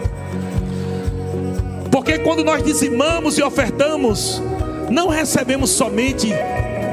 Porque 1.91 2.19
quando 2.19 2.43
nós 2.43 2.63
dizimamos 2.63 3.37
e 3.37 3.43
ofertamos, 3.43 4.41
não 4.89 5.07
recebemos 5.07 5.69
somente 5.71 6.31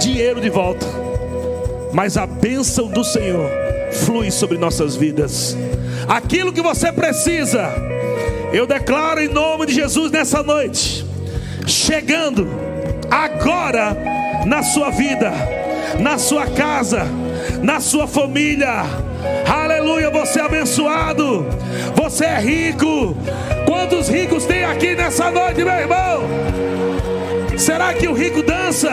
dinheiro 0.00 0.40
de 0.40 0.48
volta, 0.48 0.86
mas 1.92 2.16
a 2.16 2.26
bênção 2.26 2.88
do 2.88 3.04
Senhor 3.04 3.50
flui 3.92 4.30
sobre 4.30 4.56
nossas 4.56 4.96
vidas. 4.96 5.56
Aquilo 6.08 6.52
que 6.52 6.62
você 6.62 6.92
precisa, 6.92 7.70
eu 8.52 8.66
declaro 8.66 9.20
em 9.20 9.28
nome 9.28 9.66
de 9.66 9.74
Jesus 9.74 10.10
nessa 10.10 10.42
noite, 10.42 11.04
chegando 11.66 12.48
agora 13.10 13.96
na 14.46 14.62
sua 14.62 14.90
vida 14.90 15.32
na 15.98 16.18
sua 16.18 16.46
casa, 16.46 17.06
na 17.62 17.80
sua 17.80 18.06
família. 18.06 18.84
Aleluia, 19.46 20.10
você 20.10 20.40
é 20.40 20.42
abençoado. 20.42 21.46
Você 21.94 22.24
é 22.24 22.38
rico. 22.38 23.16
Quantos 23.66 24.08
ricos 24.08 24.44
tem 24.44 24.64
aqui 24.64 24.94
nessa 24.94 25.30
noite, 25.30 25.64
meu 25.64 25.74
irmão? 25.74 26.22
Será 27.56 27.94
que 27.94 28.08
o 28.08 28.12
rico 28.12 28.42
dança? 28.42 28.92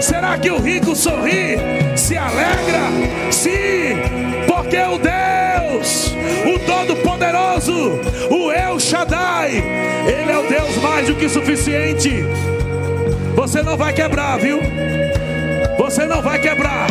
Será 0.00 0.36
que 0.36 0.50
o 0.50 0.58
rico 0.58 0.96
sorri? 0.96 1.56
Se 1.96 2.16
alegra? 2.16 2.90
Sim, 3.30 3.96
porque 4.46 4.76
o 4.76 4.98
Deus, 4.98 6.14
o 6.44 6.58
Todo-Poderoso, 6.66 8.00
o 8.30 8.50
El 8.50 8.80
Shaddai, 8.80 9.62
Ele 10.06 10.32
é 10.32 10.38
o 10.38 10.48
Deus 10.48 10.76
mais 10.82 11.06
do 11.06 11.14
que 11.14 11.28
suficiente. 11.28 12.24
Você 13.36 13.62
não 13.62 13.76
vai 13.76 13.92
quebrar, 13.92 14.38
viu? 14.38 14.60
Você 15.92 16.06
não 16.06 16.22
vai 16.22 16.38
quebrar. 16.38 16.86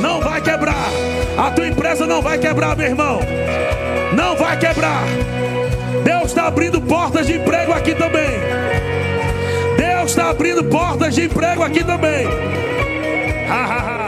Não 0.00 0.22
vai 0.22 0.40
quebrar. 0.40 0.88
A 1.36 1.50
tua 1.50 1.68
empresa 1.68 2.06
não 2.06 2.22
vai 2.22 2.38
quebrar, 2.38 2.74
meu 2.74 2.86
irmão. 2.86 3.20
Não 4.16 4.34
vai 4.38 4.58
quebrar. 4.58 5.02
Deus 6.02 6.28
está 6.28 6.46
abrindo 6.46 6.80
portas 6.80 7.26
de 7.26 7.34
emprego 7.34 7.74
aqui 7.74 7.94
também. 7.94 8.30
Deus 9.76 10.12
está 10.12 10.30
abrindo 10.30 10.64
portas 10.64 11.14
de 11.14 11.24
emprego 11.24 11.62
aqui 11.62 11.84
também. 11.84 12.26